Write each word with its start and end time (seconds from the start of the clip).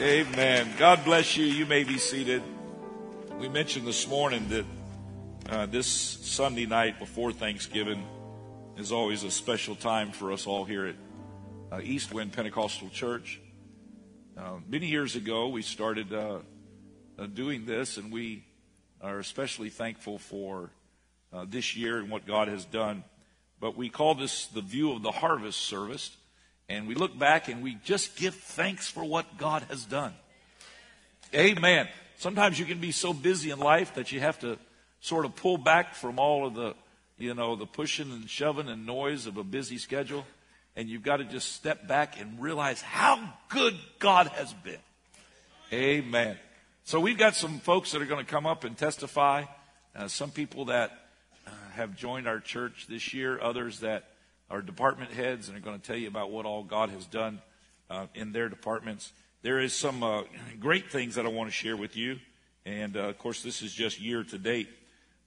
Amen. 0.00 0.68
God 0.76 1.04
bless 1.04 1.36
you. 1.36 1.44
You 1.44 1.66
may 1.66 1.84
be 1.84 1.98
seated. 1.98 2.42
We 3.38 3.48
mentioned 3.48 3.86
this 3.86 4.08
morning 4.08 4.48
that 4.48 4.64
uh, 5.48 5.66
this 5.66 5.86
Sunday 5.86 6.66
night 6.66 6.98
before 6.98 7.30
Thanksgiving 7.30 8.04
is 8.76 8.90
always 8.90 9.22
a 9.22 9.30
special 9.30 9.76
time 9.76 10.10
for 10.10 10.32
us 10.32 10.48
all 10.48 10.64
here 10.64 10.86
at 10.86 10.96
uh, 11.70 11.80
East 11.80 12.12
Wind 12.12 12.32
Pentecostal 12.32 12.88
Church. 12.88 13.40
Uh, 14.36 14.56
many 14.68 14.86
years 14.86 15.14
ago, 15.14 15.46
we 15.46 15.62
started 15.62 16.12
uh, 16.12 16.40
uh, 17.16 17.26
doing 17.26 17.64
this, 17.64 17.96
and 17.96 18.12
we 18.12 18.44
are 19.00 19.20
especially 19.20 19.70
thankful 19.70 20.18
for 20.18 20.70
uh, 21.32 21.46
this 21.48 21.76
year 21.76 21.98
and 21.98 22.10
what 22.10 22.26
God 22.26 22.48
has 22.48 22.64
done. 22.64 23.04
But 23.60 23.76
we 23.76 23.90
call 23.90 24.16
this 24.16 24.46
the 24.46 24.60
View 24.60 24.90
of 24.90 25.02
the 25.02 25.12
Harvest 25.12 25.60
service. 25.60 26.16
And 26.68 26.88
we 26.88 26.94
look 26.94 27.18
back 27.18 27.48
and 27.48 27.62
we 27.62 27.76
just 27.84 28.16
give 28.16 28.34
thanks 28.34 28.88
for 28.88 29.04
what 29.04 29.36
God 29.36 29.64
has 29.68 29.84
done. 29.84 30.14
Amen. 31.34 31.88
Sometimes 32.16 32.58
you 32.58 32.64
can 32.64 32.78
be 32.78 32.92
so 32.92 33.12
busy 33.12 33.50
in 33.50 33.58
life 33.58 33.94
that 33.94 34.12
you 34.12 34.20
have 34.20 34.38
to 34.40 34.58
sort 35.00 35.24
of 35.24 35.36
pull 35.36 35.58
back 35.58 35.94
from 35.94 36.18
all 36.18 36.46
of 36.46 36.54
the, 36.54 36.74
you 37.18 37.34
know, 37.34 37.56
the 37.56 37.66
pushing 37.66 38.10
and 38.12 38.30
shoving 38.30 38.68
and 38.68 38.86
noise 38.86 39.26
of 39.26 39.36
a 39.36 39.44
busy 39.44 39.78
schedule. 39.78 40.24
And 40.76 40.88
you've 40.88 41.02
got 41.02 41.18
to 41.18 41.24
just 41.24 41.52
step 41.52 41.86
back 41.86 42.20
and 42.20 42.40
realize 42.40 42.80
how 42.80 43.32
good 43.48 43.76
God 43.98 44.28
has 44.28 44.52
been. 44.52 44.78
Amen. 45.72 46.36
So 46.84 47.00
we've 47.00 47.18
got 47.18 47.34
some 47.34 47.58
folks 47.60 47.92
that 47.92 48.02
are 48.02 48.06
going 48.06 48.24
to 48.24 48.30
come 48.30 48.46
up 48.46 48.64
and 48.64 48.76
testify. 48.76 49.44
Uh, 49.94 50.08
some 50.08 50.30
people 50.30 50.66
that 50.66 50.90
uh, 51.46 51.50
have 51.74 51.96
joined 51.96 52.26
our 52.26 52.40
church 52.40 52.86
this 52.88 53.14
year, 53.14 53.40
others 53.40 53.80
that 53.80 54.04
our 54.54 54.62
department 54.62 55.10
heads 55.10 55.48
and 55.48 55.58
are 55.58 55.60
going 55.60 55.80
to 55.80 55.84
tell 55.84 55.96
you 55.96 56.06
about 56.06 56.30
what 56.30 56.46
all 56.46 56.62
God 56.62 56.88
has 56.90 57.06
done 57.06 57.42
uh, 57.90 58.06
in 58.14 58.30
their 58.30 58.48
departments. 58.48 59.12
There 59.42 59.58
is 59.58 59.72
some 59.72 60.04
uh, 60.04 60.22
great 60.60 60.92
things 60.92 61.16
that 61.16 61.26
I 61.26 61.28
want 61.28 61.48
to 61.50 61.52
share 61.52 61.76
with 61.76 61.96
you. 61.96 62.20
And 62.64 62.96
uh, 62.96 63.00
of 63.00 63.18
course, 63.18 63.42
this 63.42 63.62
is 63.62 63.74
just 63.74 64.00
year 64.00 64.22
to 64.22 64.38
date. 64.38 64.68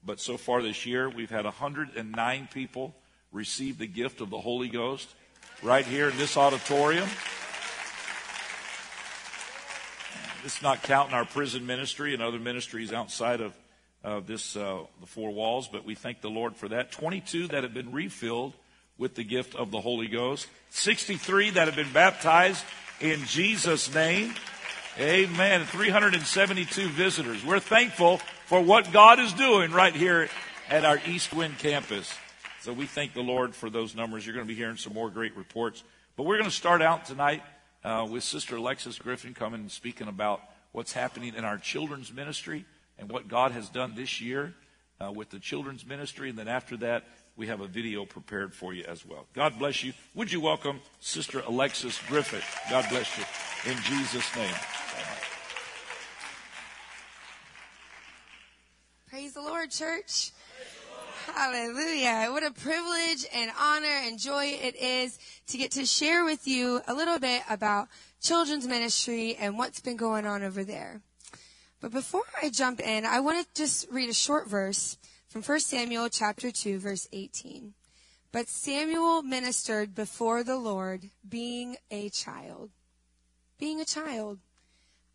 But 0.06 0.22
so 0.22 0.38
far 0.38 0.62
this 0.62 0.86
year, 0.86 1.10
we've 1.10 1.30
had 1.30 1.44
109 1.44 2.50
people 2.54 2.96
receive 3.34 3.78
the 3.78 3.86
gift 3.86 4.22
of 4.22 4.30
the 4.30 4.40
Holy 4.40 4.70
Ghost 4.70 5.14
right 5.62 5.86
here 5.86 6.10
in 6.10 6.16
this 6.16 6.38
auditorium. 6.38 7.10
It's 10.46 10.62
not 10.62 10.84
counting 10.84 11.14
our 11.14 11.26
prison 11.26 11.66
ministry 11.66 12.14
and 12.14 12.24
other 12.24 12.40
ministries 12.40 12.94
outside 12.94 13.42
of 13.42 13.54
uh, 14.06 14.22
this 14.22 14.56
uh, 14.56 14.84
the 15.02 15.06
four 15.06 15.32
walls, 15.32 15.68
but 15.68 15.84
we 15.84 15.96
thank 15.96 16.22
the 16.22 16.30
Lord 16.30 16.56
for 16.56 16.70
that. 16.70 16.94
22 16.94 17.50
that 17.50 17.64
have 17.64 17.74
been 17.74 17.92
refilled 17.92 18.54
with 18.98 19.16
the 19.16 19.24
gift 19.24 19.56
of 19.56 19.72
the 19.72 19.82
Holy 19.82 20.08
Ghost. 20.08 20.48
63 20.72 21.52
that 21.52 21.68
have 21.68 21.76
been 21.76 21.92
baptized 21.94 22.64
in 23.00 23.24
Jesus' 23.26 23.94
name. 23.94 24.34
Amen. 25.00 25.66
372 25.66 26.88
visitors. 26.90 27.46
We're 27.46 27.60
thankful 27.60 28.18
for 28.48 28.62
what 28.62 28.92
God 28.92 29.20
is 29.20 29.34
doing 29.34 29.72
right 29.72 29.96
here 29.96 30.30
at 30.70 30.86
our 30.86 31.00
East 31.06 31.34
Wind 31.34 31.60
campus. 31.60 32.14
So 32.62 32.74
we 32.74 32.86
thank 32.86 33.14
the 33.14 33.22
Lord 33.22 33.54
for 33.54 33.70
those 33.70 33.96
numbers. 33.96 34.26
You're 34.26 34.36
going 34.36 34.46
to 34.46 34.52
be 34.52 34.58
hearing 34.58 34.78
some 34.78 34.94
more 34.94 35.10
great 35.10 35.38
reports. 35.38 35.84
But 36.16 36.24
we're 36.24 36.38
going 36.38 36.50
to 36.50 36.56
start 36.56 36.82
out 36.82 37.06
tonight 37.06 37.44
uh, 37.84 38.08
with 38.10 38.24
Sister 38.24 38.56
Alexis 38.56 38.98
Griffin 38.98 39.34
coming 39.34 39.62
and 39.62 39.72
speaking 39.72 40.08
about 40.08 40.42
what's 40.72 40.92
happening 40.92 41.36
in 41.36 41.46
our 41.46 41.58
children's 41.58 42.12
ministry 42.12 42.66
and 42.98 43.10
what 43.10 43.28
God 43.28 43.52
has 43.52 43.70
done 43.70 43.94
this 43.96 44.20
year 44.20 44.54
uh, 45.00 45.12
with 45.12 45.30
the 45.30 45.40
children's 45.40 45.86
ministry. 45.86 46.30
And 46.30 46.38
then 46.38 46.48
after 46.48 46.76
that, 46.78 47.06
we 47.38 47.48
have 47.48 47.62
a 47.62 47.68
video 47.68 48.04
prepared 48.04 48.54
for 48.54 48.74
you 48.74 48.84
as 48.86 49.06
well. 49.06 49.28
God 49.34 49.60
bless 49.60 49.84
you. 49.84 49.94
Would 50.16 50.32
you 50.32 50.42
welcome 50.42 50.82
Sister 51.00 51.42
Alexis 51.48 52.00
Griffin? 52.08 52.42
God 52.70 52.86
bless 52.90 53.16
you. 53.18 53.24
In 53.72 53.78
Jesus' 53.84 54.36
name. 54.36 54.56
Praise 59.08 59.34
the 59.34 59.42
Lord, 59.42 59.70
church. 59.70 60.32
Hallelujah. 61.36 62.30
What 62.32 62.44
a 62.44 62.52
privilege 62.52 63.26
and 63.34 63.52
honor 63.60 64.02
and 64.04 64.18
joy 64.18 64.58
it 64.62 64.76
is 64.76 65.20
to 65.48 65.58
get 65.58 65.72
to 65.72 65.86
share 65.86 66.26
with 66.26 66.48
you 66.48 66.82
a 66.88 66.94
little 66.94 67.20
bit 67.20 67.44
about 67.50 67.88
children's 68.22 68.68
ministry 68.68 69.36
and 69.40 69.58
what's 69.58 69.80
been 69.80 69.98
going 69.98 70.26
on 70.26 70.42
over 70.42 70.64
there. 70.64 71.02
But 71.80 71.92
before 71.92 72.24
I 72.42 72.50
jump 72.50 72.80
in, 72.80 73.06
I 73.06 73.20
want 73.20 73.46
to 73.46 73.62
just 73.62 73.88
read 73.92 74.10
a 74.10 74.14
short 74.14 74.50
verse 74.50 74.98
from 75.28 75.42
1 75.42 75.60
Samuel 75.60 76.10
chapter 76.10 76.52
2 76.52 76.80
verse 76.80 77.08
18. 77.12 77.74
But 78.32 78.50
Samuel 78.50 79.24
ministered 79.24 79.96
before 79.96 80.44
the 80.44 80.58
Lord 80.58 81.10
being 81.28 81.78
a 81.90 82.10
child. 82.10 82.72
Being 83.60 83.82
a 83.82 83.86
child. 83.86 84.40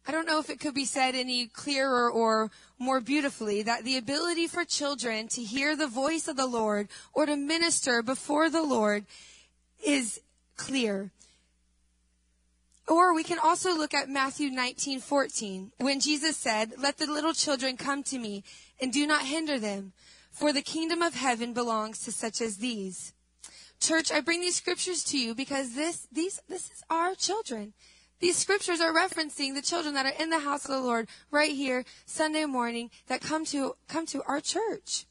I 0.07 0.11
don't 0.11 0.27
know 0.27 0.41
if 0.41 0.51
it 0.51 0.59
could 0.59 0.75
be 0.75 0.85
said 0.85 1.15
any 1.15 1.47
clearer 1.47 2.11
or 2.11 2.51
more 2.79 3.01
beautifully 3.01 3.63
that 3.63 3.85
the 3.85 3.97
ability 3.97 4.49
for 4.49 4.65
children 4.65 5.29
to 5.29 5.43
hear 5.43 5.77
the 5.77 5.87
voice 5.87 6.27
of 6.27 6.37
the 6.37 6.47
Lord 6.47 6.89
or 7.13 7.27
to 7.27 7.37
minister 7.37 8.03
before 8.03 8.51
the 8.51 8.63
Lord 8.63 9.07
is 9.85 10.21
clear. 10.57 11.13
Or 12.89 13.15
we 13.15 13.23
can 13.23 13.39
also 13.39 13.77
look 13.77 13.95
at 13.95 14.09
Matthew 14.09 14.51
19, 14.51 15.01
14, 15.01 15.73
when 15.79 16.01
Jesus 16.01 16.37
said, 16.37 16.73
Let 16.79 16.99
the 16.99 17.07
little 17.07 17.33
children 17.33 17.77
come 17.77 18.03
to 18.05 18.19
me 18.19 18.43
and 18.83 18.93
do 18.93 19.07
not 19.07 19.27
hinder 19.27 19.61
them, 19.61 19.93
for 20.33 20.53
the 20.53 20.61
kingdom 20.61 21.01
of 21.03 21.15
heaven 21.15 21.53
belongs 21.53 22.01
to 22.01 22.11
such 22.11 22.41
as 22.41 22.57
these. 22.57 23.15
Church, 23.79 24.11
I 24.11 24.21
bring 24.21 24.41
these 24.41 24.57
scriptures 24.57 25.05
to 25.05 25.19
you 25.19 25.35
because 25.35 25.77
this, 25.77 26.09
these, 26.11 26.43
this 26.49 26.67
is 26.67 26.83
our 26.91 27.15
children. 27.15 27.75
These 28.19 28.37
scriptures 28.37 28.81
are 28.81 28.93
referencing 28.93 29.55
the 29.55 29.63
children 29.63 29.95
that 29.95 30.07
are 30.07 30.21
in 30.21 30.31
the 30.31 30.41
house 30.41 30.65
of 30.65 30.73
the 30.73 30.81
Lord 30.81 31.09
right 31.31 31.53
here 31.53 31.85
Sunday 32.07 32.45
morning 32.45 32.91
that 33.07 33.21
come 33.21 33.45
to, 33.47 33.77
come 33.89 34.07
to 34.07 34.23
our 34.27 34.41
church. 34.41 35.07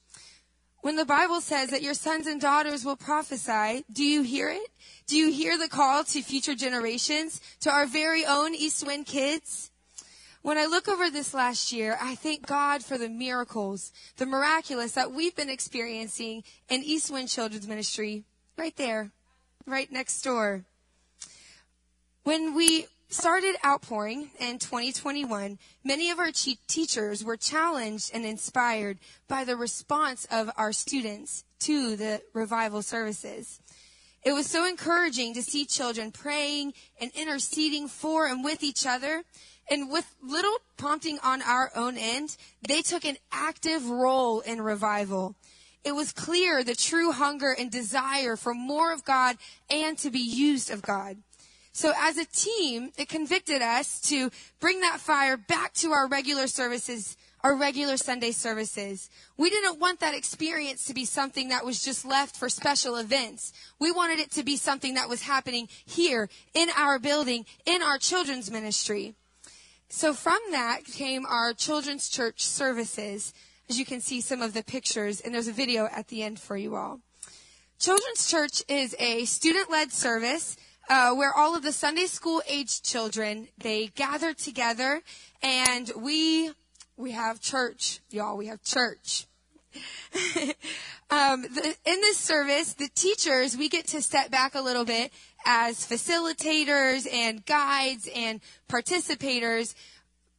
When 0.82 0.96
the 0.98 1.06
Bible 1.06 1.40
says 1.42 1.70
that 1.70 1.82
your 1.82 1.94
sons 1.94 2.28
and 2.28 2.42
daughters 2.42 2.84
will 2.84 2.96
prophesy, 2.98 3.86
do 3.92 4.04
you 4.04 4.24
hear 4.24 4.50
it? 4.50 4.70
Do 5.08 5.16
you 5.16 5.32
hear 5.32 5.58
the 5.58 5.70
call 5.70 6.04
to 6.06 6.22
future 6.22 6.56
generations, 6.56 7.40
to 7.62 7.70
our 7.70 7.86
very 7.86 8.26
own 8.26 8.54
East 8.54 8.86
Wind 8.86 9.06
kids? 9.06 9.71
When 10.44 10.58
I 10.58 10.66
look 10.66 10.88
over 10.88 11.12
this 11.12 11.36
last 11.36 11.72
year, 11.72 11.98
I 12.02 12.16
thank 12.16 12.48
God 12.48 12.84
for 12.84 12.98
the 12.98 13.10
miracles, 13.10 13.92
the 14.18 14.26
miraculous 14.26 14.94
that 14.94 15.12
we've 15.12 15.36
been 15.36 15.50
experiencing 15.50 16.44
in 16.68 16.84
East 16.84 17.12
Wind 17.12 17.30
Children's 17.30 17.68
Ministry, 17.68 18.24
right 18.58 18.76
there, 18.76 19.12
right 19.68 19.92
next 19.92 20.24
door. 20.24 20.66
When 22.24 22.56
we 22.56 22.88
started 23.08 23.56
outpouring 23.64 24.32
in 24.40 24.58
2021, 24.58 25.60
many 25.84 26.10
of 26.10 26.18
our 26.18 26.32
teachers 26.32 27.24
were 27.24 27.38
challenged 27.38 28.10
and 28.12 28.26
inspired 28.26 28.98
by 29.28 29.44
the 29.44 29.56
response 29.56 30.26
of 30.32 30.50
our 30.58 30.72
students 30.72 31.44
to 31.60 31.96
the 31.96 32.22
revival 32.34 32.82
services. 32.82 33.60
It 34.24 34.34
was 34.34 34.48
so 34.48 34.68
encouraging 34.68 35.34
to 35.34 35.44
see 35.44 35.66
children 35.66 36.12
praying 36.12 36.74
and 37.00 37.12
interceding 37.16 37.88
for 37.88 38.28
and 38.28 38.44
with 38.44 38.64
each 38.64 38.86
other. 38.86 39.24
And 39.70 39.90
with 39.90 40.16
little 40.22 40.58
prompting 40.78 41.20
on 41.24 41.42
our 41.42 41.72
own 41.76 41.98
end, 41.98 42.36
they 42.68 42.82
took 42.82 43.06
an 43.06 43.18
active 43.32 43.90
role 43.90 44.42
in 44.42 44.62
revival. 44.62 45.36
It 45.84 45.94
was 45.94 46.12
clear 46.12 46.64
the 46.64 46.76
true 46.76 47.12
hunger 47.12 47.56
and 47.58 47.72
desire 47.72 48.36
for 48.36 48.54
more 48.54 48.94
of 48.94 49.04
God 49.04 49.38
and 49.70 49.98
to 50.00 50.12
be 50.12 50.20
used 50.20 50.70
of 50.70 50.82
God. 50.82 51.18
So 51.74 51.94
as 51.98 52.18
a 52.18 52.26
team, 52.26 52.92
it 52.98 53.08
convicted 53.08 53.62
us 53.62 54.02
to 54.10 54.30
bring 54.60 54.82
that 54.82 55.00
fire 55.00 55.38
back 55.38 55.74
to 55.76 55.92
our 55.92 56.08
regular 56.08 56.48
services, 56.48 57.16
our 57.44 57.56
regular 57.56 57.96
Sunday 57.96 58.32
services. 58.32 59.10
We 59.38 59.50
didn't 59.50 59.80
want 59.80 60.02
that 60.02 60.14
experience 60.14 60.84
to 60.86 60.94
be 60.94 61.06
something 61.06 61.48
that 61.48 61.66
was 61.66 61.82
just 61.82 62.06
left 62.06 62.36
for 62.36 62.50
special 62.50 62.98
events. 62.98 63.54
We 63.80 63.92
wanted 63.92 64.20
it 64.20 64.32
to 64.32 64.44
be 64.44 64.58
something 64.58 64.96
that 64.96 65.08
was 65.08 65.24
happening 65.24 65.70
here 65.86 66.30
in 66.54 66.68
our 66.78 67.00
building, 67.00 67.46
in 67.66 67.82
our 67.82 67.98
children's 67.98 68.52
ministry. 68.52 69.16
So 69.92 70.14
from 70.14 70.40
that 70.52 70.86
came 70.86 71.26
our 71.26 71.54
children's 71.54 72.08
church 72.08 72.46
services. 72.46 73.34
As 73.70 73.78
you 73.78 73.84
can 73.84 74.00
see 74.00 74.22
some 74.22 74.42
of 74.42 74.54
the 74.54 74.64
pictures, 74.64 75.20
and 75.20 75.34
there's 75.34 75.50
a 75.50 75.54
video 75.54 75.86
at 75.86 76.08
the 76.08 76.24
end 76.24 76.40
for 76.40 76.56
you 76.56 76.78
all. 76.78 77.02
Children's 77.78 78.26
Church 78.26 78.64
is 78.70 78.96
a 79.00 79.26
student-led 79.26 79.92
service 79.92 80.56
uh, 80.90 81.14
where 81.14 81.34
all 81.34 81.58
of 81.58 81.64
the 81.64 81.74
Sunday 81.74 82.06
school 82.06 82.42
aged 82.48 82.86
children 82.86 83.50
they 83.58 83.88
gather 83.88 84.34
together, 84.34 85.02
and 85.44 85.92
we 85.98 86.52
we 86.96 87.12
have 87.12 87.42
church, 87.42 88.00
y'all. 88.10 88.38
We 88.38 88.48
have 88.48 88.64
church. 88.64 89.28
um, 91.10 91.42
the, 91.42 91.76
in 91.86 92.02
this 92.02 92.18
service, 92.18 92.74
the 92.74 92.90
teachers 92.96 93.58
we 93.58 93.68
get 93.68 93.88
to 93.88 94.02
step 94.02 94.32
back 94.32 94.56
a 94.56 94.62
little 94.62 94.86
bit 94.86 95.12
as 95.46 95.78
facilitators 95.86 97.12
and 97.12 97.46
guides 97.46 98.08
and 98.16 98.42
participators, 98.70 99.74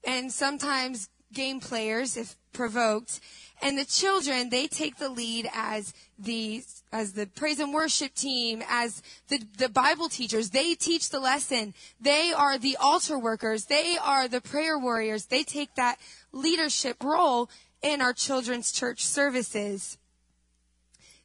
and 0.05 0.33
sometimes 0.33 1.09
game 1.33 1.61
players 1.61 2.17
if 2.17 2.37
provoked. 2.53 3.21
And 3.63 3.79
the 3.79 3.85
children, 3.85 4.51
they 4.51 4.67
take 4.67 4.97
the 4.97 5.09
lead 5.09 5.49
as 5.55 5.95
the, 6.19 6.65
as 6.93 7.13
the 7.13 7.27
praise 7.27 7.61
and 7.61 7.73
worship 7.73 8.13
team, 8.15 8.63
as 8.69 9.03
the, 9.29 9.41
the 9.57 9.69
Bible 9.69 10.09
teachers. 10.09 10.51
They 10.51 10.75
teach 10.75 11.11
the 11.11 11.21
lesson. 11.21 11.73
They 12.01 12.33
are 12.37 12.59
the 12.59 12.77
altar 12.81 13.19
workers. 13.19 13.67
They 13.67 13.97
are 14.03 14.27
the 14.27 14.41
prayer 14.41 14.77
warriors. 14.79 15.27
They 15.27 15.45
take 15.45 15.77
that 15.77 15.99
leadership 16.33 17.05
role 17.05 17.49
in 17.83 18.01
our 18.01 18.13
children's 18.13 18.73
church 18.73 19.05
services. 19.05 19.97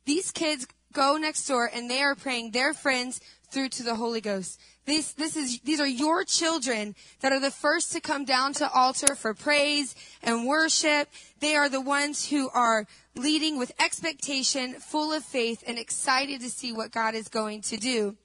These 0.06 0.32
kids 0.32 0.68
go 0.94 1.18
next 1.18 1.46
door 1.48 1.70
and 1.72 1.90
they 1.90 2.02
are 2.02 2.16
praying 2.16 2.52
their 2.52 2.74
friends 2.74 3.20
through 3.50 3.70
to 3.70 3.84
the 3.84 3.96
Holy 3.96 4.22
Ghost. 4.22 4.60
This, 4.86 5.12
this 5.14 5.36
is, 5.36 5.60
these 5.62 5.80
are 5.82 5.88
your 5.88 6.24
children 6.24 6.96
that 7.20 7.32
are 7.32 7.40
the 7.40 7.52
first 7.52 7.92
to 7.92 8.00
come 8.00 8.24
down 8.24 8.54
to 8.54 8.72
altar 8.72 9.16
for 9.16 9.34
praise 9.34 9.96
and 10.24 10.48
worship. 10.48 11.10
They 11.40 11.56
are 11.56 11.68
the 11.68 11.82
ones 11.82 12.30
who 12.30 12.50
are 12.50 12.86
leading 13.16 13.58
with 13.58 13.74
expectation, 13.82 14.76
full 14.76 15.12
of 15.12 15.24
faith, 15.24 15.64
and 15.68 15.78
excited 15.78 16.40
to 16.42 16.50
see 16.50 16.72
what 16.72 16.92
God 16.92 17.16
is 17.16 17.28
going 17.28 17.62
to 17.64 17.78
do. 17.78 18.16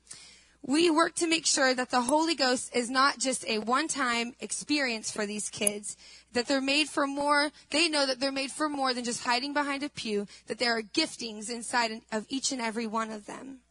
We 0.64 0.88
work 0.88 1.16
to 1.16 1.26
make 1.26 1.46
sure 1.46 1.74
that 1.74 1.90
the 1.90 2.02
Holy 2.02 2.36
Ghost 2.36 2.74
is 2.76 2.88
not 2.88 3.18
just 3.18 3.44
a 3.48 3.58
one-time 3.58 4.34
experience 4.38 5.10
for 5.10 5.26
these 5.26 5.50
kids, 5.50 5.96
that 6.32 6.46
they're 6.46 6.60
made 6.60 6.88
for 6.88 7.08
more, 7.08 7.50
they 7.70 7.88
know 7.88 8.06
that 8.06 8.20
they're 8.20 8.30
made 8.30 8.52
for 8.52 8.68
more 8.68 8.94
than 8.94 9.02
just 9.02 9.24
hiding 9.24 9.52
behind 9.52 9.82
a 9.82 9.88
pew, 9.88 10.28
that 10.46 10.60
there 10.60 10.76
are 10.76 10.82
giftings 10.82 11.50
inside 11.50 11.90
of 12.12 12.26
each 12.28 12.52
and 12.52 12.62
every 12.62 12.86
one 12.86 13.10
of 13.10 13.26
them 13.26 13.62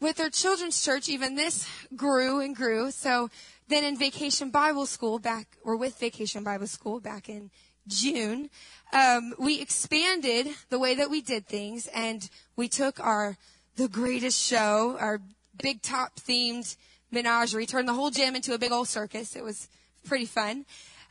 with 0.00 0.20
our 0.20 0.30
children's 0.30 0.82
church, 0.82 1.08
even 1.08 1.34
this 1.34 1.68
grew 1.94 2.40
and 2.40 2.54
grew. 2.54 2.90
So 2.90 3.30
then 3.68 3.84
in 3.84 3.96
Vacation 3.98 4.50
Bible 4.50 4.86
School 4.86 5.18
back, 5.18 5.56
or 5.64 5.76
with 5.76 5.98
Vacation 5.98 6.44
Bible 6.44 6.66
School 6.66 7.00
back 7.00 7.28
in 7.28 7.50
June, 7.88 8.50
um, 8.92 9.34
we 9.38 9.60
expanded 9.60 10.48
the 10.70 10.78
way 10.78 10.94
that 10.94 11.10
we 11.10 11.20
did 11.20 11.46
things 11.46 11.88
and 11.94 12.28
we 12.56 12.68
took 12.68 13.00
our, 13.00 13.36
the 13.76 13.88
greatest 13.88 14.40
show, 14.40 14.96
our 15.00 15.20
big 15.62 15.82
top 15.82 16.16
themed 16.16 16.76
menagerie, 17.10 17.66
turned 17.66 17.88
the 17.88 17.94
whole 17.94 18.10
gym 18.10 18.36
into 18.36 18.54
a 18.54 18.58
big 18.58 18.72
old 18.72 18.88
circus. 18.88 19.34
It 19.34 19.44
was 19.44 19.68
pretty 20.04 20.26
fun. 20.26 20.66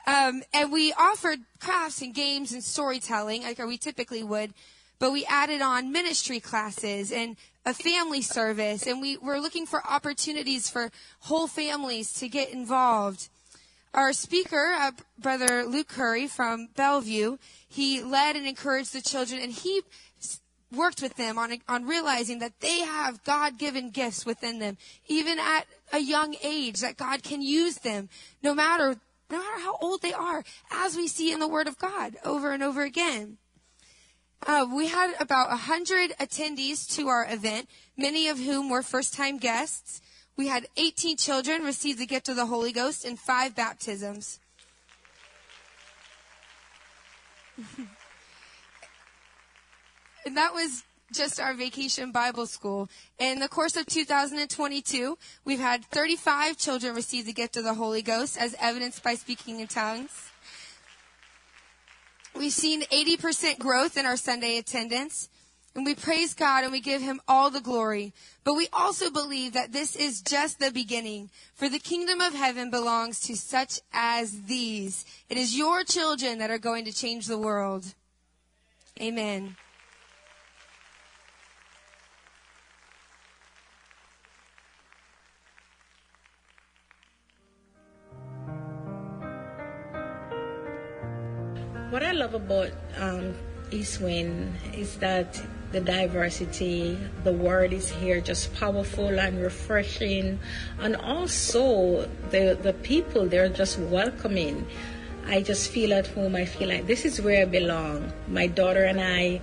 Um, 0.08 0.44
and 0.54 0.72
we 0.72 0.94
offered 0.94 1.40
crafts 1.60 2.02
and 2.02 2.14
games 2.14 2.54
and 2.54 2.64
storytelling 2.64 3.42
like 3.42 3.58
we 3.58 3.78
typically 3.78 4.24
would, 4.24 4.54
but 5.00 5.12
we 5.12 5.26
added 5.26 5.62
on 5.62 5.92
ministry 5.92 6.40
classes 6.40 7.12
and 7.12 7.38
a 7.66 7.74
family 7.74 8.22
service, 8.22 8.86
and 8.86 9.02
we 9.02 9.18
were 9.18 9.40
looking 9.40 9.66
for 9.66 9.86
opportunities 9.88 10.70
for 10.70 10.92
whole 11.22 11.48
families 11.48 12.14
to 12.14 12.30
get 12.30 12.52
involved. 12.52 13.30
Our 13.94 14.14
speaker, 14.14 14.76
uh, 14.78 14.92
Brother 15.18 15.64
Luke 15.64 15.88
Curry 15.88 16.28
from 16.28 16.68
Bellevue, 16.76 17.38
he 17.68 18.04
led 18.04 18.36
and 18.36 18.46
encouraged 18.46 18.94
the 18.94 19.02
children, 19.02 19.42
and 19.42 19.52
he 19.52 19.82
worked 20.72 21.02
with 21.02 21.16
them 21.16 21.38
on, 21.38 21.58
on 21.70 21.86
realizing 21.86 22.40
that 22.40 22.60
they 22.60 22.80
have 22.80 23.24
God-given 23.24 23.92
gifts 23.92 24.26
within 24.26 24.60
them, 24.60 24.78
even 25.08 25.40
at 25.40 25.66
a 25.94 26.00
young 26.00 26.36
age, 26.44 26.82
that 26.82 26.98
God 26.98 27.24
can 27.24 27.42
use 27.42 27.78
them, 27.78 28.10
no 28.44 28.54
matter, 28.54 28.98
no 29.32 29.38
matter 29.38 29.62
how 29.62 29.78
old 29.78 30.02
they 30.02 30.14
are, 30.14 30.44
as 30.70 30.98
we 30.98 31.08
see 31.08 31.32
in 31.32 31.40
the 31.40 31.48
Word 31.48 31.68
of 31.68 31.80
God 31.80 32.18
over 32.26 32.52
and 32.52 32.62
over 32.62 32.84
again. 32.84 33.38
Uh, 34.46 34.68
we 34.72 34.88
had 34.88 35.16
about 35.20 35.50
100 35.50 36.12
attendees 36.20 36.88
to 36.96 37.08
our 37.08 37.26
event, 37.32 37.68
many 37.98 38.28
of 38.28 38.38
whom 38.38 38.70
were 38.70 38.84
first 38.84 39.16
time 39.16 39.38
guests. 39.38 40.02
We 40.38 40.48
had 40.48 40.68
18 40.78 41.18
children 41.18 41.64
receive 41.64 41.98
the 41.98 42.06
gift 42.06 42.30
of 42.30 42.36
the 42.36 42.46
Holy 42.46 42.72
Ghost 42.72 43.06
and 43.06 43.18
five 43.18 43.56
baptisms. 43.56 44.40
and 50.26 50.38
that 50.38 50.54
was 50.54 50.84
just 51.12 51.40
our 51.40 51.56
vacation 51.56 52.12
Bible 52.12 52.46
school. 52.46 52.88
In 53.18 53.40
the 53.40 53.48
course 53.48 53.76
of 53.76 53.88
2022, 53.88 55.18
we've 55.44 55.60
had 55.60 55.86
35 55.86 56.58
children 56.58 56.94
receive 56.94 57.26
the 57.26 57.34
gift 57.34 57.58
of 57.58 57.64
the 57.64 57.74
Holy 57.74 58.04
Ghost 58.04 58.38
as 58.38 58.56
evidenced 58.60 59.02
by 59.02 59.16
speaking 59.16 59.60
in 59.60 59.68
tongues. 59.68 60.30
We've 62.38 62.52
seen 62.52 62.84
80% 62.84 63.60
growth 63.60 63.98
in 63.98 64.06
our 64.06 64.18
Sunday 64.18 64.58
attendance. 64.58 65.30
And 65.76 65.86
we 65.86 65.94
praise 65.94 66.34
God 66.34 66.64
and 66.64 66.72
we 66.72 66.80
give 66.80 67.02
him 67.02 67.20
all 67.28 67.50
the 67.50 67.60
glory. 67.60 68.14
But 68.46 68.54
we 68.54 68.70
also 68.72 69.12
believe 69.12 69.54
that 69.54 69.74
this 69.74 69.96
is 69.96 70.22
just 70.22 70.60
the 70.60 70.72
beginning. 70.72 71.30
For 71.54 71.68
the 71.68 71.80
kingdom 71.80 72.22
of 72.22 72.34
heaven 72.34 72.72
belongs 72.72 73.20
to 73.22 73.36
such 73.36 73.82
as 73.92 74.44
these. 74.44 75.06
It 75.30 75.38
is 75.38 75.58
your 75.58 75.84
children 75.84 76.38
that 76.38 76.50
are 76.50 76.58
going 76.58 76.86
to 76.86 76.94
change 76.94 77.28
the 77.28 77.38
world. 77.38 77.94
Amen. 79.02 79.58
What 91.96 92.04
I 92.04 92.12
love 92.12 92.34
about 92.34 92.72
um, 93.00 93.34
Eastwind 93.72 94.54
is 94.74 94.98
that 94.98 95.42
the 95.72 95.80
diversity, 95.80 97.00
the 97.24 97.32
word 97.32 97.72
is 97.72 97.90
here 97.90 98.20
just 98.20 98.54
powerful 98.54 99.18
and 99.18 99.42
refreshing, 99.42 100.38
and 100.78 100.98
also 100.98 102.06
the 102.32 102.60
the 102.62 102.74
people 102.74 103.28
they're 103.28 103.48
just 103.48 103.80
welcoming. 103.80 104.68
I 105.26 105.42
just 105.42 105.72
feel 105.72 105.94
at 105.94 106.08
home. 106.08 106.36
I 106.36 106.44
feel 106.44 106.68
like 106.68 106.86
this 106.86 107.06
is 107.06 107.22
where 107.22 107.44
I 107.44 107.46
belong. 107.46 108.12
My 108.28 108.48
daughter 108.48 108.84
and 108.84 109.00
I, 109.00 109.40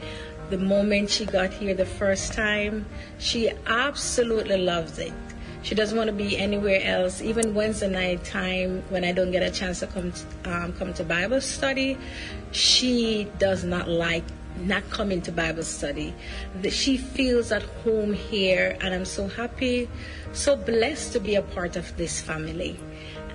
the 0.50 0.58
moment 0.58 1.08
she 1.08 1.24
got 1.24 1.54
here 1.54 1.72
the 1.72 1.86
first 1.86 2.34
time, 2.34 2.84
she 3.18 3.50
absolutely 3.64 4.58
loves 4.58 4.98
it. 4.98 5.14
She 5.62 5.76
doesn't 5.76 5.96
want 5.96 6.08
to 6.08 6.12
be 6.12 6.36
anywhere 6.36 6.80
else. 6.82 7.22
Even 7.22 7.54
Wednesday 7.54 7.88
night 7.88 8.24
time, 8.24 8.82
when 8.88 9.04
I 9.04 9.12
don't 9.12 9.30
get 9.30 9.44
a 9.44 9.50
chance 9.50 9.78
to 9.80 9.86
come 9.86 10.12
to, 10.12 10.52
um, 10.52 10.72
come 10.72 10.92
to 10.94 11.04
Bible 11.04 11.40
study, 11.40 11.96
she 12.50 13.28
does 13.38 13.62
not 13.62 13.88
like 13.88 14.24
not 14.58 14.88
coming 14.90 15.22
to 15.22 15.32
Bible 15.32 15.62
study. 15.62 16.14
She 16.68 16.96
feels 16.96 17.52
at 17.52 17.62
home 17.84 18.12
here, 18.12 18.76
and 18.80 18.92
I'm 18.92 19.04
so 19.04 19.28
happy, 19.28 19.88
so 20.32 20.56
blessed 20.56 21.12
to 21.12 21.20
be 21.20 21.36
a 21.36 21.42
part 21.42 21.76
of 21.76 21.96
this 21.96 22.20
family. 22.20 22.78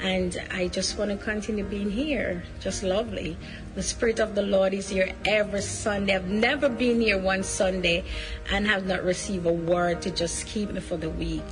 And 0.02 0.38
I 0.52 0.68
just 0.68 0.98
want 1.00 1.10
to 1.10 1.18
continue 1.18 1.64
being 1.64 1.90
here. 1.90 2.44
Just 2.60 2.84
lovely. 2.84 3.36
The 3.74 3.82
Spirit 3.82 4.20
of 4.20 4.36
the 4.36 4.44
Lord 4.44 4.74
is 4.74 4.90
here 4.90 5.12
every 5.26 5.62
Sunday. 5.62 6.16
I've 6.16 6.28
never 6.28 6.70
been 6.70 7.02
here 7.02 7.18
one 7.18 7.42
Sunday 7.42 8.04
and 8.52 8.68
have 8.68 8.86
not 8.86 9.04
received 9.04 9.48
a 9.48 9.54
word 9.54 10.04
to 10.04 10.12
just 10.12 10.46
keep 10.46 10.70
me 10.70 10.82
for 10.82 10.98
the 10.98 11.10
week 11.10 11.44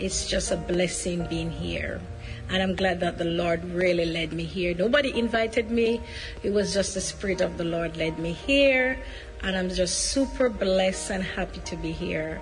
it's 0.00 0.26
just 0.26 0.50
a 0.50 0.56
blessing 0.56 1.26
being 1.26 1.50
here. 1.50 2.00
And 2.48 2.62
I'm 2.62 2.76
glad 2.76 3.00
that 3.00 3.18
the 3.18 3.24
Lord 3.24 3.64
really 3.64 4.06
led 4.06 4.32
me 4.32 4.44
here. 4.44 4.74
Nobody 4.74 5.18
invited 5.18 5.70
me. 5.70 6.00
It 6.42 6.50
was 6.50 6.72
just 6.72 6.94
the 6.94 7.00
Spirit 7.00 7.40
of 7.40 7.58
the 7.58 7.64
Lord 7.64 7.96
led 7.96 8.18
me 8.18 8.32
here. 8.32 8.98
And 9.42 9.56
I'm 9.56 9.68
just 9.68 10.12
super 10.12 10.48
blessed 10.48 11.10
and 11.10 11.22
happy 11.22 11.60
to 11.60 11.76
be 11.76 11.92
here 11.92 12.40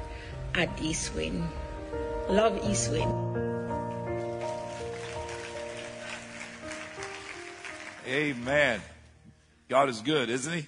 at 0.55 0.69
Eastwind. 0.83 1.43
Love 2.29 2.59
Eastwind. 2.69 3.13
Amen. 8.07 8.81
God 9.69 9.89
is 9.89 10.03
good, 10.03 10.29
isn't 10.29 10.53
He? 10.53 10.67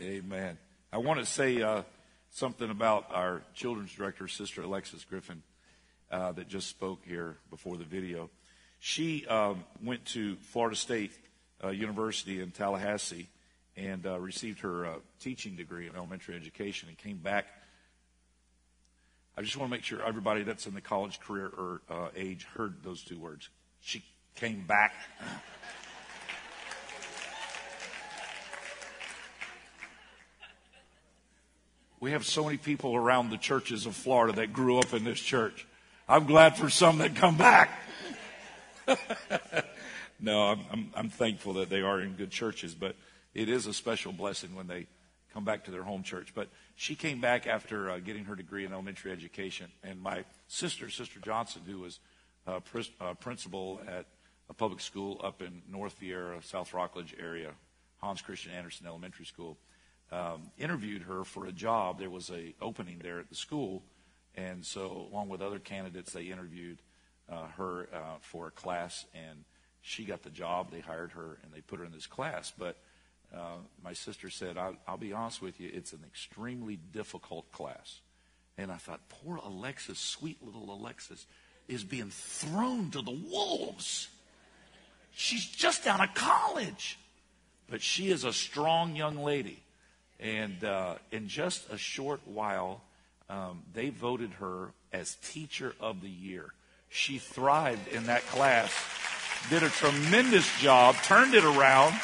Amen. 0.00 0.58
I 0.92 0.98
want 0.98 1.20
to 1.20 1.26
say 1.26 1.62
uh, 1.62 1.82
something 2.30 2.68
about 2.70 3.06
our 3.10 3.42
children's 3.54 3.94
director, 3.94 4.28
Sister 4.28 4.62
Alexis 4.62 5.04
Griffin 5.04 5.42
uh, 6.10 6.32
that 6.32 6.48
just 6.48 6.68
spoke 6.68 7.00
here 7.06 7.36
before 7.50 7.76
the 7.76 7.84
video. 7.84 8.30
She 8.78 9.26
um, 9.26 9.64
went 9.82 10.04
to 10.06 10.36
Florida 10.36 10.76
State 10.76 11.12
uh, 11.62 11.68
University 11.68 12.40
in 12.40 12.50
Tallahassee 12.50 13.28
and 13.76 14.06
uh, 14.06 14.18
received 14.18 14.60
her 14.60 14.86
uh, 14.86 14.94
teaching 15.20 15.56
degree 15.56 15.86
in 15.86 15.94
elementary 15.94 16.34
education 16.34 16.88
and 16.88 16.98
came 16.98 17.18
back. 17.18 17.46
I 19.36 19.42
just 19.42 19.56
want 19.56 19.70
to 19.70 19.76
make 19.76 19.84
sure 19.84 20.04
everybody 20.04 20.42
that's 20.42 20.66
in 20.66 20.74
the 20.74 20.80
college 20.80 21.20
career 21.20 21.46
or 21.46 21.80
uh, 21.88 22.08
age 22.16 22.46
heard 22.54 22.82
those 22.82 23.02
two 23.02 23.18
words. 23.18 23.48
She 23.80 24.02
came 24.34 24.64
back. 24.66 24.92
We 32.00 32.12
have 32.12 32.24
so 32.24 32.44
many 32.44 32.56
people 32.56 32.96
around 32.96 33.28
the 33.28 33.36
churches 33.36 33.84
of 33.84 33.94
Florida 33.94 34.34
that 34.36 34.54
grew 34.54 34.78
up 34.78 34.94
in 34.94 35.04
this 35.04 35.20
church. 35.20 35.66
I'm 36.10 36.26
glad 36.26 36.56
for 36.56 36.68
some 36.68 36.98
that 36.98 37.14
come 37.14 37.36
back. 37.36 37.70
no, 40.20 40.40
I'm, 40.40 40.60
I'm, 40.72 40.90
I'm 40.96 41.08
thankful 41.08 41.52
that 41.54 41.70
they 41.70 41.82
are 41.82 42.00
in 42.00 42.14
good 42.14 42.32
churches, 42.32 42.74
but 42.74 42.96
it 43.32 43.48
is 43.48 43.68
a 43.68 43.72
special 43.72 44.10
blessing 44.10 44.56
when 44.56 44.66
they 44.66 44.88
come 45.32 45.44
back 45.44 45.66
to 45.66 45.70
their 45.70 45.84
home 45.84 46.02
church. 46.02 46.32
But 46.34 46.48
she 46.74 46.96
came 46.96 47.20
back 47.20 47.46
after 47.46 47.90
uh, 47.90 47.98
getting 48.00 48.24
her 48.24 48.34
degree 48.34 48.64
in 48.64 48.72
elementary 48.72 49.12
education, 49.12 49.70
and 49.84 50.02
my 50.02 50.24
sister, 50.48 50.90
Sister 50.90 51.20
Johnson, 51.20 51.62
who 51.64 51.78
was 51.78 52.00
uh, 52.44 52.58
pr- 52.58 52.80
uh, 53.00 53.14
principal 53.14 53.80
at 53.86 54.06
a 54.48 54.52
public 54.52 54.80
school 54.80 55.20
up 55.22 55.42
in 55.42 55.62
North 55.70 56.00
Viera, 56.00 56.42
South 56.42 56.74
Rockledge 56.74 57.14
area, 57.20 57.52
Hans 57.98 58.20
Christian 58.20 58.50
Andersen 58.50 58.84
Elementary 58.84 59.26
School. 59.26 59.58
Um, 60.10 60.50
interviewed 60.58 61.02
her 61.02 61.22
for 61.22 61.46
a 61.46 61.52
job. 61.52 62.00
There 62.00 62.10
was 62.10 62.30
a 62.30 62.52
opening 62.60 62.98
there 63.00 63.20
at 63.20 63.28
the 63.28 63.36
school, 63.36 63.84
and 64.36 64.64
so 64.64 65.08
along 65.10 65.28
with 65.28 65.42
other 65.42 65.58
candidates, 65.58 66.12
they 66.12 66.24
interviewed 66.24 66.78
uh, 67.30 67.46
her 67.56 67.88
uh, 67.92 68.18
for 68.20 68.48
a 68.48 68.50
class, 68.50 69.06
and 69.14 69.44
she 69.82 70.04
got 70.04 70.22
the 70.22 70.30
job. 70.30 70.70
They 70.70 70.80
hired 70.80 71.12
her, 71.12 71.38
and 71.42 71.52
they 71.52 71.60
put 71.60 71.78
her 71.78 71.84
in 71.84 71.92
this 71.92 72.06
class. 72.06 72.52
But 72.56 72.76
uh, 73.34 73.58
my 73.82 73.92
sister 73.92 74.30
said, 74.30 74.58
I'll, 74.58 74.76
I'll 74.86 74.96
be 74.96 75.12
honest 75.12 75.40
with 75.40 75.60
you, 75.60 75.70
it's 75.72 75.92
an 75.92 76.00
extremely 76.06 76.76
difficult 76.92 77.50
class. 77.52 78.00
And 78.58 78.70
I 78.70 78.76
thought, 78.76 79.00
poor 79.08 79.36
Alexis, 79.36 79.98
sweet 79.98 80.44
little 80.44 80.72
Alexis, 80.72 81.26
is 81.68 81.84
being 81.84 82.10
thrown 82.10 82.90
to 82.90 83.02
the 83.02 83.10
wolves. 83.10 84.08
She's 85.12 85.46
just 85.46 85.86
out 85.86 86.02
of 86.02 86.14
college. 86.14 86.98
But 87.70 87.80
she 87.80 88.10
is 88.10 88.24
a 88.24 88.32
strong 88.32 88.96
young 88.96 89.16
lady. 89.22 89.62
And 90.18 90.62
uh, 90.64 90.96
in 91.12 91.28
just 91.28 91.70
a 91.70 91.78
short 91.78 92.20
while, 92.26 92.82
um, 93.30 93.62
they 93.72 93.90
voted 93.90 94.32
her 94.34 94.72
as 94.92 95.14
Teacher 95.22 95.74
of 95.80 96.02
the 96.02 96.08
Year. 96.08 96.52
She 96.88 97.18
thrived 97.18 97.86
in 97.88 98.06
that 98.06 98.26
class, 98.26 98.72
did 99.48 99.62
a 99.62 99.68
tremendous 99.68 100.46
job, 100.58 100.96
turned 101.04 101.34
it 101.34 101.44
around. 101.44 101.94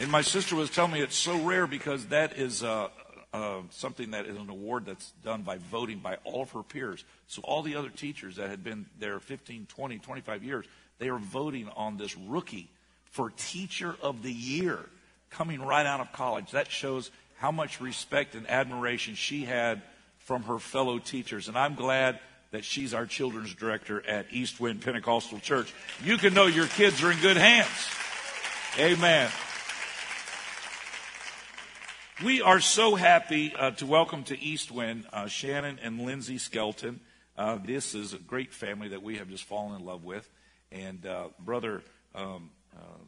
And 0.00 0.10
my 0.10 0.22
sister 0.22 0.56
was 0.56 0.70
telling 0.70 0.92
me 0.92 1.00
it's 1.00 1.16
so 1.16 1.40
rare 1.42 1.66
because 1.66 2.06
that 2.06 2.36
is 2.36 2.64
uh, 2.64 2.88
uh, 3.32 3.60
something 3.70 4.10
that 4.10 4.26
is 4.26 4.36
an 4.36 4.50
award 4.50 4.86
that's 4.86 5.12
done 5.24 5.42
by 5.42 5.58
voting 5.58 5.98
by 5.98 6.18
all 6.24 6.42
of 6.42 6.50
her 6.52 6.62
peers. 6.62 7.04
So 7.28 7.42
all 7.42 7.62
the 7.62 7.76
other 7.76 7.90
teachers 7.90 8.36
that 8.36 8.50
had 8.50 8.64
been 8.64 8.86
there 8.98 9.20
15, 9.20 9.66
20, 9.68 9.98
25 9.98 10.42
years, 10.42 10.66
they 10.98 11.08
are 11.08 11.18
voting 11.18 11.68
on 11.76 11.96
this 11.96 12.16
rookie 12.16 12.68
for 13.10 13.30
Teacher 13.30 13.94
of 14.02 14.22
the 14.22 14.32
Year 14.32 14.80
coming 15.30 15.60
right 15.60 15.86
out 15.86 16.00
of 16.00 16.12
college. 16.12 16.50
That 16.52 16.70
shows 16.70 17.10
how 17.38 17.50
much 17.50 17.80
respect 17.80 18.34
and 18.34 18.48
admiration 18.50 19.14
she 19.14 19.44
had 19.44 19.82
from 20.18 20.42
her 20.44 20.58
fellow 20.58 20.98
teachers. 20.98 21.48
And 21.48 21.56
I'm 21.56 21.74
glad 21.74 22.18
that 22.50 22.64
she's 22.64 22.94
our 22.94 23.06
children's 23.06 23.54
director 23.54 24.04
at 24.06 24.26
East 24.30 24.60
Wind 24.60 24.82
Pentecostal 24.82 25.38
Church. 25.38 25.72
You 26.02 26.18
can 26.18 26.34
know 26.34 26.46
your 26.46 26.66
kids 26.66 27.02
are 27.02 27.10
in 27.10 27.18
good 27.20 27.36
hands. 27.36 27.88
Amen. 28.78 29.30
We 32.24 32.42
are 32.42 32.60
so 32.60 32.96
happy 32.96 33.54
uh, 33.56 33.70
to 33.72 33.86
welcome 33.86 34.24
to 34.24 34.38
East 34.38 34.72
Wind 34.72 35.06
uh, 35.12 35.28
Shannon 35.28 35.78
and 35.82 36.00
Lindsay 36.00 36.38
Skelton. 36.38 37.00
Uh, 37.36 37.58
this 37.64 37.94
is 37.94 38.12
a 38.12 38.18
great 38.18 38.52
family 38.52 38.88
that 38.88 39.02
we 39.02 39.18
have 39.18 39.28
just 39.28 39.44
fallen 39.44 39.80
in 39.80 39.86
love 39.86 40.04
with. 40.04 40.28
And 40.72 41.06
uh, 41.06 41.28
brother 41.38 41.82
um, 42.14 42.50
uh, 42.76 42.98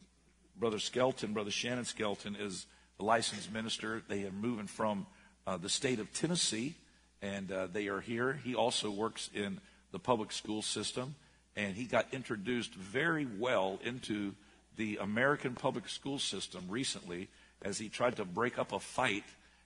Brother 0.57 0.79
Skelton, 0.79 1.33
Brother 1.33 1.51
Shannon 1.51 1.85
Skelton, 1.85 2.35
is 2.39 2.67
licensed 3.01 3.51
minister. 3.51 4.01
They 4.07 4.23
are 4.23 4.31
moving 4.31 4.67
from 4.67 5.05
uh, 5.45 5.57
the 5.57 5.69
state 5.69 5.99
of 5.99 6.13
Tennessee, 6.13 6.75
and 7.21 7.51
uh, 7.51 7.67
they 7.71 7.87
are 7.87 8.01
here. 8.01 8.39
He 8.43 8.55
also 8.55 8.89
works 8.89 9.29
in 9.33 9.59
the 9.91 9.99
public 9.99 10.31
school 10.31 10.61
system, 10.61 11.15
and 11.55 11.75
he 11.75 11.85
got 11.85 12.07
introduced 12.13 12.73
very 12.75 13.27
well 13.37 13.79
into 13.83 14.33
the 14.77 14.97
American 15.01 15.53
public 15.53 15.89
school 15.89 16.19
system 16.19 16.65
recently 16.69 17.27
as 17.61 17.77
he 17.77 17.89
tried 17.89 18.15
to 18.15 18.25
break 18.25 18.57
up 18.57 18.71
a 18.71 18.79
fight 18.79 19.23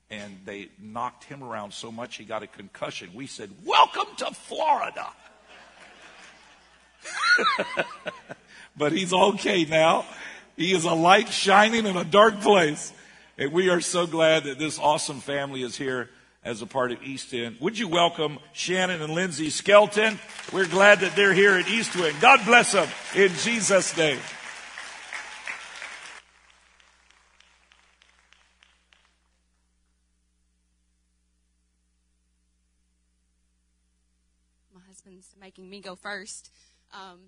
and 0.10 0.38
they 0.46 0.70
knocked 0.80 1.24
him 1.24 1.44
around 1.44 1.74
so 1.74 1.92
much 1.92 2.18
he 2.18 2.26
got 2.26 2.44
a 2.44 2.48
concussion. 2.48 3.10
We 3.14 3.28
said, 3.28 3.50
Welcome 3.64 4.16
to 4.18 4.26
Florida. 4.28 5.08
but 8.78 8.92
he's 8.92 9.14
okay 9.14 9.66
now. 9.66 10.06
He 10.56 10.74
is 10.74 10.86
a 10.86 10.94
light 10.94 11.30
shining 11.30 11.86
in 11.86 11.98
a 11.98 12.04
dark 12.04 12.42
place. 12.42 12.94
And 13.38 13.52
we 13.52 13.70
are 13.70 13.82
so 13.82 14.08
glad 14.08 14.46
that 14.46 14.60
this 14.60 14.80
awesome 14.80 15.20
family 15.20 15.62
is 15.62 15.76
here 15.76 16.10
as 16.42 16.62
a 16.62 16.66
part 16.66 16.94
of 16.94 17.04
East 17.04 17.34
Wind. 17.34 17.58
Would 17.60 17.78
you 17.78 17.90
welcome 17.90 18.40
Shannon 18.54 19.02
and 19.02 19.14
Lindsay 19.14 19.50
Skelton? 19.50 20.18
We're 20.54 20.68
glad 20.70 21.02
that 21.02 21.18
they're 21.18 21.34
here 21.34 21.56
at 21.56 21.68
East. 21.68 21.98
God 22.22 22.46
bless 22.46 22.72
them 22.72 22.88
in 23.14 23.30
Jesus' 23.34 23.98
name. 23.98 24.20
My 34.74 34.80
husband's 34.88 35.36
making 35.38 35.70
me 35.70 35.82
go 35.82 35.96
first. 35.96 36.52
Um, 36.94 37.20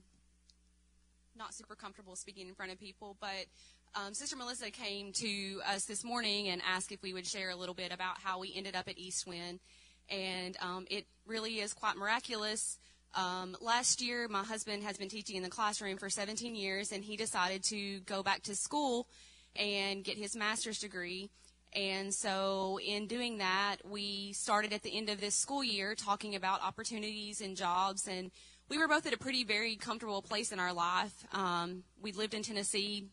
not 1.37 1.53
super 1.53 1.75
comfortable 1.75 2.15
speaking 2.15 2.47
in 2.47 2.55
front 2.55 2.71
of 2.71 2.79
people, 2.79 3.17
but 3.19 3.47
um, 3.96 4.13
Sister 4.13 4.36
Melissa 4.36 4.72
came 4.72 5.12
to 5.13 5.62
us 5.67 5.86
this 5.86 6.03
morning 6.03 6.48
and 6.48 6.62
asked 6.67 6.91
if 6.91 7.01
we 7.01 7.13
would 7.13 7.25
share 7.25 7.50
a 7.50 7.56
little 7.56 7.75
bit 7.75 7.91
about 7.91 8.20
how 8.22 8.39
we 8.39 8.53
ended 8.56 8.75
up 8.75 8.88
at 8.88 8.98
East 8.98 9.27
Wind. 9.27 9.60
And 10.10 10.56
um, 10.62 10.86
it 10.89 11.06
really 11.25 11.60
is 11.60 11.74
quite 11.74 11.98
miraculous. 11.98 12.77
Um, 13.15 13.58
last 13.62 14.01
year, 14.01 14.27
my 14.27 14.44
husband 14.44 14.84
has 14.84 14.98
been 14.98 15.10
teaching 15.10 15.36
in 15.36 15.44
the 15.44 15.50
classroom 15.50 15.98
for 15.98 16.10
17 16.10 16.56
years, 16.56 16.91
and 16.91 17.03
he 17.03 17.17
decided 17.17 17.63
to 17.65 18.00
go 18.01 18.22
back 18.24 18.44
to 18.44 18.56
school 18.56 19.08
and 19.56 20.03
get 20.03 20.17
his 20.17 20.36
master's 20.36 20.79
degree. 20.79 21.29
And 21.74 22.13
so, 22.13 22.79
in 22.86 23.08
doing 23.08 23.39
that, 23.39 23.77
we 23.84 24.34
started 24.34 24.72
at 24.72 24.84
the 24.84 24.96
end 24.96 25.10
of 25.10 25.20
this 25.20 25.36
school 25.36 25.63
year 25.63 25.96
talking 25.96 26.36
about 26.36 26.62
opportunities 26.62 27.41
and 27.41 27.58
jobs 27.58 28.08
and 28.08 28.32
we 28.70 28.77
were 28.77 28.88
both 28.88 29.06
at 29.06 29.13
a 29.13 29.17
pretty 29.17 29.44
very 29.44 29.75
comfortable 29.75 30.22
place 30.22 30.51
in 30.51 30.60
our 30.60 30.74
life. 30.74 31.25
Um, 31.32 31.84
we 32.01 32.12
lived 32.12 32.34
in 32.34 32.44
Tennessee 32.44 33.06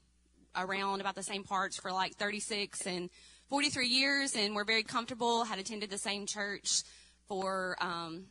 around 0.57 1.01
about 1.01 1.15
the 1.15 1.23
same 1.23 1.45
parts 1.45 1.77
for 1.79 1.93
like 1.93 2.15
36 2.15 2.87
and 2.87 3.11
43 3.49 3.87
years, 3.87 4.37
and 4.37 4.55
we're 4.55 4.65
very 4.65 4.83
comfortable. 4.83 5.45
Had 5.45 5.59
attended 5.59 5.91
the 5.91 5.99
same 5.99 6.27
church 6.27 6.83
for 7.29 7.77
um, 7.81 8.25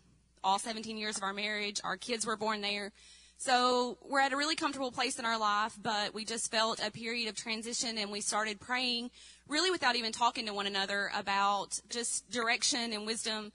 all 0.43 0.59
17 0.59 0.97
years 0.97 1.17
of 1.17 1.23
our 1.23 1.33
marriage. 1.33 1.79
Our 1.83 1.97
kids 1.97 2.25
were 2.25 2.37
born 2.37 2.61
there. 2.61 2.91
So 3.37 3.97
we're 4.07 4.21
at 4.21 4.31
a 4.31 4.37
really 4.37 4.55
comfortable 4.55 4.91
place 4.91 5.19
in 5.19 5.25
our 5.25 5.37
life, 5.37 5.77
but 5.81 6.13
we 6.13 6.23
just 6.23 6.49
felt 6.49 6.79
a 6.85 6.91
period 6.91 7.27
of 7.27 7.35
transition 7.35 7.97
and 7.97 8.11
we 8.11 8.21
started 8.21 8.59
praying 8.59 9.11
really 9.47 9.69
without 9.69 9.95
even 9.95 10.11
talking 10.11 10.45
to 10.45 10.53
one 10.53 10.67
another 10.67 11.11
about 11.15 11.79
just 11.89 12.29
direction 12.29 12.93
and 12.93 13.05
wisdom 13.05 13.51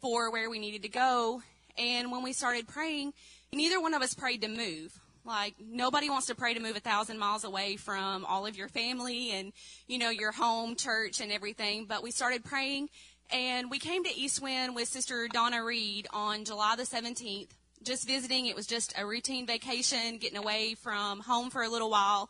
for 0.00 0.30
where 0.30 0.48
we 0.48 0.58
needed 0.58 0.82
to 0.82 0.88
go. 0.88 1.42
And 1.76 2.12
when 2.12 2.22
we 2.22 2.32
started 2.32 2.68
praying, 2.68 3.14
neither 3.52 3.80
one 3.80 3.94
of 3.94 4.02
us 4.02 4.14
prayed 4.14 4.42
to 4.42 4.48
move. 4.48 5.00
Like 5.24 5.54
nobody 5.60 6.10
wants 6.10 6.26
to 6.26 6.34
pray 6.34 6.54
to 6.54 6.60
move 6.60 6.76
a 6.76 6.80
thousand 6.80 7.18
miles 7.18 7.44
away 7.44 7.76
from 7.76 8.24
all 8.24 8.46
of 8.46 8.56
your 8.56 8.68
family 8.68 9.30
and, 9.30 9.52
you 9.86 9.98
know, 9.98 10.10
your 10.10 10.32
home 10.32 10.74
church 10.74 11.20
and 11.20 11.30
everything. 11.30 11.86
But 11.86 12.02
we 12.02 12.10
started 12.10 12.44
praying 12.44 12.88
and 13.32 13.70
we 13.70 13.78
came 13.78 14.04
to 14.04 14.14
East 14.14 14.42
Wind 14.42 14.74
with 14.74 14.88
Sister 14.88 15.28
Donna 15.28 15.64
Reed 15.64 16.06
on 16.12 16.44
July 16.44 16.74
the 16.76 16.82
17th, 16.82 17.48
just 17.82 18.06
visiting. 18.06 18.46
It 18.46 18.56
was 18.56 18.66
just 18.66 18.92
a 18.98 19.06
routine 19.06 19.46
vacation, 19.46 20.18
getting 20.18 20.38
away 20.38 20.74
from 20.74 21.20
home 21.20 21.50
for 21.50 21.62
a 21.62 21.68
little 21.68 21.90
while. 21.90 22.28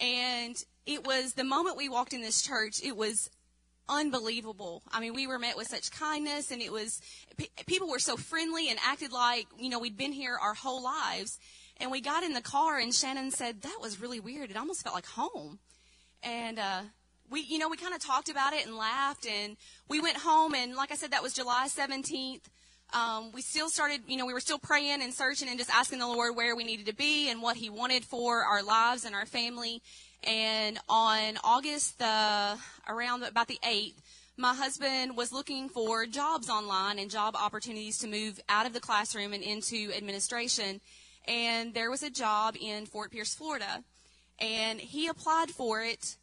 And 0.00 0.56
it 0.84 1.06
was 1.06 1.32
the 1.32 1.44
moment 1.44 1.76
we 1.76 1.88
walked 1.88 2.12
in 2.12 2.20
this 2.20 2.42
church, 2.42 2.82
it 2.82 2.96
was 2.96 3.30
unbelievable. 3.88 4.82
I 4.92 5.00
mean, 5.00 5.14
we 5.14 5.26
were 5.26 5.38
met 5.38 5.56
with 5.56 5.68
such 5.68 5.90
kindness, 5.90 6.50
and 6.50 6.60
it 6.60 6.72
was 6.72 7.00
p- 7.36 7.50
people 7.66 7.88
were 7.88 7.98
so 7.98 8.16
friendly 8.16 8.68
and 8.68 8.78
acted 8.84 9.12
like 9.12 9.46
you 9.58 9.68
know 9.68 9.78
we'd 9.78 9.96
been 9.96 10.12
here 10.12 10.36
our 10.40 10.54
whole 10.54 10.82
lives. 10.82 11.38
And 11.78 11.90
we 11.90 12.00
got 12.00 12.22
in 12.22 12.32
the 12.32 12.40
car, 12.40 12.78
and 12.78 12.94
Shannon 12.94 13.30
said 13.30 13.62
that 13.62 13.78
was 13.80 14.00
really 14.00 14.20
weird. 14.20 14.50
It 14.50 14.56
almost 14.56 14.82
felt 14.82 14.94
like 14.94 15.06
home. 15.06 15.58
And 16.22 16.58
uh, 16.58 16.82
we, 17.30 17.42
you 17.42 17.58
know, 17.58 17.68
we 17.68 17.76
kind 17.76 17.94
of 17.94 18.00
talked 18.00 18.28
about 18.28 18.54
it 18.54 18.66
and 18.66 18.76
laughed, 18.76 19.26
and 19.26 19.56
we 19.88 20.00
went 20.00 20.16
home. 20.16 20.54
And 20.54 20.74
like 20.74 20.90
I 20.90 20.94
said, 20.94 21.10
that 21.10 21.22
was 21.22 21.34
July 21.34 21.68
17th. 21.68 22.42
Um, 22.94 23.32
we 23.32 23.42
still 23.42 23.68
started, 23.68 24.02
you 24.06 24.16
know, 24.16 24.26
we 24.26 24.32
were 24.32 24.40
still 24.40 24.58
praying 24.58 25.02
and 25.02 25.12
searching 25.12 25.48
and 25.48 25.58
just 25.58 25.70
asking 25.74 25.98
the 25.98 26.06
Lord 26.06 26.36
where 26.36 26.54
we 26.54 26.64
needed 26.64 26.86
to 26.86 26.94
be 26.94 27.28
and 27.30 27.42
what 27.42 27.56
He 27.56 27.68
wanted 27.68 28.04
for 28.04 28.42
our 28.42 28.62
lives 28.62 29.04
and 29.04 29.14
our 29.14 29.26
family. 29.26 29.82
And 30.24 30.78
on 30.88 31.38
August 31.44 31.98
the 31.98 32.56
around 32.88 33.24
about 33.24 33.48
the 33.48 33.58
8th, 33.62 33.94
my 34.36 34.54
husband 34.54 35.16
was 35.16 35.32
looking 35.32 35.68
for 35.68 36.06
jobs 36.06 36.48
online 36.48 36.98
and 36.98 37.10
job 37.10 37.34
opportunities 37.34 37.98
to 37.98 38.06
move 38.06 38.38
out 38.48 38.66
of 38.66 38.72
the 38.72 38.80
classroom 38.80 39.32
and 39.32 39.42
into 39.42 39.90
administration. 39.96 40.80
And 41.26 41.74
there 41.74 41.90
was 41.90 42.02
a 42.02 42.10
job 42.10 42.56
in 42.60 42.86
Fort 42.86 43.10
Pierce, 43.10 43.34
Florida. 43.34 43.82
And 44.38 44.80
he 44.80 45.08
applied 45.08 45.50
for 45.50 45.82
it, 45.82 46.16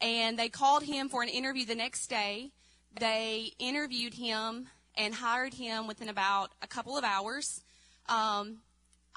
and 0.00 0.38
they 0.38 0.48
called 0.48 0.82
him 0.82 1.08
for 1.08 1.22
an 1.22 1.28
interview 1.28 1.64
the 1.64 1.74
next 1.74 2.08
day. 2.08 2.50
They 2.98 3.52
interviewed 3.58 4.14
him 4.14 4.66
and 4.96 5.14
hired 5.14 5.54
him 5.54 5.86
within 5.86 6.08
about 6.08 6.52
a 6.62 6.66
couple 6.66 6.96
of 6.96 7.04
hours. 7.04 7.62
Um, 8.08 8.58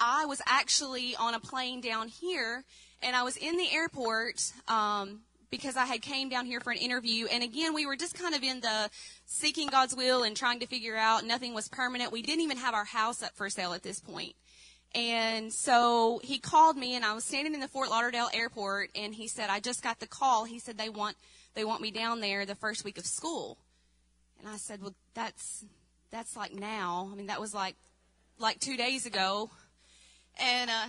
I 0.00 0.26
was 0.26 0.40
actually 0.46 1.14
on 1.16 1.34
a 1.34 1.40
plane 1.40 1.80
down 1.80 2.08
here 2.08 2.64
and 3.02 3.14
I 3.14 3.22
was 3.22 3.36
in 3.36 3.56
the 3.56 3.70
airport 3.72 4.52
um, 4.66 5.20
because 5.50 5.76
I 5.76 5.84
had 5.84 6.02
came 6.02 6.28
down 6.28 6.46
here 6.46 6.60
for 6.60 6.70
an 6.70 6.78
interview. 6.78 7.26
And 7.26 7.42
again, 7.42 7.74
we 7.74 7.86
were 7.86 7.96
just 7.96 8.14
kind 8.14 8.34
of 8.34 8.42
in 8.42 8.60
the 8.60 8.90
seeking 9.24 9.68
God's 9.68 9.94
will 9.94 10.22
and 10.22 10.36
trying 10.36 10.60
to 10.60 10.66
figure 10.66 10.96
out. 10.96 11.24
Nothing 11.24 11.54
was 11.54 11.68
permanent. 11.68 12.12
We 12.12 12.22
didn't 12.22 12.42
even 12.42 12.56
have 12.58 12.74
our 12.74 12.84
house 12.84 13.22
up 13.22 13.34
for 13.36 13.48
sale 13.50 13.72
at 13.72 13.82
this 13.82 14.00
point. 14.00 14.34
And 14.94 15.52
so 15.52 16.20
he 16.24 16.38
called 16.38 16.76
me, 16.76 16.94
and 16.94 17.04
I 17.04 17.12
was 17.12 17.24
standing 17.24 17.54
in 17.54 17.60
the 17.60 17.68
Fort 17.68 17.90
Lauderdale 17.90 18.30
airport, 18.32 18.90
and 18.94 19.14
he 19.14 19.28
said, 19.28 19.50
"I 19.50 19.60
just 19.60 19.82
got 19.82 20.00
the 20.00 20.06
call." 20.06 20.44
He 20.44 20.58
said 20.58 20.78
they 20.78 20.88
want 20.88 21.16
they 21.54 21.64
want 21.64 21.82
me 21.82 21.90
down 21.90 22.20
there 22.20 22.46
the 22.46 22.54
first 22.54 22.84
week 22.84 22.96
of 22.98 23.04
school, 23.04 23.58
and 24.38 24.48
I 24.48 24.56
said, 24.56 24.80
"Well, 24.80 24.94
that's 25.14 25.64
that's 26.10 26.36
like 26.36 26.54
now. 26.54 27.10
I 27.12 27.16
mean, 27.16 27.26
that 27.26 27.40
was 27.40 27.52
like 27.52 27.76
like 28.38 28.60
two 28.60 28.76
days 28.76 29.04
ago." 29.04 29.50
And 30.40 30.70
uh, 30.70 30.86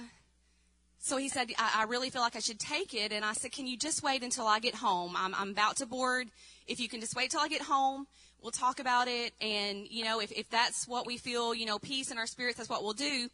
so 1.00 1.18
he 1.18 1.29
said, 1.29 1.51
I, 1.58 1.82
I 1.82 1.84
really 1.84 2.10
feel 2.10 2.22
like 2.22 2.36
I 2.36 2.39
should 2.39 2.60
take 2.60 2.94
it. 2.94 3.12
And 3.12 3.24
I 3.24 3.34
said, 3.34 3.51
Can 3.51 3.68
you 3.68 3.77
just 3.77 4.03
wait 4.03 4.22
until 4.22 4.46
I 4.46 4.60
get 4.60 4.75
home? 4.75 5.15
I'm, 5.15 5.34
I'm 5.34 5.51
about 5.51 5.77
to 5.77 5.86
board. 5.86 6.27
If 6.68 6.79
you 6.79 6.89
can 6.89 7.00
just 7.00 7.15
wait 7.15 7.32
till 7.32 7.39
I 7.39 7.48
get 7.48 7.62
home, 7.62 8.06
we'll 8.41 8.51
talk 8.51 8.79
about 8.79 9.08
it. 9.08 9.34
And, 9.41 9.88
you 9.89 10.03
know, 10.03 10.20
if, 10.20 10.32
if 10.32 10.50
that's 10.50 10.88
what 10.88 11.08
we 11.08 11.18
feel, 11.18 11.56
you 11.56 11.65
know, 11.65 11.79
peace 11.79 12.12
in 12.12 12.18
our 12.18 12.27
spirits, 12.27 12.58
that's 12.58 12.70
what 12.70 12.84
we'll 12.84 12.94
do. 12.94 13.29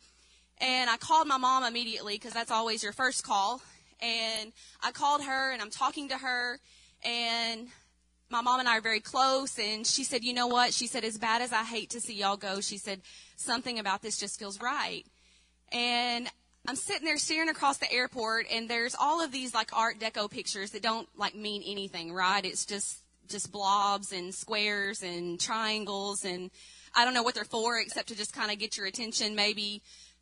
And 0.62 0.90
I 0.90 0.98
called 0.98 1.28
my 1.28 1.38
mom 1.38 1.64
immediately 1.64 2.16
because 2.16 2.34
that's 2.34 2.52
always 2.52 2.84
your 2.84 2.94
first 2.94 3.24
call. 3.24 3.62
And 4.02 4.52
I 4.82 4.92
called 4.92 5.24
her 5.24 5.52
and 5.52 5.62
I'm 5.62 5.70
talking 5.70 6.10
to 6.10 6.18
her. 6.18 6.60
And 7.04 7.68
my 8.30 8.42
mom 8.42 8.60
and 8.60 8.70
I 8.70 8.78
are 8.78 8.82
very 8.82 9.00
close. 9.00 9.60
And 9.60 9.86
she 9.86 10.04
said, 10.04 10.24
You 10.24 10.34
know 10.34 10.48
what? 10.48 10.74
She 10.74 10.88
said, 10.88 11.04
As 11.04 11.18
bad 11.18 11.42
as 11.42 11.52
I 11.52 11.64
hate 11.64 11.92
to 11.92 12.02
see 12.02 12.16
y'all 12.16 12.38
go, 12.38 12.62
she 12.62 12.78
said, 12.78 13.02
Something 13.36 13.80
about 13.80 14.02
this 14.02 14.18
just 14.18 14.40
feels 14.40 14.62
right. 14.62 15.06
And 15.72 16.30
I'm 16.68 16.76
sitting 16.76 17.06
there 17.06 17.18
staring 17.18 17.50
across 17.50 17.78
the 17.78 17.92
airport, 17.92 18.48
and 18.52 18.68
there's 18.68 18.96
all 19.00 19.24
of 19.24 19.32
these 19.32 19.54
like 19.54 19.76
Art 19.78 20.00
Deco 20.00 20.30
pictures 20.30 20.72
that 20.72 20.82
don't 20.82 21.08
like 21.16 21.36
mean 21.36 21.62
anything, 21.64 22.12
right? 22.12 22.44
It's 22.44 22.66
just 22.66 23.02
just 23.28 23.52
blobs 23.52 24.12
and 24.12 24.34
squares 24.34 25.04
and 25.04 25.40
triangles, 25.40 26.26
and 26.26 26.50
I 26.96 27.06
don't 27.06 27.14
know 27.14 27.24
what 27.24 27.36
they're 27.36 27.44
for 27.44 27.80
except 27.80 28.08
to 28.10 28.16
just 28.16 28.34
kind 28.34 28.52
of 28.52 28.58
get 28.58 28.78
your 28.78 28.88
attention, 28.88 29.36
maybe. 29.36 29.82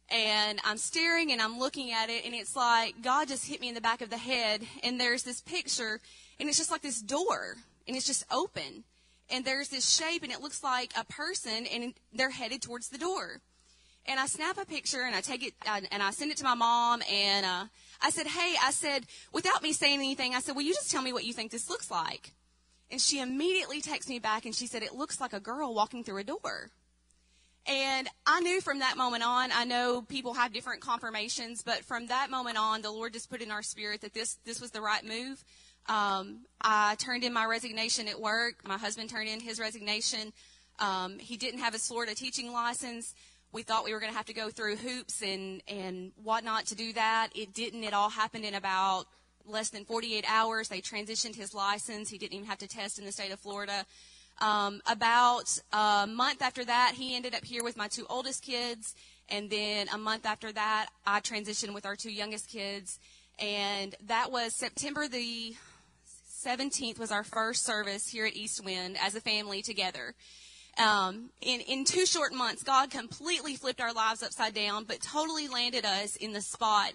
And 0.10 0.60
I'm 0.64 0.78
staring 0.78 1.32
and 1.32 1.42
I'm 1.42 1.58
looking 1.58 1.92
at 1.92 2.10
it, 2.10 2.26
and 2.26 2.36
it's 2.36 2.56
like 2.56 3.02
God 3.02 3.28
just 3.28 3.48
hit 3.48 3.62
me 3.62 3.70
in 3.70 3.76
the 3.76 3.82
back 3.82 4.02
of 4.02 4.10
the 4.10 4.18
head. 4.18 4.62
And 4.84 5.00
there's 5.00 5.24
this 5.24 5.42
picture, 5.42 6.00
and 6.40 6.50
it's 6.50 6.58
just 6.58 6.72
like 6.72 6.82
this 6.82 7.02
door, 7.02 7.56
and 7.88 7.98
it's 7.98 8.06
just 8.06 8.26
open. 8.32 8.84
And 9.30 9.46
there's 9.46 9.70
this 9.70 9.90
shape, 9.90 10.24
and 10.24 10.32
it 10.32 10.42
looks 10.42 10.64
like 10.64 10.92
a 10.98 11.06
person, 11.06 11.66
and 11.66 11.94
they're 12.14 12.30
headed 12.30 12.62
towards 12.62 12.90
the 12.90 12.98
door 12.98 13.42
and 14.06 14.20
I 14.20 14.26
snap 14.26 14.58
a 14.58 14.66
picture 14.66 15.04
and 15.04 15.16
I 15.16 15.22
take 15.22 15.44
it 15.44 15.54
and 15.66 16.04
I 16.04 16.12
send 16.12 16.32
it 16.32 16.38
to 16.38 16.44
my 16.44 16.56
mom 16.56 17.02
and 17.12 17.46
uh, 17.46 17.66
I 18.02 18.10
said, 18.10 18.28
"Hey," 18.28 18.56
I 18.62 18.72
said, 18.72 19.06
without 19.32 19.64
me 19.64 19.74
saying 19.74 20.00
anything, 20.00 20.36
I 20.36 20.40
said, 20.40 20.56
"Will 20.56 20.64
you 20.64 20.74
just 20.74 20.92
tell 20.92 21.02
me 21.02 21.14
what 21.14 21.24
you 21.24 21.34
think 21.34 21.52
this 21.52 21.70
looks 21.70 21.90
like?" 21.90 22.34
And 22.92 23.00
she 23.00 23.20
immediately 23.20 23.82
texts 23.82 24.10
me 24.10 24.20
back 24.20 24.46
and 24.46 24.54
she 24.54 24.68
said, 24.68 24.84
"It 24.84 24.96
looks 24.96 25.22
like 25.22 25.34
a 25.34 25.40
girl 25.40 25.74
walking 25.74 26.04
through 26.04 26.18
a 26.18 26.24
door." 26.24 26.72
And 27.66 28.10
I 28.26 28.42
knew 28.42 28.60
from 28.60 28.80
that 28.80 28.98
moment 28.98 29.24
on, 29.24 29.52
I 29.54 29.64
know 29.64 30.02
people 30.02 30.34
have 30.34 30.52
different 30.52 30.82
confirmations, 30.82 31.64
but 31.64 31.86
from 31.86 32.08
that 32.08 32.30
moment 32.30 32.58
on, 32.58 32.82
the 32.82 32.92
Lord 32.92 33.14
just 33.14 33.30
put 33.30 33.42
in 33.42 33.52
our 33.52 33.64
spirit 33.64 34.02
that 34.02 34.14
this 34.14 34.38
this 34.46 34.60
was 34.60 34.72
the 34.72 34.82
right 34.82 35.04
move. 35.04 35.44
Um, 35.88 36.46
I 36.62 36.96
turned 36.96 37.24
in 37.24 37.34
my 37.34 37.46
resignation 37.46 38.08
at 38.08 38.20
work. 38.20 38.56
My 38.68 38.78
husband 38.78 39.10
turned 39.10 39.30
in 39.30 39.40
his 39.40 39.60
resignation. 39.60 40.34
Um, 40.80 41.20
he 41.20 41.38
didn't 41.38 41.60
have 41.60 41.74
his 41.74 41.88
Florida 41.88 42.16
teaching 42.16 42.52
license 42.52 43.14
we 43.54 43.62
thought 43.62 43.86
we 43.86 43.94
were 43.94 44.00
going 44.00 44.12
to 44.12 44.18
have 44.18 44.26
to 44.26 44.34
go 44.34 44.50
through 44.50 44.78
hoops 44.78 45.22
and, 45.22 45.62
and 45.68 46.12
whatnot 46.22 46.66
to 46.66 46.76
do 46.76 46.92
that. 46.94 47.30
It 47.36 47.54
didn't. 47.54 47.84
It 47.84 47.94
all 47.94 48.10
happened 48.10 48.46
in 48.46 48.56
about 48.56 49.06
less 49.46 49.70
than 49.70 49.86
48 49.86 50.26
hours. 50.28 50.68
They 50.68 50.82
transitioned 50.82 51.36
his 51.36 51.54
license. 51.54 52.10
He 52.10 52.18
didn't 52.18 52.34
even 52.34 52.48
have 52.48 52.58
to 52.58 52.68
test 52.68 52.98
in 52.98 53.06
the 53.06 53.12
state 53.12 53.32
of 53.32 53.40
Florida. 53.40 53.86
Um, 54.44 54.82
about 54.86 55.58
a 55.72 56.06
month 56.06 56.42
after 56.42 56.66
that, 56.66 56.96
he 56.96 57.16
ended 57.16 57.34
up 57.34 57.46
here 57.46 57.64
with 57.64 57.78
my 57.78 57.88
two 57.88 58.06
oldest 58.10 58.44
kids. 58.44 58.94
And 59.30 59.50
then 59.50 59.88
a 59.88 59.98
month 59.98 60.26
after 60.26 60.52
that, 60.52 60.88
I 61.08 61.22
transitioned 61.22 61.74
with 61.74 61.86
our 61.86 61.96
two 61.96 62.12
youngest 62.12 62.50
kids. 62.50 63.00
And 63.40 63.96
that 64.06 64.34
was 64.34 64.54
September 64.54 65.08
the 65.08 65.56
17th 66.46 67.00
was 67.00 67.10
our 67.10 67.24
first 67.24 67.64
service 67.64 68.10
here 68.10 68.26
at 68.26 68.36
East 68.36 68.64
Wind 68.66 68.98
as 69.02 69.16
a 69.16 69.22
family 69.22 69.62
together. 69.62 70.14
Um, 70.78 71.30
in, 71.40 71.62
in 71.62 71.86
two 71.86 72.06
short 72.06 72.34
months, 72.34 72.64
God 72.64 72.92
completely 72.92 73.56
flipped 73.56 73.80
our 73.80 73.94
lives 73.94 74.22
upside 74.22 74.54
down, 74.54 74.84
but 74.84 75.02
totally 75.02 75.48
landed 75.48 75.86
us 75.86 76.18
in 76.18 76.34
the 76.34 76.42
spot 76.42 76.94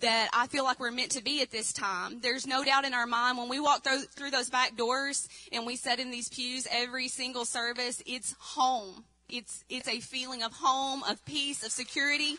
that 0.00 0.28
I 0.32 0.46
feel 0.48 0.64
like 0.64 0.80
we're 0.80 0.90
meant 0.90 1.12
to 1.12 1.22
be 1.22 1.40
at 1.42 1.50
this 1.50 1.72
time. 1.72 2.20
There's 2.20 2.46
no 2.46 2.64
doubt 2.64 2.84
in 2.84 2.94
our 2.94 3.06
mind 3.06 3.38
when 3.38 3.48
we 3.48 3.60
walk 3.60 3.84
through, 3.84 4.02
through 4.02 4.30
those 4.30 4.50
back 4.50 4.76
doors 4.76 5.28
and 5.52 5.66
we 5.66 5.76
sit 5.76 6.00
in 6.00 6.10
these 6.10 6.28
pews 6.28 6.66
every 6.70 7.08
single 7.08 7.44
service, 7.44 8.02
it's 8.06 8.34
home. 8.38 9.04
It's, 9.28 9.64
it's 9.70 9.88
a 9.88 10.00
feeling 10.00 10.42
of 10.42 10.52
home, 10.52 11.02
of 11.04 11.24
peace, 11.24 11.64
of 11.64 11.72
security. 11.72 12.36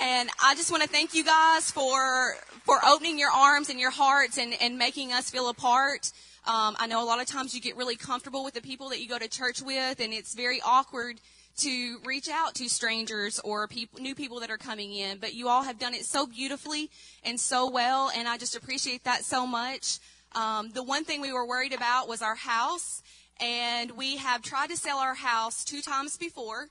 And 0.00 0.28
I 0.42 0.54
just 0.54 0.70
want 0.70 0.82
to 0.82 0.88
thank 0.88 1.14
you 1.14 1.24
guys 1.24 1.70
for, 1.70 2.34
for 2.64 2.78
opening 2.84 3.18
your 3.18 3.30
arms 3.30 3.68
and 3.68 3.78
your 3.78 3.90
hearts 3.90 4.38
and, 4.38 4.54
and 4.60 4.78
making 4.78 5.12
us 5.12 5.30
feel 5.30 5.48
a 5.48 5.54
part. 5.54 6.12
Um, 6.44 6.76
I 6.78 6.86
know 6.88 7.02
a 7.02 7.06
lot 7.06 7.20
of 7.20 7.26
times 7.26 7.54
you 7.54 7.60
get 7.60 7.76
really 7.76 7.96
comfortable 7.96 8.42
with 8.42 8.54
the 8.54 8.60
people 8.60 8.88
that 8.88 9.00
you 9.00 9.08
go 9.08 9.18
to 9.18 9.28
church 9.28 9.62
with, 9.62 10.00
and 10.00 10.12
it's 10.12 10.34
very 10.34 10.60
awkward 10.64 11.20
to 11.58 11.98
reach 12.04 12.28
out 12.28 12.54
to 12.56 12.68
strangers 12.68 13.38
or 13.40 13.68
people, 13.68 14.00
new 14.00 14.14
people 14.14 14.40
that 14.40 14.50
are 14.50 14.58
coming 14.58 14.92
in. 14.94 15.18
But 15.18 15.34
you 15.34 15.48
all 15.48 15.62
have 15.62 15.78
done 15.78 15.94
it 15.94 16.04
so 16.04 16.26
beautifully 16.26 16.90
and 17.24 17.38
so 17.38 17.70
well, 17.70 18.10
and 18.14 18.28
I 18.28 18.38
just 18.38 18.56
appreciate 18.56 19.04
that 19.04 19.24
so 19.24 19.46
much. 19.46 19.98
Um, 20.34 20.70
the 20.70 20.82
one 20.82 21.04
thing 21.04 21.20
we 21.20 21.32
were 21.32 21.46
worried 21.46 21.72
about 21.72 22.08
was 22.08 22.22
our 22.22 22.34
house, 22.34 23.02
and 23.40 23.90
we 23.92 24.16
have 24.16 24.42
tried 24.42 24.70
to 24.70 24.76
sell 24.76 24.98
our 24.98 25.14
house 25.14 25.64
two 25.64 25.82
times 25.82 26.16
before. 26.16 26.68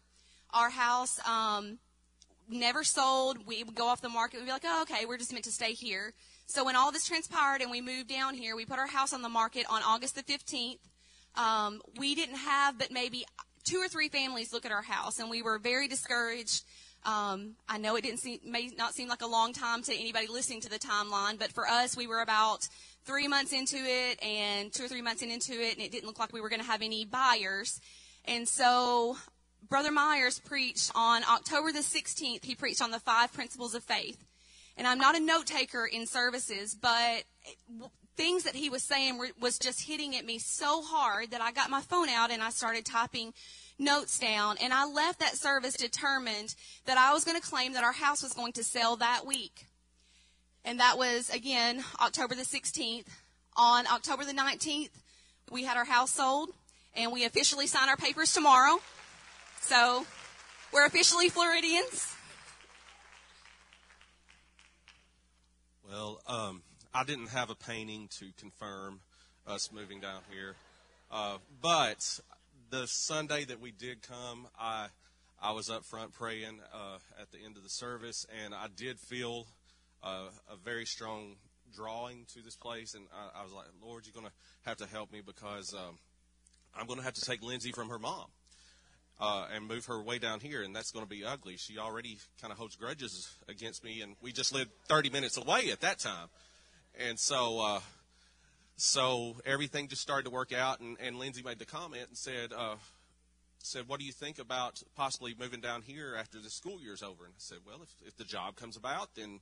Our 0.54 0.70
house 0.70 1.20
um, 1.28 1.78
never 2.50 2.84
sold. 2.84 3.46
We 3.46 3.64
would 3.64 3.76
go 3.76 3.88
off 3.88 4.02
the 4.02 4.10
market. 4.10 4.40
We'd 4.40 4.46
be 4.46 4.52
like, 4.52 4.64
oh, 4.66 4.84
okay, 4.84 5.06
we're 5.06 5.18
just 5.18 5.32
meant 5.32 5.46
to 5.46 5.52
stay 5.52 5.74
here. 5.74 6.14
So 6.48 6.66
when 6.66 6.76
all 6.76 6.92
this 6.92 7.08
transpired 7.08 7.62
and 7.62 7.72
we 7.72 7.82
moved 7.82 8.10
down 8.10 8.34
here, 8.34 8.56
we 8.56 8.66
put 8.66 8.80
our 8.80 8.88
house 8.88 9.14
on 9.14 9.22
the 9.22 9.30
market 9.30 9.66
on 9.70 9.82
August 9.84 10.16
the 10.16 10.24
15th. 10.24 10.80
Um, 11.36 11.82
we 11.98 12.14
didn't 12.14 12.36
have 12.36 12.78
but 12.78 12.92
maybe 12.92 13.26
two 13.64 13.78
or 13.78 13.88
three 13.88 14.10
families 14.10 14.54
look 14.54 14.66
at 14.66 14.72
our 14.72 14.82
house, 14.82 15.20
and 15.20 15.30
we 15.30 15.42
were 15.42 15.60
very 15.60 15.88
discouraged. 15.88 16.64
Um, 17.04 17.56
I 17.68 17.78
know 17.78 17.96
it 17.96 18.04
didn't 18.04 18.20
seem, 18.20 18.40
may 18.46 18.70
not 18.78 18.94
seem 18.94 19.08
like 19.08 19.22
a 19.22 19.28
long 19.28 19.54
time 19.54 19.82
to 19.84 19.94
anybody 19.94 20.28
listening 20.28 20.62
to 20.62 20.70
the 20.70 20.78
timeline, 20.78 21.40
but 21.40 21.52
for 21.52 21.68
us, 21.68 21.98
we 21.98 22.08
were 22.08 22.22
about 22.22 22.68
three 23.06 23.28
months 23.28 23.54
into 23.54 23.78
it 23.78 24.22
and 24.24 24.72
two 24.72 24.86
or 24.86 24.88
three 24.88 25.02
months 25.02 25.22
into 25.22 25.54
it, 25.54 25.76
and 25.76 25.82
it 25.82 25.92
didn't 25.92 26.06
look 26.06 26.20
like 26.20 26.34
we 26.34 26.42
were 26.42 26.50
going 26.50 26.62
to 26.62 26.68
have 26.68 26.82
any 26.82 27.06
buyers. 27.06 27.82
And 28.26 28.48
so 28.48 29.18
Brother 29.68 29.92
Myers 29.92 30.40
preached 30.40 30.92
on 30.94 31.24
October 31.24 31.72
the 31.72 31.80
16th. 31.80 32.44
He 32.44 32.54
preached 32.54 32.82
on 32.82 32.92
the 32.92 33.00
five 33.00 33.34
principles 33.34 33.74
of 33.74 33.84
faith 33.84 34.24
and 34.78 34.88
I'm 34.88 34.98
not 34.98 35.16
a 35.16 35.20
note 35.20 35.46
taker 35.46 35.86
in 35.86 36.08
services, 36.08 36.76
but 36.76 37.24
things 38.18 38.44
that 38.44 38.56
he 38.56 38.70
was 38.70 38.84
saying 38.84 39.18
were, 39.18 39.30
was 39.40 39.58
just 39.58 39.84
hitting 39.84 40.16
at 40.16 40.26
me 40.26 40.38
so 40.40 40.82
hard 40.82 41.32
that 41.32 41.42
I 41.42 41.52
got 41.52 41.70
my 41.70 41.82
phone 41.82 42.10
out 42.10 42.32
and 42.32 42.42
I 42.42 42.50
started 42.50 42.86
typing 42.86 43.34
notes 43.80 44.20
down. 44.20 44.58
And 44.62 44.74
I 44.74 44.86
left 44.86 45.20
that 45.20 45.36
service 45.36 45.76
determined 45.76 46.56
that 46.86 46.98
I 46.98 47.14
was 47.14 47.24
going 47.24 47.40
to 47.40 47.48
claim 47.48 47.74
that 47.74 47.84
our 47.84 47.92
house 47.92 48.24
was 48.24 48.34
going 48.34 48.54
to 48.54 48.64
sell 48.64 48.96
that 48.98 49.26
week. 49.26 49.66
And 50.64 50.80
that 50.80 50.98
was, 50.98 51.30
again, 51.30 51.84
October 52.00 52.36
the 52.36 52.44
16th. 52.44 53.06
On 53.58 53.86
October 53.88 54.24
the 54.24 54.32
19th, 54.32 54.92
we 55.52 55.66
had 55.66 55.76
our 55.76 55.84
house 55.84 56.12
sold 56.12 56.52
and 56.96 57.12
we 57.12 57.26
officially 57.26 57.68
sign 57.68 57.90
our 57.90 57.98
papers 57.98 58.34
tomorrow. 58.34 58.80
So 59.60 60.06
we're 60.72 60.86
officially 60.86 61.30
Floridians. 61.30 62.16
Well, 65.90 66.22
um, 66.28 66.62
I 66.94 67.06
didn't 67.06 67.30
have 67.30 67.50
a 67.50 67.56
painting 67.56 68.10
to 68.20 68.32
confirm 68.38 69.00
us 69.48 69.72
moving 69.72 70.02
down 70.02 70.22
here, 70.30 70.56
uh, 71.10 71.38
but 71.62 72.20
the 72.70 72.86
Sunday 72.86 73.46
that 73.46 73.62
we 73.62 73.72
did 73.72 74.02
come, 74.02 74.48
I 74.60 74.88
I 75.42 75.54
was 75.54 75.70
up 75.70 75.86
front 75.86 76.14
praying 76.14 76.60
uh, 76.74 76.98
at 77.20 77.32
the 77.32 77.38
end 77.46 77.56
of 77.56 77.64
the 77.64 77.70
service, 77.70 78.26
and 78.44 78.54
I 78.54 78.68
did 78.76 79.00
feel 79.00 79.48
uh, 80.04 80.28
a 80.52 80.58
very 80.64 80.86
strong 80.86 81.36
drawing 81.74 82.26
to 82.34 82.42
this 82.42 82.58
place, 82.58 82.94
and 82.94 83.06
I, 83.14 83.40
I 83.40 83.44
was 83.44 83.54
like, 83.54 83.68
Lord, 83.82 84.06
you're 84.06 84.14
going 84.14 84.28
to 84.28 84.70
have 84.70 84.78
to 84.78 84.86
help 84.86 85.14
me 85.14 85.22
because 85.26 85.74
um, 85.74 85.98
I'm 86.76 86.88
going 86.88 87.00
to 87.00 87.06
have 87.06 87.14
to 87.14 87.22
take 87.22 87.42
Lindsay 87.42 87.72
from 87.72 87.88
her 87.88 88.00
mom 88.00 88.26
uh, 89.20 89.48
and 89.54 89.66
move 89.66 89.86
her 89.86 90.04
way 90.04 90.20
down 90.20 90.42
here, 90.42 90.62
and 90.62 90.76
that's 90.76 90.92
going 90.92 91.06
to 91.06 91.10
be 91.10 91.24
ugly. 91.24 91.56
She 91.56 91.78
already 91.78 92.18
kind 92.42 92.52
of 92.52 92.58
holds 92.58 92.76
grudges 92.76 93.34
against 93.48 93.84
me, 93.84 94.02
and 94.02 94.16
we 94.22 94.34
just 94.34 94.54
lived 94.54 94.72
30 94.90 95.10
minutes 95.10 95.38
away 95.38 95.72
at 95.72 95.82
that 95.82 96.00
time, 96.00 96.28
and 97.08 97.20
so 97.20 97.60
uh, 97.60 97.80
so 98.78 99.36
everything 99.46 99.88
just 99.88 100.02
started 100.02 100.24
to 100.26 100.32
work 100.32 100.54
out. 100.54 100.80
And, 100.80 100.98
and 101.00 101.18
Lindsay 101.18 101.44
made 101.44 101.60
the 101.60 101.66
comment 101.66 102.08
and 102.08 102.18
said. 102.18 102.54
Uh, 102.56 102.76
said, 103.64 103.88
"What 103.88 104.00
do 104.00 104.06
you 104.08 104.12
think 104.12 104.40
about 104.40 104.82
possibly 104.96 105.36
moving 105.40 105.62
down 105.62 105.84
here 105.84 106.16
after 106.20 106.40
the 106.40 106.50
school 106.50 106.82
year's 106.82 107.04
over?" 107.04 107.26
And 107.26 107.34
I 107.34 107.38
said, 107.38 107.60
"Well, 107.66 107.82
if, 107.84 108.08
if 108.08 108.18
the 108.18 108.24
job 108.24 108.56
comes 108.56 108.76
about, 108.76 109.14
then 109.16 109.40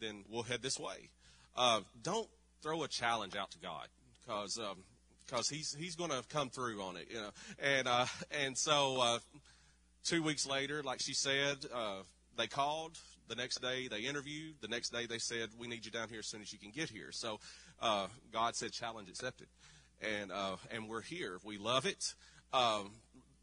then 0.00 0.24
we'll 0.30 0.44
head 0.44 0.62
this 0.62 0.78
way. 0.78 1.10
Uh, 1.56 1.80
don't 2.02 2.28
throw 2.62 2.82
a 2.82 2.88
challenge 2.88 3.36
out 3.36 3.50
to 3.52 3.58
God 3.58 3.88
because 4.20 4.58
um, 4.58 4.84
because 5.26 5.48
he's 5.48 5.74
he's 5.78 5.96
going 5.96 6.10
to 6.10 6.22
come 6.28 6.50
through 6.50 6.82
on 6.82 6.96
it, 6.96 7.08
you 7.10 7.16
know. 7.16 7.30
And 7.62 7.86
uh, 7.86 8.06
and 8.42 8.56
so 8.56 9.00
uh, 9.00 9.18
two 10.04 10.22
weeks 10.22 10.46
later, 10.46 10.82
like 10.82 11.00
she 11.00 11.14
said, 11.14 11.58
uh, 11.72 12.02
they 12.36 12.46
called. 12.46 12.98
The 13.30 13.36
next 13.36 13.62
day 13.62 13.86
they 13.86 14.00
interviewed. 14.00 14.56
The 14.60 14.66
next 14.66 14.90
day 14.90 15.06
they 15.06 15.18
said, 15.18 15.50
"We 15.56 15.68
need 15.68 15.86
you 15.86 15.92
down 15.92 16.08
here 16.08 16.18
as 16.18 16.26
soon 16.26 16.42
as 16.42 16.52
you 16.52 16.58
can 16.58 16.72
get 16.72 16.90
here." 16.90 17.12
So 17.12 17.38
uh, 17.80 18.08
God 18.32 18.56
said, 18.56 18.72
"Challenge 18.72 19.08
accepted," 19.08 19.46
and 20.02 20.32
uh, 20.32 20.56
and 20.72 20.88
we're 20.88 21.00
here. 21.00 21.38
We 21.44 21.56
love 21.56 21.86
it. 21.86 22.14
Um, 22.52 22.90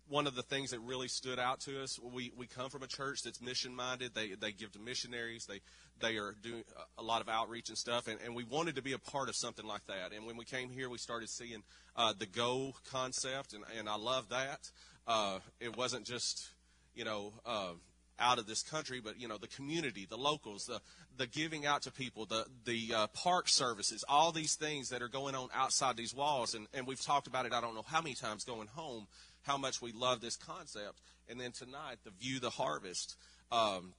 one 0.09 0.27
of 0.27 0.35
the 0.35 0.41
things 0.41 0.71
that 0.71 0.79
really 0.79 1.07
stood 1.07 1.39
out 1.39 1.59
to 1.61 1.81
us, 1.81 1.99
we, 1.99 2.31
we 2.37 2.47
come 2.47 2.69
from 2.69 2.83
a 2.83 2.87
church 2.87 3.23
that's 3.23 3.41
mission 3.41 3.75
minded. 3.75 4.13
They, 4.13 4.35
they 4.39 4.51
give 4.51 4.71
to 4.73 4.79
missionaries. 4.79 5.45
They, 5.45 5.59
they 5.99 6.17
are 6.17 6.33
doing 6.41 6.63
a 6.97 7.03
lot 7.03 7.21
of 7.21 7.27
outreach 7.27 7.69
and 7.69 7.77
stuff. 7.77 8.07
And, 8.07 8.17
and 8.23 8.33
we 8.35 8.43
wanted 8.43 8.75
to 8.75 8.81
be 8.81 8.93
a 8.93 8.97
part 8.97 9.27
of 9.27 9.35
something 9.35 9.65
like 9.65 9.85
that. 9.87 10.13
And 10.15 10.25
when 10.25 10.37
we 10.37 10.45
came 10.45 10.69
here, 10.69 10.89
we 10.89 10.97
started 10.97 11.29
seeing 11.29 11.63
uh, 11.95 12.13
the 12.17 12.25
go 12.25 12.73
concept. 12.89 13.53
And, 13.53 13.63
and 13.77 13.89
I 13.89 13.97
love 13.97 14.29
that. 14.29 14.71
Uh, 15.05 15.39
it 15.59 15.75
wasn't 15.75 16.05
just, 16.05 16.51
you 16.95 17.03
know, 17.03 17.33
uh, 17.45 17.73
out 18.19 18.39
of 18.39 18.47
this 18.47 18.63
country, 18.63 18.99
but 19.03 19.19
you 19.19 19.27
know 19.27 19.37
the 19.37 19.47
community, 19.47 20.05
the 20.09 20.17
locals, 20.17 20.65
the 20.65 20.81
the 21.17 21.27
giving 21.27 21.65
out 21.65 21.83
to 21.83 21.91
people, 21.91 22.25
the 22.25 22.45
the 22.65 22.93
uh, 22.95 23.07
park 23.07 23.47
services, 23.47 24.03
all 24.07 24.31
these 24.31 24.55
things 24.55 24.89
that 24.89 25.01
are 25.01 25.07
going 25.07 25.35
on 25.35 25.49
outside 25.53 25.97
these 25.97 26.13
walls, 26.13 26.53
and 26.53 26.67
and 26.73 26.87
we've 26.87 27.01
talked 27.01 27.27
about 27.27 27.45
it. 27.45 27.53
I 27.53 27.61
don't 27.61 27.75
know 27.75 27.85
how 27.85 28.01
many 28.01 28.15
times 28.15 28.43
going 28.43 28.67
home, 28.67 29.07
how 29.43 29.57
much 29.57 29.81
we 29.81 29.91
love 29.91 30.21
this 30.21 30.35
concept. 30.35 30.99
And 31.29 31.39
then 31.39 31.51
tonight, 31.51 31.97
the 32.03 32.11
view 32.11 32.39
the 32.39 32.49
harvest. 32.49 33.17
Um, 33.51 33.93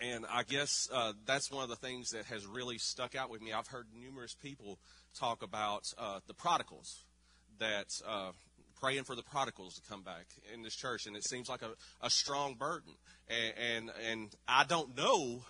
and 0.00 0.24
I 0.30 0.44
guess 0.44 0.88
uh, 0.92 1.12
that's 1.26 1.50
one 1.50 1.64
of 1.64 1.70
the 1.70 1.76
things 1.76 2.10
that 2.10 2.24
has 2.26 2.46
really 2.46 2.78
stuck 2.78 3.16
out 3.16 3.30
with 3.30 3.42
me. 3.42 3.52
I've 3.52 3.66
heard 3.66 3.86
numerous 4.00 4.34
people 4.34 4.78
talk 5.18 5.42
about 5.42 5.92
uh, 5.98 6.20
the 6.26 6.34
prodigals, 6.34 7.04
that 7.58 8.00
uh, 8.06 8.30
praying 8.80 9.04
for 9.04 9.14
the 9.14 9.22
prodigals 9.22 9.74
to 9.74 9.82
come 9.88 10.02
back 10.02 10.26
in 10.52 10.62
this 10.62 10.74
church, 10.74 11.06
and 11.06 11.16
it 11.16 11.24
seems 11.24 11.48
like 11.48 11.62
a, 11.62 11.70
a 12.02 12.10
strong 12.10 12.54
burden. 12.54 12.92
And, 13.28 13.54
and, 13.58 13.90
and 14.10 14.36
I 14.46 14.64
don't 14.64 14.96
know 14.96 15.42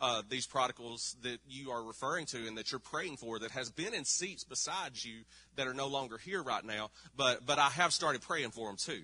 uh, 0.00 0.22
these 0.28 0.46
prodigals 0.46 1.16
that 1.22 1.38
you 1.48 1.70
are 1.70 1.82
referring 1.82 2.26
to 2.26 2.46
and 2.46 2.56
that 2.56 2.70
you're 2.70 2.78
praying 2.78 3.16
for 3.16 3.38
that 3.40 3.50
has 3.50 3.70
been 3.70 3.94
in 3.94 4.04
seats 4.04 4.44
beside 4.44 4.92
you 5.02 5.20
that 5.56 5.66
are 5.66 5.74
no 5.74 5.88
longer 5.88 6.18
here 6.18 6.42
right 6.42 6.64
now. 6.64 6.90
But 7.16 7.44
but 7.46 7.58
I 7.58 7.68
have 7.70 7.92
started 7.92 8.22
praying 8.22 8.50
for 8.50 8.68
them 8.68 8.76
too, 8.76 9.02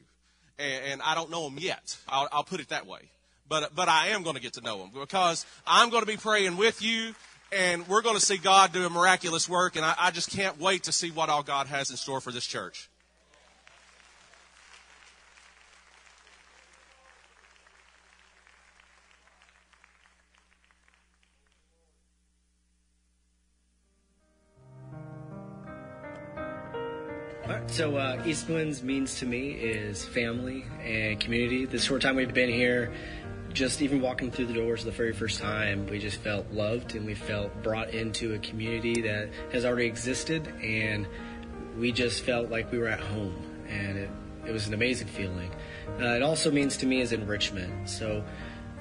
and, 0.58 0.84
and 0.92 1.02
I 1.02 1.14
don't 1.14 1.30
know 1.30 1.48
them 1.48 1.58
yet. 1.58 1.96
I'll, 2.08 2.28
I'll 2.30 2.44
put 2.44 2.60
it 2.60 2.68
that 2.68 2.86
way. 2.86 3.00
But 3.48 3.74
but 3.74 3.88
I 3.88 4.08
am 4.08 4.22
going 4.22 4.36
to 4.36 4.42
get 4.42 4.54
to 4.54 4.60
know 4.60 4.78
them 4.78 4.90
because 4.94 5.44
I'm 5.66 5.90
going 5.90 6.02
to 6.02 6.06
be 6.06 6.16
praying 6.16 6.56
with 6.56 6.82
you. 6.82 7.14
And 7.52 7.86
we're 7.86 8.02
going 8.02 8.16
to 8.16 8.24
see 8.24 8.36
God 8.36 8.72
do 8.72 8.84
a 8.84 8.90
miraculous 8.90 9.48
work, 9.48 9.76
and 9.76 9.84
I, 9.84 9.94
I 9.96 10.10
just 10.10 10.30
can't 10.30 10.58
wait 10.58 10.84
to 10.84 10.92
see 10.92 11.12
what 11.12 11.28
all 11.28 11.44
God 11.44 11.68
has 11.68 11.88
in 11.88 11.96
store 11.96 12.20
for 12.20 12.32
this 12.32 12.44
church. 12.44 12.88
So 27.74 27.96
uh, 27.96 28.22
East 28.24 28.48
Winds 28.48 28.84
means 28.84 29.18
to 29.18 29.26
me 29.26 29.50
is 29.50 30.04
family 30.04 30.64
and 30.80 31.18
community. 31.18 31.64
The 31.64 31.80
short 31.80 32.02
time 32.02 32.14
we've 32.14 32.32
been 32.32 32.48
here, 32.48 32.92
just 33.52 33.82
even 33.82 34.00
walking 34.00 34.30
through 34.30 34.46
the 34.46 34.52
doors 34.54 34.84
the 34.84 34.92
very 34.92 35.12
first 35.12 35.40
time, 35.40 35.88
we 35.88 35.98
just 35.98 36.20
felt 36.20 36.48
loved 36.52 36.94
and 36.94 37.04
we 37.04 37.16
felt 37.16 37.64
brought 37.64 37.90
into 37.90 38.34
a 38.34 38.38
community 38.38 39.02
that 39.02 39.30
has 39.50 39.64
already 39.64 39.86
existed, 39.86 40.46
and 40.62 41.08
we 41.76 41.90
just 41.90 42.22
felt 42.22 42.48
like 42.48 42.70
we 42.70 42.78
were 42.78 42.86
at 42.86 43.00
home, 43.00 43.34
and 43.68 43.98
it, 43.98 44.10
it 44.46 44.52
was 44.52 44.68
an 44.68 44.74
amazing 44.74 45.08
feeling. 45.08 45.50
Uh, 46.00 46.14
it 46.14 46.22
also 46.22 46.52
means 46.52 46.76
to 46.76 46.86
me 46.86 47.00
is 47.00 47.12
enrichment. 47.12 47.90
So 47.90 48.22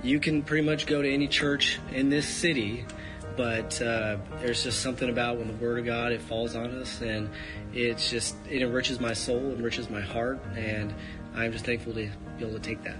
you 0.03 0.19
can 0.19 0.43
pretty 0.43 0.67
much 0.67 0.85
go 0.85 1.01
to 1.01 1.11
any 1.11 1.27
church 1.27 1.79
in 1.91 2.09
this 2.09 2.27
city 2.27 2.85
but 3.35 3.81
uh, 3.81 4.17
there's 4.39 4.63
just 4.63 4.81
something 4.81 5.09
about 5.09 5.37
when 5.37 5.47
the 5.47 5.53
word 5.55 5.79
of 5.79 5.85
god 5.85 6.11
it 6.11 6.21
falls 6.21 6.55
on 6.55 6.69
us 6.81 7.01
and 7.01 7.29
it's 7.73 8.09
just 8.09 8.35
it 8.49 8.61
enriches 8.61 8.99
my 8.99 9.13
soul 9.13 9.51
enriches 9.51 9.89
my 9.89 10.01
heart 10.01 10.39
and 10.55 10.93
i'm 11.35 11.51
just 11.51 11.65
thankful 11.65 11.93
to 11.93 12.09
be 12.37 12.45
able 12.45 12.53
to 12.53 12.59
take 12.59 12.83
that 12.83 12.97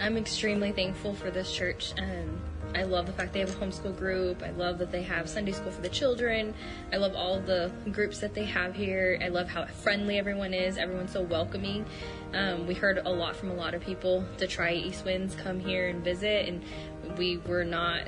i'm 0.00 0.16
extremely 0.16 0.72
thankful 0.72 1.14
for 1.14 1.30
this 1.30 1.52
church 1.52 1.92
and 1.96 2.40
I 2.76 2.82
love 2.82 3.06
the 3.06 3.12
fact 3.12 3.32
they 3.32 3.40
have 3.40 3.50
a 3.50 3.64
homeschool 3.64 3.96
group. 3.96 4.42
I 4.42 4.50
love 4.50 4.78
that 4.78 4.90
they 4.90 5.02
have 5.02 5.30
Sunday 5.30 5.52
school 5.52 5.70
for 5.70 5.80
the 5.80 5.88
children. 5.88 6.52
I 6.92 6.96
love 6.96 7.14
all 7.14 7.40
the 7.40 7.72
groups 7.90 8.18
that 8.20 8.34
they 8.34 8.44
have 8.44 8.74
here. 8.74 9.18
I 9.22 9.28
love 9.28 9.48
how 9.48 9.64
friendly 9.64 10.18
everyone 10.18 10.52
is. 10.52 10.76
Everyone's 10.76 11.12
so 11.12 11.22
welcoming. 11.22 11.86
Um, 12.34 12.66
we 12.66 12.74
heard 12.74 12.98
a 12.98 13.10
lot 13.10 13.34
from 13.34 13.50
a 13.50 13.54
lot 13.54 13.72
of 13.72 13.80
people 13.80 14.24
to 14.36 14.46
try 14.46 14.74
East 14.74 15.06
Winds, 15.06 15.34
come 15.36 15.58
here 15.58 15.88
and 15.88 16.04
visit, 16.04 16.48
and 16.48 16.62
we 17.16 17.38
were 17.38 17.64
not 17.64 18.02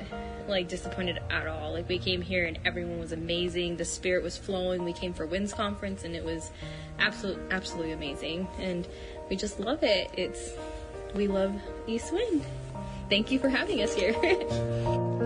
like 0.47 0.67
disappointed 0.67 1.19
at 1.29 1.47
all. 1.47 1.73
Like 1.73 1.87
we 1.87 1.97
came 1.97 2.21
here 2.21 2.45
and 2.45 2.59
everyone 2.65 2.99
was 2.99 3.11
amazing. 3.11 3.77
The 3.77 3.85
spirit 3.85 4.23
was 4.23 4.37
flowing. 4.37 4.83
We 4.83 4.93
came 4.93 5.13
for 5.13 5.25
Winds 5.25 5.53
conference 5.53 6.03
and 6.03 6.15
it 6.15 6.23
was 6.23 6.51
absolute 6.99 7.39
absolutely 7.51 7.93
amazing. 7.93 8.47
And 8.59 8.87
we 9.29 9.35
just 9.35 9.59
love 9.59 9.83
it. 9.83 10.09
It's 10.13 10.51
we 11.15 11.27
love 11.27 11.55
East 11.87 12.13
Wind. 12.13 12.43
Thank 13.09 13.31
you 13.31 13.39
for 13.39 13.49
having 13.49 13.81
us 13.81 13.93
here. 13.93 14.15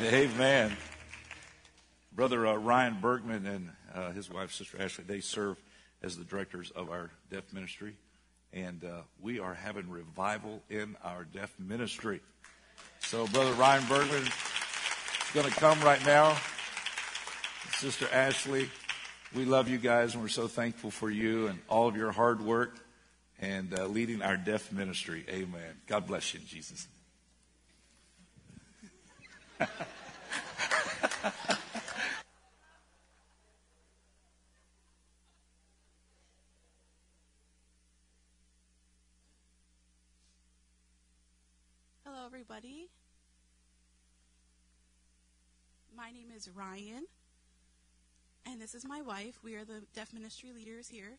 Amen. 0.00 0.76
Brother 2.12 2.46
uh, 2.46 2.54
Ryan 2.56 2.98
Bergman 3.00 3.46
and 3.46 3.70
uh, 3.94 4.12
his 4.12 4.30
wife, 4.30 4.52
Sister 4.52 4.80
Ashley, 4.80 5.04
they 5.06 5.20
serve 5.20 5.56
as 6.02 6.16
the 6.16 6.24
directors 6.24 6.70
of 6.70 6.90
our 6.90 7.10
deaf 7.30 7.52
ministry 7.52 7.96
and 8.54 8.84
uh, 8.84 9.00
we 9.20 9.40
are 9.40 9.52
having 9.52 9.90
revival 9.90 10.62
in 10.70 10.96
our 11.02 11.24
deaf 11.24 11.52
ministry. 11.58 12.20
So, 13.00 13.26
Brother 13.26 13.52
Ryan 13.52 13.84
Bergman 13.88 14.22
is 14.22 15.30
going 15.34 15.46
to 15.46 15.52
come 15.52 15.80
right 15.80 16.04
now. 16.06 16.36
Sister 17.72 18.08
Ashley, 18.12 18.70
we 19.34 19.44
love 19.44 19.68
you 19.68 19.78
guys, 19.78 20.14
and 20.14 20.22
we're 20.22 20.28
so 20.28 20.46
thankful 20.46 20.92
for 20.92 21.10
you 21.10 21.48
and 21.48 21.58
all 21.68 21.88
of 21.88 21.96
your 21.96 22.12
hard 22.12 22.40
work 22.40 22.78
and 23.40 23.76
uh, 23.76 23.86
leading 23.86 24.22
our 24.22 24.36
deaf 24.36 24.72
ministry. 24.72 25.24
Amen. 25.28 25.74
God 25.88 26.06
bless 26.06 26.32
you 26.32 26.40
in 26.40 26.46
Jesus' 26.46 26.86
everybody. 42.34 42.88
My 45.96 46.10
name 46.10 46.32
is 46.36 46.50
Ryan, 46.50 47.06
and 48.44 48.60
this 48.60 48.74
is 48.74 48.84
my 48.84 49.00
wife. 49.02 49.38
We 49.44 49.54
are 49.54 49.64
the 49.64 49.82
deaf 49.94 50.12
ministry 50.12 50.50
leaders 50.52 50.88
here. 50.88 51.12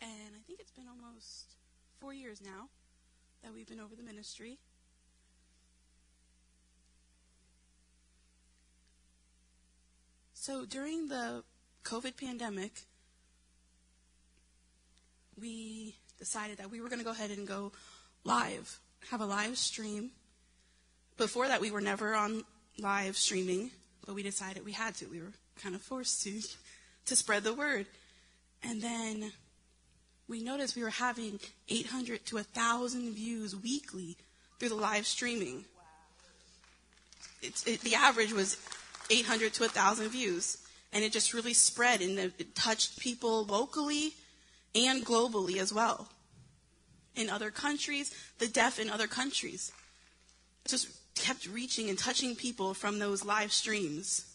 And 0.00 0.30
I 0.34 0.40
think 0.46 0.60
it's 0.60 0.70
been 0.70 0.86
almost 0.88 1.56
four 2.00 2.14
years 2.14 2.40
now 2.42 2.70
that 3.42 3.52
we've 3.52 3.66
been 3.66 3.78
over 3.78 3.94
the 3.94 4.02
ministry. 4.02 4.56
So 10.32 10.64
during 10.64 11.08
the 11.08 11.44
COVID 11.84 12.16
pandemic, 12.16 12.86
we 15.38 15.96
decided 16.18 16.56
that 16.56 16.70
we 16.70 16.80
were 16.80 16.88
going 16.88 17.00
to 17.00 17.04
go 17.04 17.10
ahead 17.10 17.30
and 17.30 17.46
go 17.46 17.72
live 18.24 18.80
have 19.10 19.20
a 19.20 19.26
live 19.26 19.56
stream. 19.56 20.10
Before 21.16 21.48
that, 21.48 21.60
we 21.60 21.70
were 21.70 21.80
never 21.80 22.14
on 22.14 22.44
live 22.78 23.16
streaming, 23.16 23.70
but 24.04 24.14
we 24.14 24.22
decided 24.22 24.64
we 24.64 24.72
had 24.72 24.94
to. 24.96 25.06
We 25.06 25.20
were 25.20 25.32
kind 25.62 25.74
of 25.74 25.80
forced 25.80 26.22
to 26.24 26.40
to 27.06 27.16
spread 27.16 27.44
the 27.44 27.54
word. 27.54 27.86
And 28.62 28.82
then 28.82 29.32
we 30.28 30.42
noticed 30.42 30.76
we 30.76 30.82
were 30.82 30.90
having 30.90 31.38
800 31.68 32.26
to 32.26 32.34
1,000 32.36 33.14
views 33.14 33.54
weekly 33.54 34.16
through 34.58 34.70
the 34.70 34.74
live 34.74 35.06
streaming. 35.06 35.64
It, 37.42 37.80
the 37.82 37.94
average 37.94 38.32
was 38.32 38.56
800 39.08 39.54
to 39.54 39.62
1,000 39.62 40.08
views. 40.08 40.58
And 40.92 41.04
it 41.04 41.12
just 41.12 41.32
really 41.32 41.54
spread 41.54 42.00
and 42.00 42.18
it 42.18 42.54
touched 42.56 42.98
people 42.98 43.44
locally 43.44 44.14
and 44.74 45.04
globally 45.04 45.58
as 45.58 45.72
well 45.72 46.08
in 47.16 47.30
other 47.30 47.50
countries, 47.50 48.14
the 48.38 48.48
deaf 48.48 48.78
in 48.78 48.90
other 48.90 49.06
countries. 49.06 49.72
Just 50.66 50.88
kept 51.14 51.46
reaching 51.46 51.88
and 51.88 51.98
touching 51.98 52.36
people 52.36 52.74
from 52.74 52.98
those 52.98 53.24
live 53.24 53.52
streams, 53.52 54.26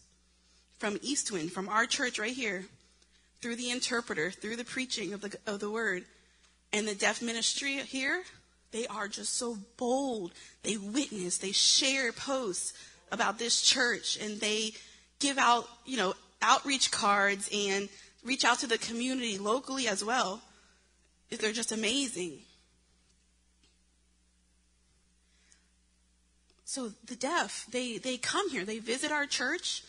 from 0.79 0.97
Eastwind, 1.01 1.51
from 1.51 1.69
our 1.69 1.85
church 1.85 2.19
right 2.19 2.33
here, 2.33 2.65
through 3.41 3.55
the 3.55 3.71
interpreter, 3.71 4.31
through 4.31 4.55
the 4.55 4.65
preaching 4.65 5.13
of 5.13 5.21
the, 5.21 5.35
of 5.45 5.59
the 5.59 5.69
word. 5.69 6.05
And 6.73 6.87
the 6.87 6.95
deaf 6.95 7.21
ministry 7.21 7.77
here, 7.77 8.23
they 8.71 8.87
are 8.87 9.07
just 9.07 9.35
so 9.35 9.57
bold. 9.77 10.31
They 10.63 10.77
witness, 10.77 11.37
they 11.37 11.51
share 11.51 12.11
posts 12.11 12.73
about 13.11 13.37
this 13.37 13.61
church, 13.61 14.17
and 14.21 14.39
they 14.39 14.71
give 15.19 15.37
out, 15.37 15.67
you 15.85 15.97
know, 15.97 16.13
outreach 16.41 16.91
cards 16.91 17.49
and 17.53 17.89
reach 18.23 18.45
out 18.45 18.59
to 18.59 18.67
the 18.67 18.77
community 18.77 19.37
locally 19.37 19.87
as 19.87 20.03
well 20.03 20.41
they're 21.39 21.53
just 21.53 21.71
amazing. 21.71 22.39
So 26.71 26.93
the 27.05 27.17
deaf, 27.17 27.67
they, 27.69 27.97
they 27.97 28.15
come 28.15 28.49
here, 28.49 28.63
they 28.63 28.79
visit 28.79 29.11
our 29.11 29.25
church, 29.25 29.83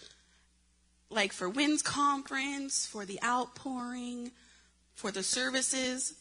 like 1.10 1.32
for 1.32 1.48
Winds 1.48 1.80
Conference, 1.80 2.88
for 2.88 3.04
the 3.04 3.20
outpouring, 3.22 4.32
for 4.96 5.12
the 5.12 5.22
services 5.22 6.14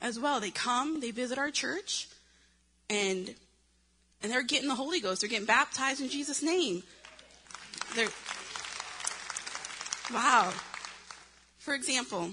as 0.00 0.20
well. 0.20 0.38
They 0.38 0.52
come, 0.52 1.00
they 1.00 1.10
visit 1.10 1.36
our 1.36 1.50
church, 1.50 2.06
and 2.88 3.34
and 4.22 4.30
they're 4.30 4.44
getting 4.44 4.68
the 4.68 4.76
Holy 4.76 5.00
Ghost. 5.00 5.20
They're 5.20 5.30
getting 5.30 5.46
baptized 5.46 6.00
in 6.00 6.08
Jesus' 6.08 6.40
name. 6.40 6.84
They're 7.96 8.06
wow. 10.14 10.52
For 11.58 11.74
example, 11.74 12.30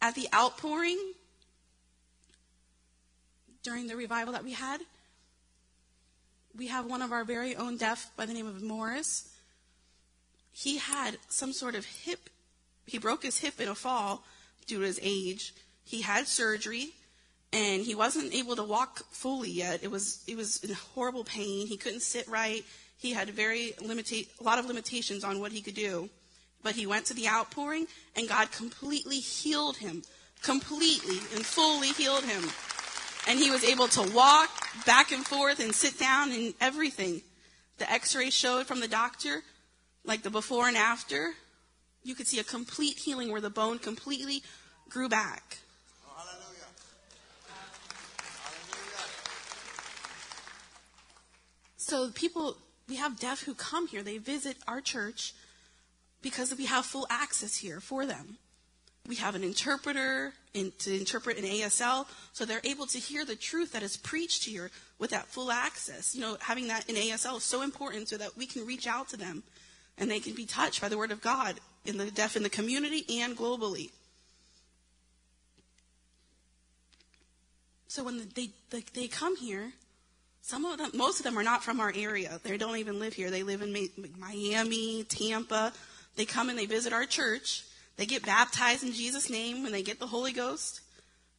at 0.00 0.14
the 0.14 0.26
outpouring 0.34 0.98
during 3.62 3.88
the 3.88 3.94
revival 3.94 4.32
that 4.32 4.42
we 4.42 4.52
had, 4.52 4.80
we 6.56 6.68
have 6.68 6.86
one 6.86 7.02
of 7.02 7.12
our 7.12 7.24
very 7.24 7.56
own 7.56 7.76
deaf 7.76 8.10
by 8.16 8.26
the 8.26 8.34
name 8.34 8.46
of 8.46 8.62
Morris. 8.62 9.28
He 10.52 10.78
had 10.78 11.18
some 11.28 11.52
sort 11.52 11.74
of 11.74 11.84
hip, 11.84 12.30
he 12.86 12.98
broke 12.98 13.22
his 13.22 13.38
hip 13.38 13.60
in 13.60 13.68
a 13.68 13.74
fall 13.74 14.24
due 14.66 14.78
to 14.78 14.84
his 14.84 14.98
age. 15.02 15.54
He 15.84 16.02
had 16.02 16.26
surgery 16.26 16.90
and 17.52 17.82
he 17.82 17.94
wasn't 17.94 18.34
able 18.34 18.56
to 18.56 18.64
walk 18.64 19.04
fully 19.10 19.50
yet. 19.50 19.82
It 19.82 19.90
was, 19.90 20.22
it 20.26 20.36
was 20.36 20.62
in 20.64 20.74
horrible 20.74 21.24
pain. 21.24 21.66
He 21.66 21.76
couldn't 21.76 22.02
sit 22.02 22.26
right. 22.28 22.64
He 22.98 23.12
had 23.12 23.30
very 23.30 23.74
limita- 23.78 24.28
a 24.40 24.42
lot 24.42 24.58
of 24.58 24.66
limitations 24.66 25.24
on 25.24 25.40
what 25.40 25.52
he 25.52 25.62
could 25.62 25.74
do. 25.74 26.10
But 26.62 26.74
he 26.74 26.86
went 26.86 27.06
to 27.06 27.14
the 27.14 27.28
outpouring 27.28 27.86
and 28.16 28.28
God 28.28 28.50
completely 28.50 29.20
healed 29.20 29.76
him. 29.76 30.02
Completely 30.42 31.18
and 31.34 31.44
fully 31.44 31.88
healed 31.88 32.24
him 32.24 32.44
and 33.28 33.38
he 33.38 33.50
was 33.50 33.62
able 33.62 33.86
to 33.88 34.02
walk 34.14 34.50
back 34.86 35.12
and 35.12 35.24
forth 35.24 35.60
and 35.60 35.74
sit 35.74 35.98
down 35.98 36.32
and 36.32 36.54
everything. 36.62 37.20
The 37.76 37.90
x 37.92 38.16
ray 38.16 38.30
showed 38.30 38.66
from 38.66 38.80
the 38.80 38.88
doctor, 38.88 39.42
like 40.02 40.22
the 40.22 40.30
before 40.30 40.66
and 40.66 40.76
after, 40.76 41.34
you 42.02 42.14
could 42.14 42.26
see 42.26 42.40
a 42.40 42.44
complete 42.44 42.96
healing 42.96 43.30
where 43.30 43.42
the 43.42 43.50
bone 43.50 43.78
completely 43.78 44.42
grew 44.88 45.10
back. 45.10 45.58
So 51.76 52.10
people, 52.10 52.56
we 52.88 52.96
have 52.96 53.20
deaf 53.20 53.42
who 53.42 53.54
come 53.54 53.88
here, 53.88 54.02
they 54.02 54.18
visit 54.18 54.56
our 54.66 54.80
church 54.80 55.34
because 56.22 56.54
we 56.56 56.66
have 56.66 56.84
full 56.84 57.06
access 57.10 57.56
here 57.56 57.80
for 57.80 58.06
them. 58.06 58.38
We 59.08 59.16
have 59.16 59.34
an 59.34 59.42
interpreter 59.42 60.34
in, 60.52 60.70
to 60.80 60.94
interpret 60.94 61.38
in 61.38 61.44
ASL, 61.44 62.06
so 62.34 62.44
they're 62.44 62.60
able 62.62 62.84
to 62.88 62.98
hear 62.98 63.24
the 63.24 63.36
truth 63.36 63.72
that 63.72 63.82
is 63.82 63.96
preached 63.96 64.44
here 64.44 64.70
with 64.98 65.10
that 65.10 65.26
full 65.26 65.50
access. 65.50 66.14
You 66.14 66.20
know, 66.20 66.36
having 66.40 66.68
that 66.68 66.88
in 66.90 66.94
ASL 66.94 67.38
is 67.38 67.42
so 67.42 67.62
important 67.62 68.10
so 68.10 68.18
that 68.18 68.36
we 68.36 68.44
can 68.44 68.66
reach 68.66 68.86
out 68.86 69.08
to 69.08 69.16
them 69.16 69.42
and 69.96 70.10
they 70.10 70.20
can 70.20 70.34
be 70.34 70.44
touched 70.44 70.82
by 70.82 70.90
the 70.90 70.98
Word 70.98 71.10
of 71.10 71.22
God 71.22 71.58
in 71.86 71.96
the 71.96 72.10
deaf 72.10 72.36
in 72.36 72.42
the 72.42 72.50
community 72.50 73.04
and 73.22 73.34
globally. 73.34 73.90
So 77.86 78.04
when 78.04 78.28
they, 78.34 78.50
they, 78.68 78.84
they 78.92 79.08
come 79.08 79.36
here, 79.36 79.72
some 80.42 80.66
of 80.66 80.76
them, 80.76 80.90
most 80.92 81.18
of 81.18 81.24
them 81.24 81.38
are 81.38 81.42
not 81.42 81.64
from 81.64 81.80
our 81.80 81.92
area. 81.96 82.40
They 82.42 82.58
don't 82.58 82.76
even 82.76 83.00
live 83.00 83.14
here. 83.14 83.30
They 83.30 83.42
live 83.42 83.62
in 83.62 83.72
Miami, 84.18 85.04
Tampa. 85.04 85.72
They 86.16 86.26
come 86.26 86.50
and 86.50 86.58
they 86.58 86.66
visit 86.66 86.92
our 86.92 87.06
church 87.06 87.64
they 87.98 88.06
get 88.06 88.24
baptized 88.24 88.84
in 88.84 88.92
Jesus' 88.92 89.28
name 89.28 89.64
when 89.64 89.72
they 89.72 89.82
get 89.82 89.98
the 89.98 90.06
Holy 90.06 90.32
Ghost. 90.32 90.80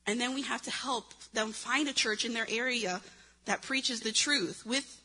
And 0.05 0.19
then 0.19 0.35
we 0.35 0.41
have 0.43 0.61
to 0.63 0.71
help 0.71 1.13
them 1.33 1.53
find 1.53 1.87
a 1.87 1.93
church 1.93 2.25
in 2.25 2.33
their 2.33 2.47
area 2.49 3.01
that 3.45 3.61
preaches 3.61 4.01
the 4.01 4.11
truth 4.11 4.65
with, 4.65 5.01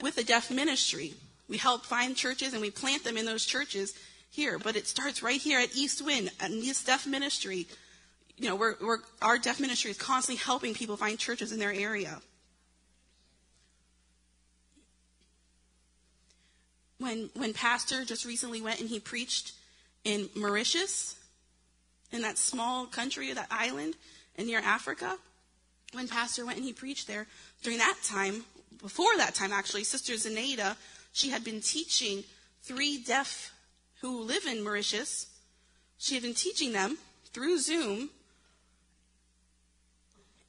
with 0.00 0.16
a 0.16 0.24
deaf 0.24 0.50
ministry. 0.50 1.12
We 1.46 1.58
help 1.58 1.84
find 1.84 2.16
churches 2.16 2.54
and 2.54 2.62
we 2.62 2.70
plant 2.70 3.04
them 3.04 3.18
in 3.18 3.26
those 3.26 3.44
churches 3.44 3.92
here. 4.30 4.58
But 4.58 4.76
it 4.76 4.86
starts 4.86 5.22
right 5.22 5.40
here 5.40 5.60
at 5.60 5.76
East 5.76 6.02
Wind, 6.02 6.30
and 6.40 6.62
this 6.62 6.82
deaf 6.82 7.06
ministry. 7.06 7.66
You 8.38 8.48
know, 8.48 8.56
we're, 8.56 8.76
we're, 8.80 8.98
our 9.20 9.38
deaf 9.38 9.60
ministry 9.60 9.90
is 9.90 9.98
constantly 9.98 10.42
helping 10.42 10.72
people 10.72 10.96
find 10.96 11.18
churches 11.18 11.52
in 11.52 11.58
their 11.58 11.72
area. 11.72 12.20
When, 16.98 17.28
when 17.34 17.52
Pastor 17.52 18.06
just 18.06 18.24
recently 18.24 18.62
went 18.62 18.80
and 18.80 18.88
he 18.88 18.98
preached 18.98 19.52
in 20.04 20.28
Mauritius, 20.34 21.16
in 22.12 22.22
that 22.22 22.38
small 22.38 22.86
country, 22.86 23.32
that 23.32 23.48
island 23.50 23.96
and 24.36 24.46
near 24.46 24.60
Africa, 24.60 25.18
when 25.92 26.08
Pastor 26.08 26.44
went 26.44 26.58
and 26.58 26.66
he 26.66 26.72
preached 26.72 27.06
there, 27.06 27.26
during 27.62 27.78
that 27.78 27.96
time, 28.04 28.44
before 28.82 29.16
that 29.16 29.34
time 29.34 29.52
actually, 29.52 29.84
Sister 29.84 30.14
Zenaida, 30.14 30.76
she 31.12 31.30
had 31.30 31.44
been 31.44 31.60
teaching 31.60 32.24
three 32.62 32.98
deaf 32.98 33.52
who 34.00 34.22
live 34.22 34.44
in 34.46 34.62
Mauritius. 34.62 35.28
She 35.98 36.14
had 36.14 36.22
been 36.22 36.34
teaching 36.34 36.72
them 36.72 36.98
through 37.32 37.58
Zoom, 37.58 38.10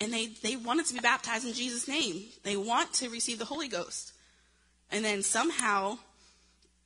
and 0.02 0.12
they, 0.12 0.28
they 0.28 0.56
wanted 0.56 0.88
to 0.88 0.94
be 0.94 1.00
baptized 1.00 1.46
in 1.46 1.54
Jesus' 1.54 1.88
name. 1.88 2.26
They 2.44 2.58
want 2.58 2.94
to 2.96 3.10
receive 3.10 3.40
the 3.40 3.46
Holy 3.46 3.68
Ghost. 3.68 4.12
And 4.92 5.06
then 5.06 5.24
somehow 5.24 6.00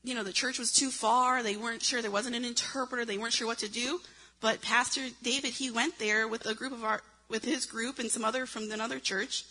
you 0.03 0.15
know, 0.15 0.23
the 0.23 0.33
church 0.33 0.59
was 0.59 0.71
too 0.71 0.91
far. 0.91 1.43
They 1.43 1.57
weren't 1.57 1.83
sure. 1.83 2.01
There 2.01 2.11
wasn't 2.11 2.35
an 2.35 2.45
interpreter. 2.45 3.05
They 3.05 3.17
weren't 3.17 3.33
sure 3.33 3.47
what 3.47 3.59
to 3.59 3.69
do. 3.69 3.99
But 4.41 4.61
Pastor 4.61 5.01
David, 5.21 5.51
he 5.51 5.69
went 5.69 5.99
there 5.99 6.27
with 6.27 6.45
a 6.45 6.53
group 6.53 6.71
of 6.71 6.83
our, 6.83 7.01
with 7.27 7.43
his 7.43 7.65
group 7.65 7.99
and 7.99 8.09
some 8.09 8.23
other 8.23 8.45
from 8.45 8.71
another 8.71 8.99
church 8.99 9.45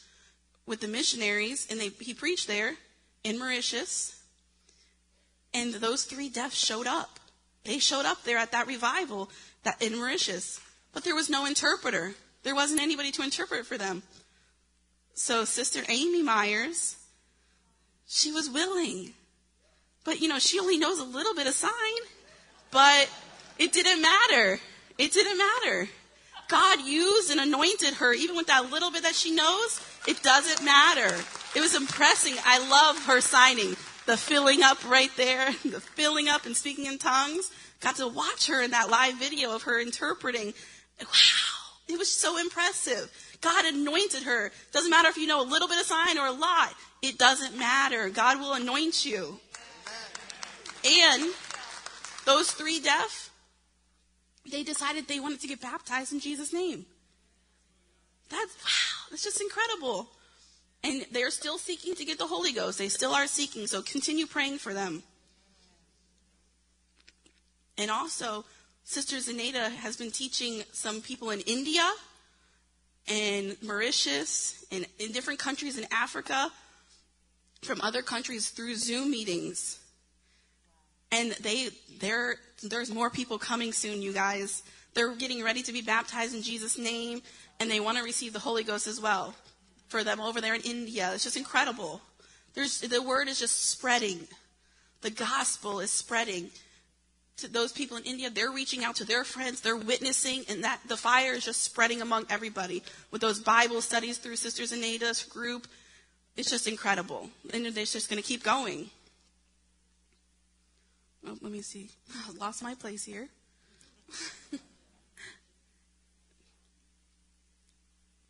with 0.66 0.80
the 0.80 0.88
missionaries, 0.88 1.66
and 1.70 1.80
they, 1.80 1.88
he 1.88 2.14
preached 2.14 2.46
there 2.46 2.74
in 3.24 3.38
Mauritius. 3.38 4.20
And 5.54 5.74
those 5.74 6.04
three 6.04 6.28
deaf 6.28 6.54
showed 6.54 6.86
up. 6.86 7.18
They 7.64 7.78
showed 7.78 8.06
up 8.06 8.22
there 8.24 8.38
at 8.38 8.52
that 8.52 8.66
revival 8.66 9.30
that 9.64 9.82
in 9.82 9.96
Mauritius. 9.96 10.60
But 10.92 11.04
there 11.04 11.14
was 11.14 11.30
no 11.30 11.46
interpreter. 11.46 12.14
There 12.42 12.54
wasn't 12.54 12.80
anybody 12.80 13.10
to 13.12 13.22
interpret 13.22 13.66
for 13.66 13.76
them. 13.76 14.02
So 15.14 15.44
Sister 15.44 15.82
Amy 15.88 16.22
Myers, 16.22 16.96
she 18.06 18.30
was 18.30 18.48
willing. 18.48 19.14
But, 20.08 20.22
you 20.22 20.28
know, 20.28 20.38
she 20.38 20.58
only 20.58 20.78
knows 20.78 21.00
a 21.00 21.04
little 21.04 21.34
bit 21.34 21.46
of 21.46 21.52
sign. 21.52 21.70
But 22.70 23.10
it 23.58 23.74
didn't 23.74 24.00
matter. 24.00 24.58
It 24.96 25.12
didn't 25.12 25.36
matter. 25.36 25.86
God 26.48 26.80
used 26.80 27.30
and 27.30 27.38
anointed 27.38 27.92
her, 27.96 28.14
even 28.14 28.34
with 28.34 28.46
that 28.46 28.70
little 28.70 28.90
bit 28.90 29.02
that 29.02 29.14
she 29.14 29.32
knows. 29.32 29.82
It 30.06 30.22
doesn't 30.22 30.64
matter. 30.64 31.14
It 31.54 31.60
was 31.60 31.74
impressing. 31.74 32.36
I 32.42 32.58
love 32.70 33.04
her 33.04 33.20
signing. 33.20 33.76
The 34.06 34.16
filling 34.16 34.62
up 34.62 34.82
right 34.88 35.10
there, 35.18 35.52
the 35.62 35.82
filling 35.82 36.26
up 36.26 36.46
and 36.46 36.56
speaking 36.56 36.86
in 36.86 36.96
tongues. 36.96 37.50
Got 37.80 37.96
to 37.96 38.08
watch 38.08 38.46
her 38.46 38.62
in 38.62 38.70
that 38.70 38.88
live 38.88 39.16
video 39.16 39.54
of 39.54 39.64
her 39.64 39.78
interpreting. 39.78 40.54
Wow. 41.02 41.58
It 41.86 41.98
was 41.98 42.10
so 42.10 42.38
impressive. 42.38 43.10
God 43.42 43.66
anointed 43.66 44.22
her. 44.22 44.52
Doesn't 44.72 44.90
matter 44.90 45.10
if 45.10 45.18
you 45.18 45.26
know 45.26 45.42
a 45.42 45.44
little 45.44 45.68
bit 45.68 45.78
of 45.78 45.86
sign 45.86 46.16
or 46.16 46.26
a 46.26 46.32
lot. 46.32 46.74
It 47.02 47.18
doesn't 47.18 47.58
matter. 47.58 48.08
God 48.08 48.40
will 48.40 48.54
anoint 48.54 49.04
you. 49.04 49.38
And 50.88 51.32
those 52.24 52.50
three 52.50 52.80
deaf, 52.80 53.30
they 54.50 54.62
decided 54.62 55.06
they 55.06 55.20
wanted 55.20 55.40
to 55.40 55.48
get 55.48 55.60
baptized 55.60 56.12
in 56.12 56.20
Jesus' 56.20 56.52
name. 56.52 56.86
That's 58.30 58.54
wow, 58.56 59.08
that's 59.10 59.22
just 59.22 59.40
incredible. 59.40 60.08
And 60.82 61.04
they're 61.12 61.30
still 61.30 61.58
seeking 61.58 61.94
to 61.96 62.04
get 62.04 62.18
the 62.18 62.26
Holy 62.26 62.52
Ghost. 62.52 62.78
They 62.78 62.88
still 62.88 63.12
are 63.12 63.26
seeking, 63.26 63.66
so 63.66 63.82
continue 63.82 64.26
praying 64.26 64.58
for 64.58 64.72
them. 64.72 65.02
And 67.76 67.90
also, 67.90 68.44
Sister 68.84 69.16
Zenaida 69.16 69.70
has 69.70 69.96
been 69.96 70.10
teaching 70.10 70.62
some 70.72 71.00
people 71.00 71.30
in 71.30 71.40
India 71.40 71.86
and 73.06 73.56
Mauritius 73.62 74.64
and 74.70 74.86
in 74.98 75.12
different 75.12 75.38
countries 75.38 75.78
in 75.78 75.86
Africa 75.90 76.50
from 77.62 77.80
other 77.80 78.02
countries 78.02 78.50
through 78.50 78.76
Zoom 78.76 79.10
meetings. 79.10 79.77
And 81.10 81.32
they, 81.32 81.70
there, 82.00 82.36
there's 82.62 82.92
more 82.92 83.10
people 83.10 83.38
coming 83.38 83.72
soon, 83.72 84.02
you 84.02 84.12
guys. 84.12 84.62
They're 84.94 85.14
getting 85.14 85.42
ready 85.42 85.62
to 85.62 85.72
be 85.72 85.80
baptized 85.80 86.34
in 86.34 86.42
Jesus' 86.42 86.78
name, 86.78 87.22
and 87.60 87.70
they 87.70 87.80
want 87.80 87.98
to 87.98 88.04
receive 88.04 88.32
the 88.32 88.38
Holy 88.38 88.64
Ghost 88.64 88.86
as 88.86 89.00
well 89.00 89.34
for 89.88 90.04
them 90.04 90.20
over 90.20 90.40
there 90.40 90.54
in 90.54 90.60
India. 90.62 91.10
It's 91.14 91.24
just 91.24 91.36
incredible. 91.36 92.00
There's, 92.54 92.80
the 92.80 93.02
word 93.02 93.28
is 93.28 93.38
just 93.38 93.70
spreading. 93.70 94.26
The 95.00 95.10
gospel 95.10 95.80
is 95.80 95.90
spreading 95.90 96.50
to 97.38 97.48
those 97.48 97.72
people 97.72 97.96
in 97.96 98.02
India. 98.02 98.30
They're 98.30 98.50
reaching 98.50 98.84
out 98.84 98.96
to 98.96 99.04
their 99.04 99.24
friends. 99.24 99.60
They're 99.60 99.76
witnessing, 99.76 100.44
and 100.48 100.64
that 100.64 100.80
the 100.88 100.96
fire 100.96 101.32
is 101.32 101.44
just 101.44 101.62
spreading 101.62 102.02
among 102.02 102.26
everybody 102.28 102.82
with 103.10 103.20
those 103.20 103.38
Bible 103.38 103.80
studies 103.80 104.18
through 104.18 104.36
Sisters 104.36 104.72
in 104.72 104.80
Zenaida's 104.80 105.22
group. 105.22 105.66
It's 106.36 106.50
just 106.50 106.68
incredible, 106.68 107.30
and 107.52 107.66
it's 107.66 107.92
just 107.92 108.10
going 108.10 108.20
to 108.20 108.26
keep 108.26 108.42
going. 108.42 108.90
Oh, 111.26 111.36
let 111.40 111.52
me 111.52 111.62
see. 111.62 111.90
I 112.14 112.32
lost 112.38 112.62
my 112.62 112.74
place 112.74 113.04
here. 113.04 113.28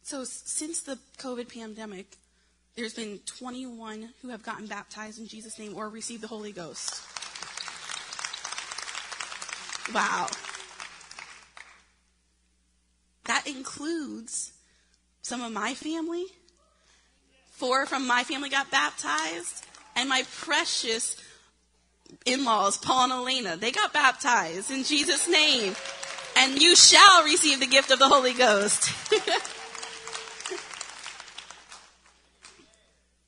So 0.08 0.24
since 0.24 0.80
the 0.80 0.98
COVID 1.18 1.52
pandemic, 1.52 2.06
there's 2.76 2.94
been 2.94 3.18
21 3.26 4.08
who 4.22 4.30
have 4.30 4.42
gotten 4.42 4.66
baptized 4.66 5.18
in 5.18 5.26
Jesus' 5.26 5.58
name 5.58 5.76
or 5.76 5.90
received 5.90 6.22
the 6.22 6.28
Holy 6.28 6.50
Ghost. 6.50 7.02
Wow. 9.94 10.28
That 13.26 13.46
includes 13.46 14.54
some 15.20 15.42
of 15.42 15.52
my 15.52 15.74
family. 15.74 16.24
Four 17.50 17.84
from 17.84 18.06
my 18.06 18.24
family 18.24 18.48
got 18.48 18.70
baptized, 18.70 19.66
and 19.94 20.08
my 20.08 20.22
precious 20.38 21.22
in 22.24 22.44
laws, 22.44 22.76
Paul 22.78 23.04
and 23.04 23.12
Elena, 23.12 23.56
they 23.56 23.70
got 23.70 23.92
baptized 23.92 24.70
in 24.70 24.84
Jesus' 24.84 25.28
name. 25.28 25.74
And 26.36 26.62
you 26.62 26.76
shall 26.76 27.24
receive 27.24 27.58
the 27.60 27.66
gift 27.66 27.90
of 27.90 27.98
the 27.98 28.08
Holy 28.08 28.32
Ghost. 28.32 28.92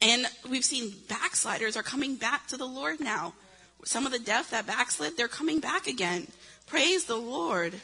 and 0.01 0.27
we've 0.49 0.65
seen 0.65 0.93
backsliders 1.09 1.77
are 1.77 1.83
coming 1.83 2.15
back 2.17 2.47
to 2.49 2.57
the 2.57 2.67
Lord 2.67 3.01
now. 3.01 3.35
Some 3.85 4.07
of 4.07 4.13
the 4.13 4.19
deaf 4.19 4.51
that 4.51 4.67
backslid, 4.67 5.17
they're 5.17 5.29
coming 5.29 5.59
back 5.61 5.87
again. 5.87 6.29
Praise 6.67 7.05
the 7.05 7.17
Lord. 7.17 7.75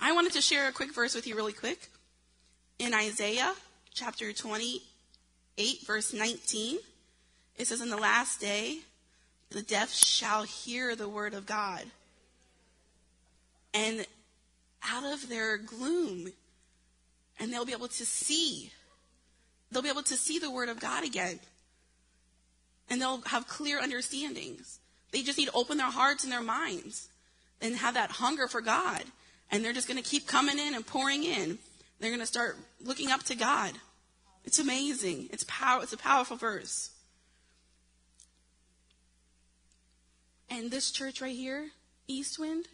I 0.00 0.12
wanted 0.12 0.32
to 0.32 0.40
share 0.40 0.68
a 0.68 0.72
quick 0.72 0.94
verse 0.94 1.14
with 1.14 1.26
you, 1.26 1.34
really 1.34 1.52
quick. 1.52 1.88
In 2.78 2.94
Isaiah 2.94 3.52
chapter 3.92 4.32
28, 4.32 5.86
verse 5.86 6.12
19, 6.12 6.78
it 7.60 7.66
says, 7.66 7.82
In 7.82 7.90
the 7.90 7.96
last 7.96 8.40
day, 8.40 8.78
the 9.50 9.62
deaf 9.62 9.92
shall 9.92 10.44
hear 10.44 10.96
the 10.96 11.08
word 11.08 11.34
of 11.34 11.44
God. 11.44 11.84
And 13.74 14.06
out 14.82 15.12
of 15.12 15.28
their 15.28 15.58
gloom, 15.58 16.32
and 17.38 17.52
they'll 17.52 17.66
be 17.66 17.72
able 17.72 17.88
to 17.88 18.06
see. 18.06 18.70
They'll 19.70 19.82
be 19.82 19.90
able 19.90 20.02
to 20.04 20.16
see 20.16 20.38
the 20.38 20.50
word 20.50 20.70
of 20.70 20.80
God 20.80 21.04
again. 21.04 21.38
And 22.88 23.00
they'll 23.00 23.20
have 23.26 23.46
clear 23.46 23.78
understandings. 23.78 24.80
They 25.12 25.22
just 25.22 25.38
need 25.38 25.46
to 25.46 25.54
open 25.54 25.76
their 25.76 25.90
hearts 25.90 26.24
and 26.24 26.32
their 26.32 26.42
minds 26.42 27.08
and 27.60 27.76
have 27.76 27.94
that 27.94 28.10
hunger 28.10 28.48
for 28.48 28.60
God. 28.60 29.02
And 29.50 29.64
they're 29.64 29.72
just 29.72 29.86
going 29.86 30.02
to 30.02 30.08
keep 30.08 30.26
coming 30.26 30.58
in 30.58 30.74
and 30.74 30.86
pouring 30.86 31.24
in. 31.24 31.58
They're 31.98 32.10
going 32.10 32.20
to 32.20 32.26
start 32.26 32.56
looking 32.82 33.10
up 33.10 33.22
to 33.24 33.36
God. 33.36 33.72
It's 34.44 34.58
amazing. 34.58 35.28
It's 35.32 35.44
power. 35.46 35.82
It's 35.82 35.92
a 35.92 35.98
powerful 35.98 36.36
verse. 36.36 36.90
And 40.50 40.70
this 40.70 40.90
church 40.90 41.20
right 41.20 41.34
here, 41.34 41.70
East 42.08 42.38
Wind, 42.38 42.66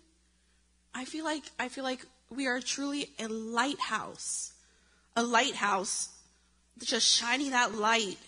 I 0.95 1.05
feel 1.05 1.25
like 1.25 1.45
I 1.59 1.69
feel 1.69 1.85
like 1.85 2.07
we 2.31 2.47
are 2.47 2.61
truly 2.61 3.11
a 3.19 3.29
lighthouse. 3.29 4.53
A 5.15 5.23
lighthouse 5.23 6.09
just 6.83 7.07
shining 7.07 7.51
that 7.51 7.75
light. 7.75 8.19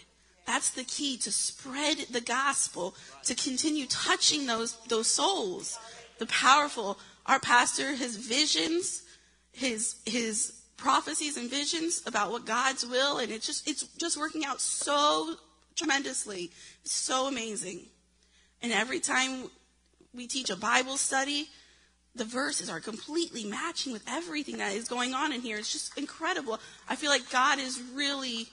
That's 0.47 0.71
the 0.71 0.85
key 0.85 1.17
to 1.19 1.33
spread 1.33 1.99
the 2.11 2.21
gospel, 2.21 2.95
to 3.25 3.35
continue 3.35 3.87
touching 3.87 4.47
those 4.47 4.77
those 4.89 5.07
souls. 5.07 5.79
The 6.19 6.27
powerful 6.27 6.99
our 7.27 7.41
pastor, 7.41 7.93
his 7.93 8.17
visions, 8.17 9.03
his 9.53 9.97
his 10.07 10.55
prophecies 10.77 11.37
and 11.37 11.51
visions 11.51 12.03
about 12.07 12.31
what 12.31 12.47
God's 12.47 12.87
will, 12.87 13.19
and 13.19 13.31
it's 13.33 13.47
just 13.47 13.69
it's 13.69 13.83
just 13.99 14.17
working 14.17 14.45
out 14.45 14.61
so 14.61 15.37
tremendously. 15.75 16.51
So 16.85 17.29
amazing. 17.29 17.87
And 18.63 18.73
every 18.73 19.01
time 19.01 19.51
we 20.15 20.27
teach 20.27 20.51
a 20.51 20.57
Bible 20.57 20.97
study, 20.97 21.49
the 22.15 22.25
verses 22.25 22.69
are 22.69 22.81
completely 22.81 23.45
matching 23.45 23.93
with 23.93 24.03
everything 24.09 24.59
that 24.59 24.73
is 24.73 24.89
going 24.89 25.15
on 25.15 25.33
in 25.33 25.41
here. 25.41 25.59
It's 25.59 25.73
just 25.73 25.97
incredible. 25.97 26.59
I 26.89 26.97
feel 26.97 27.11
like 27.11 27.31
God 27.31 27.59
is 27.59 27.81
really, 27.95 28.49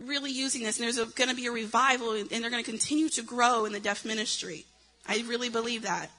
really 0.00 0.30
using 0.30 0.62
this, 0.62 0.78
and 0.78 0.84
there's 0.84 0.98
going 1.12 1.30
to 1.30 1.36
be 1.36 1.46
a 1.46 1.52
revival, 1.52 2.12
and 2.12 2.28
they're 2.28 2.50
going 2.50 2.64
to 2.64 2.70
continue 2.70 3.08
to 3.10 3.22
grow 3.22 3.66
in 3.66 3.72
the 3.72 3.80
deaf 3.80 4.04
ministry. 4.04 4.64
I 5.06 5.22
really 5.26 5.50
believe 5.50 5.82
that. 5.82 6.10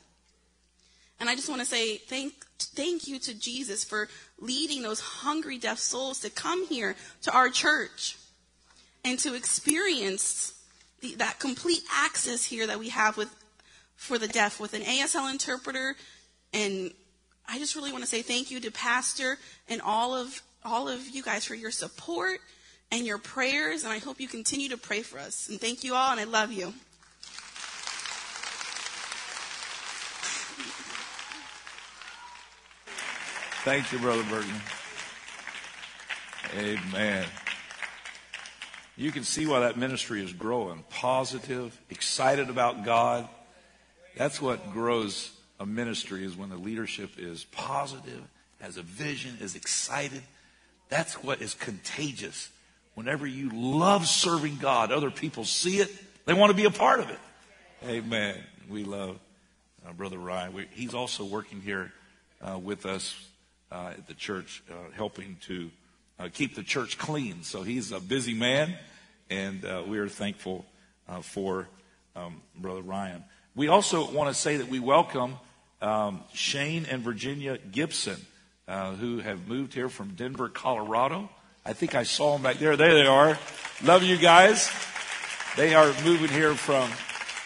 And 1.19 1.29
I 1.29 1.35
just 1.35 1.49
want 1.49 1.61
to 1.61 1.65
say 1.65 1.97
thank, 1.97 2.33
thank 2.59 3.07
you 3.07 3.19
to 3.19 3.33
Jesus 3.33 3.83
for 3.83 4.09
leading 4.39 4.83
those 4.83 4.99
hungry 4.99 5.57
deaf 5.57 5.79
souls 5.79 6.19
to 6.19 6.29
come 6.29 6.67
here 6.67 6.95
to 7.23 7.31
our 7.31 7.49
church 7.49 8.17
and 9.03 9.17
to 9.19 9.33
experience 9.33 10.54
the, 11.05 11.15
that 11.15 11.39
complete 11.39 11.83
access 11.93 12.43
here 12.43 12.67
that 12.67 12.79
we 12.79 12.89
have 12.89 13.17
with 13.17 13.33
for 13.95 14.17
the 14.17 14.27
deaf 14.27 14.59
with 14.59 14.73
an 14.73 14.81
ASL 14.81 15.31
interpreter. 15.31 15.95
And 16.53 16.91
I 17.47 17.59
just 17.59 17.75
really 17.75 17.91
want 17.91 18.03
to 18.03 18.09
say 18.09 18.21
thank 18.21 18.51
you 18.51 18.59
to 18.61 18.71
Pastor 18.71 19.37
and 19.69 19.81
all 19.81 20.15
of 20.15 20.41
all 20.63 20.89
of 20.89 21.07
you 21.09 21.21
guys 21.21 21.45
for 21.45 21.53
your 21.53 21.71
support 21.71 22.39
and 22.91 23.05
your 23.05 23.19
prayers. 23.19 23.83
And 23.83 23.93
I 23.93 23.99
hope 23.99 24.19
you 24.19 24.27
continue 24.27 24.69
to 24.69 24.77
pray 24.77 25.01
for 25.01 25.19
us. 25.19 25.47
And 25.47 25.61
thank 25.61 25.83
you 25.83 25.93
all, 25.93 26.11
and 26.11 26.19
I 26.19 26.23
love 26.23 26.51
you. 26.51 26.73
Thank 33.63 33.91
you, 33.91 33.99
Brother 33.99 34.23
Burton. 34.29 34.61
Amen. 36.55 37.25
You 38.97 39.11
can 39.11 39.23
see 39.23 39.45
why 39.45 39.61
that 39.61 39.77
ministry 39.77 40.23
is 40.23 40.31
growing. 40.31 40.83
Positive, 40.89 41.77
excited 41.89 42.49
about 42.49 42.85
God. 42.85 43.27
That's 44.15 44.41
what 44.41 44.71
grows 44.71 45.31
a 45.59 45.65
ministry 45.65 46.23
is 46.23 46.37
when 46.37 46.49
the 46.49 46.57
leadership 46.57 47.11
is 47.17 47.43
positive, 47.45 48.23
has 48.61 48.77
a 48.77 48.81
vision, 48.81 49.37
is 49.41 49.55
excited. 49.55 50.21
That's 50.89 51.21
what 51.21 51.41
is 51.41 51.53
contagious. 51.53 52.49
Whenever 52.93 53.27
you 53.27 53.49
love 53.53 54.07
serving 54.07 54.57
God, 54.57 54.91
other 54.91 55.11
people 55.11 55.43
see 55.43 55.79
it. 55.79 55.91
They 56.25 56.33
want 56.33 56.51
to 56.51 56.55
be 56.55 56.65
a 56.65 56.71
part 56.71 57.01
of 57.01 57.09
it. 57.09 57.19
Amen. 57.85 58.37
We 58.69 58.85
love 58.85 59.19
uh, 59.85 59.91
Brother 59.91 60.17
Ryan. 60.17 60.53
We, 60.53 60.67
he's 60.71 60.93
also 60.93 61.25
working 61.25 61.61
here 61.61 61.91
uh, 62.41 62.57
with 62.57 62.85
us 62.85 63.13
uh, 63.71 63.89
at 63.89 64.07
the 64.07 64.13
church, 64.13 64.63
uh, 64.71 64.75
helping 64.95 65.37
to 65.41 65.69
uh, 66.19 66.29
keep 66.33 66.55
the 66.55 66.63
church 66.63 66.97
clean. 66.97 67.43
So 67.43 67.63
he's 67.63 67.91
a 67.91 67.99
busy 67.99 68.33
man, 68.33 68.75
and 69.29 69.63
uh, 69.65 69.83
we 69.87 69.99
are 69.99 70.07
thankful 70.07 70.65
for 71.21 71.67
um, 72.15 72.41
Brother 72.57 72.81
Ryan. 72.81 73.23
We 73.55 73.67
also 73.67 74.09
want 74.09 74.29
to 74.29 74.33
say 74.33 74.57
that 74.57 74.67
we 74.69 74.79
welcome 74.79 75.35
um, 75.81 76.21
Shane 76.33 76.85
and 76.89 77.03
Virginia 77.03 77.57
Gibson, 77.57 78.17
who 78.67 79.19
have 79.19 79.47
moved 79.47 79.73
here 79.73 79.89
from 79.89 80.15
Denver, 80.15 80.49
Colorado. 80.49 81.29
I 81.65 81.73
think 81.73 81.95
I 81.95 82.03
saw 82.03 82.33
them 82.33 82.43
back 82.43 82.57
there. 82.57 82.77
There 82.77 82.93
they 82.93 83.07
are. 83.07 83.39
Love 83.83 84.03
you 84.03 84.17
guys. 84.17 84.71
They 85.57 85.73
are 85.73 85.93
moving 86.03 86.29
here 86.29 86.53
from 86.53 86.89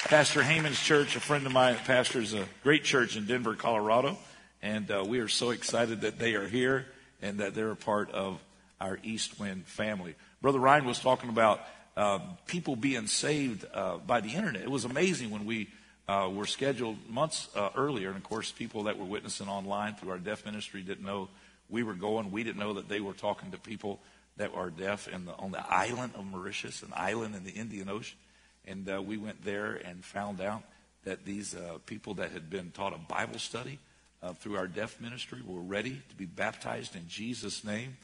Pastor 0.10 0.42
Heyman's 0.42 0.80
church. 0.80 1.16
A 1.16 1.20
friend 1.20 1.46
of 1.46 1.54
mine 1.54 1.78
pastors 1.86 2.34
a 2.34 2.46
great 2.64 2.84
church 2.84 3.16
in 3.16 3.28
Denver, 3.28 3.56
Colorado. 3.56 4.18
And 4.62 4.92
uh, 4.92 5.06
we 5.08 5.20
are 5.20 5.28
so 5.28 5.52
excited 5.52 6.02
that 6.02 6.20
they 6.20 6.36
are 6.36 6.48
here 6.48 6.86
and 7.22 7.40
that 7.40 7.56
they're 7.56 7.72
a 7.72 7.76
part 7.76 8.12
of 8.12 8.40
our 8.80 9.00
East 9.04 9.40
Wind 9.40 9.66
family. 9.66 10.16
Brother 10.42 10.60
Ryan 10.60 10.86
was 10.86 11.00
talking 11.00 11.30
about 11.30 11.62
uh, 11.98 12.20
people 12.46 12.76
being 12.76 13.08
saved 13.08 13.66
uh, 13.74 13.98
by 13.98 14.22
the 14.22 14.30
internet. 14.30 14.62
It 14.62 14.72
was 14.72 14.86
amazing 14.86 15.32
when 15.32 15.46
we 15.46 15.70
uh, 16.08 16.30
were 16.34 16.46
scheduled 16.46 16.98
months 17.10 17.50
uh, 17.56 17.70
earlier. 17.76 18.08
And 18.08 18.18
of 18.18 18.24
course, 18.24 18.52
people 18.52 18.84
that 18.84 18.98
were 18.98 19.06
witnessing 19.06 19.48
online 19.48 19.96
through 19.96 20.12
our 20.12 20.18
deaf 20.18 20.46
ministry 20.46 20.82
didn't 20.82 21.06
know 21.06 21.30
we 21.70 21.84
were 21.84 21.94
going. 21.94 22.32
We 22.32 22.44
didn't 22.44 22.60
know 22.60 22.74
that 22.74 22.90
they 22.90 23.00
were 23.00 23.14
talking 23.14 23.52
to 23.52 23.58
people 23.58 24.00
that 24.38 24.52
are 24.56 24.70
deaf 24.70 25.08
in 25.08 25.26
the, 25.26 25.34
on 25.34 25.52
the 25.52 25.64
island 25.70 26.14
of 26.16 26.26
Mauritius, 26.26 26.82
an 26.84 26.94
island 26.96 27.36
in 27.36 27.44
the 27.44 27.52
Indian 27.52 27.90
Ocean. 27.90 28.18
And 28.66 28.90
uh, 28.90 29.02
we 29.02 29.18
went 29.18 29.44
there 29.44 29.74
and 29.74 30.04
found 30.04 30.42
out 30.42 30.64
that 31.04 31.26
these 31.26 31.56
people 31.86 32.16
that 32.16 32.32
had 32.32 32.50
been 32.50 32.72
taught 32.72 32.94
a 32.94 32.98
Bible 32.98 33.40
study 33.40 33.80
uh, 34.22 34.34
through 34.34 34.58
our 34.58 34.68
deaf 34.68 35.00
ministry 35.00 35.40
were 35.46 35.62
ready 35.62 36.02
to 36.10 36.16
be 36.16 36.26
baptized 36.26 36.96
in 36.96 37.08
Jesus' 37.08 37.64
name. 37.64 37.98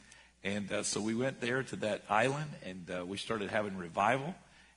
And 0.46 0.72
uh, 0.72 0.84
so 0.84 1.02
we 1.02 1.16
went 1.16 1.42
there 1.42 1.64
to 1.64 1.76
that 1.78 2.04
island 2.10 2.52
and 2.64 2.90
uh, 2.90 3.06
we 3.06 3.18
started 3.18 3.50
having 3.50 3.76
revival 3.78 4.36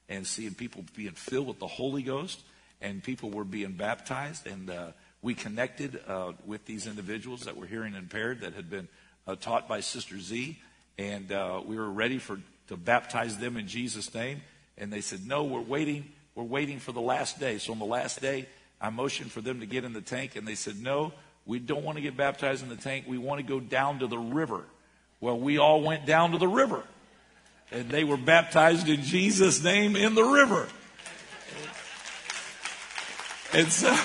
and 0.09 0.27
seeing 0.27 0.55
people 0.55 0.85
being 0.97 1.13
filled 1.13 1.47
with 1.47 1.59
the 1.59 1.67
Holy 1.67 2.03
Ghost 2.03 2.41
and 2.81 3.03
people 3.03 3.31
were 3.31 3.45
being 3.45 3.73
baptized. 3.73 4.47
And 4.47 4.71
uh, 4.71 4.87
we 5.21 5.35
connected 5.35 6.01
uh, 6.09 6.33
with 6.47 6.65
these 6.65 6.87
individuals 6.87 7.43
that 7.43 7.57
were 7.57 7.67
hearing 7.67 7.95
impaired 7.95 8.41
that 8.41 8.55
had 8.55 8.71
been 8.71 8.89
uh, 9.27 9.37
taught 9.37 9.69
by 9.69 9.81
Sister 9.81 10.19
Z. 10.19 10.59
And 10.97 11.29
we 11.67 11.77
were 11.77 11.91
ready 11.91 12.19
for 12.19 12.41
to 12.69 12.77
baptize 12.77 13.39
them 13.39 13.57
in 13.57 13.69
Jesus' 13.69 14.15
name. 14.15 14.41
And 14.77 14.93
they 14.93 15.01
said, 15.01 15.27
No, 15.27 15.45
we're 15.45 15.61
waiting. 15.61 16.07
We're 16.35 16.45
waiting 16.45 16.79
for 16.79 16.93
the 16.93 17.01
last 17.01 17.39
day. 17.39 17.59
So 17.59 17.73
on 17.73 17.79
the 17.79 17.85
last 17.85 18.21
day, 18.21 18.47
I 18.81 18.91
motioned 18.91 19.33
for 19.33 19.41
them 19.41 19.61
to 19.61 19.67
get 19.67 19.85
in 19.85 19.93
the 19.93 20.01
tank, 20.01 20.37
and 20.37 20.47
they 20.47 20.55
said, 20.55 20.81
No, 20.81 21.13
we 21.47 21.59
don't 21.59 21.85
want 21.85 21.97
to 21.97 22.03
get 22.03 22.17
baptized 22.17 22.63
in 22.63 22.69
the 22.69 22.77
tank. 22.77 23.05
We 23.07 23.19
want 23.19 23.41
to 23.41 23.47
go 23.47 23.61
down 23.61 23.99
to 24.01 24.07
the 24.07 24.19
river. 24.19 24.65
Well, 25.21 25.39
we 25.39 25.59
all 25.59 25.83
went 25.83 26.07
down 26.07 26.33
to 26.33 26.39
the 26.39 26.49
river. 26.49 26.83
And 27.71 27.91
they 27.91 28.05
were 28.05 28.17
baptized 28.17 28.89
in 28.89 29.03
Jesus' 29.03 29.63
name 29.63 29.95
in 29.97 30.15
the 30.15 30.25
river. 30.25 30.69
And 33.53 33.71
so, 33.71 33.97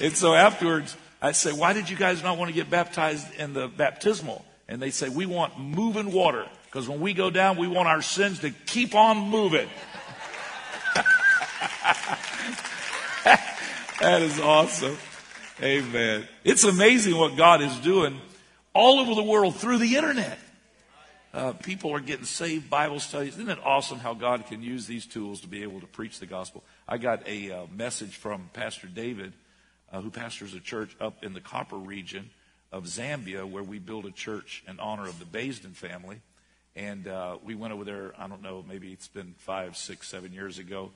and 0.04 0.16
so 0.16 0.34
afterwards, 0.34 0.96
I 1.22 1.32
say, 1.32 1.52
why 1.52 1.72
did 1.72 1.88
you 1.88 1.96
guys 1.96 2.22
not 2.22 2.38
want 2.38 2.48
to 2.48 2.54
get 2.54 2.68
baptized 2.70 3.32
in 3.34 3.52
the 3.52 3.68
baptismal? 3.68 4.44
And 4.68 4.82
they 4.82 4.90
say, 4.90 5.08
we 5.08 5.26
want 5.26 5.58
moving 5.58 6.12
water 6.12 6.46
because 6.66 6.88
when 6.88 7.00
we 7.00 7.14
go 7.14 7.30
down, 7.30 7.56
we 7.56 7.68
want 7.68 7.88
our 7.88 8.02
sins 8.02 8.40
to 8.40 8.50
keep 8.50 8.94
on 8.94 9.30
moving. 9.30 9.68
that 14.00 14.22
is 14.22 14.38
awesome. 14.40 14.96
Amen. 15.62 16.26
It's 16.44 16.64
amazing 16.64 17.16
what 17.16 17.36
God 17.36 17.60
is 17.60 17.76
doing 17.78 18.20
all 18.72 19.00
over 19.00 19.14
the 19.14 19.22
world 19.22 19.56
through 19.56 19.78
the 19.78 19.96
internet. 19.96 20.38
Uh, 21.32 21.52
people 21.52 21.92
are 21.94 22.00
getting 22.00 22.24
saved, 22.24 22.68
Bible 22.68 22.98
studies. 22.98 23.34
Isn't 23.34 23.48
it 23.48 23.58
awesome 23.64 23.98
how 23.98 24.14
God 24.14 24.46
can 24.46 24.62
use 24.62 24.86
these 24.86 25.06
tools 25.06 25.40
to 25.42 25.48
be 25.48 25.62
able 25.62 25.80
to 25.80 25.86
preach 25.86 26.18
the 26.18 26.26
gospel? 26.26 26.64
I 26.88 26.98
got 26.98 27.26
a 27.28 27.52
uh, 27.52 27.66
message 27.72 28.16
from 28.16 28.50
Pastor 28.52 28.88
David, 28.88 29.32
uh, 29.92 30.00
who 30.00 30.10
pastors 30.10 30.54
a 30.54 30.60
church 30.60 30.96
up 31.00 31.22
in 31.22 31.32
the 31.32 31.40
Copper 31.40 31.76
region 31.76 32.30
of 32.72 32.84
Zambia, 32.84 33.48
where 33.48 33.62
we 33.62 33.78
built 33.78 34.06
a 34.06 34.10
church 34.10 34.64
in 34.66 34.80
honor 34.80 35.06
of 35.06 35.18
the 35.20 35.24
Baisden 35.24 35.74
family. 35.74 36.20
And 36.74 37.06
uh, 37.06 37.38
we 37.44 37.54
went 37.54 37.72
over 37.72 37.84
there, 37.84 38.12
I 38.18 38.26
don't 38.26 38.42
know, 38.42 38.64
maybe 38.68 38.92
it's 38.92 39.08
been 39.08 39.34
five, 39.38 39.76
six, 39.76 40.08
seven 40.08 40.32
years 40.32 40.58
ago. 40.58 40.90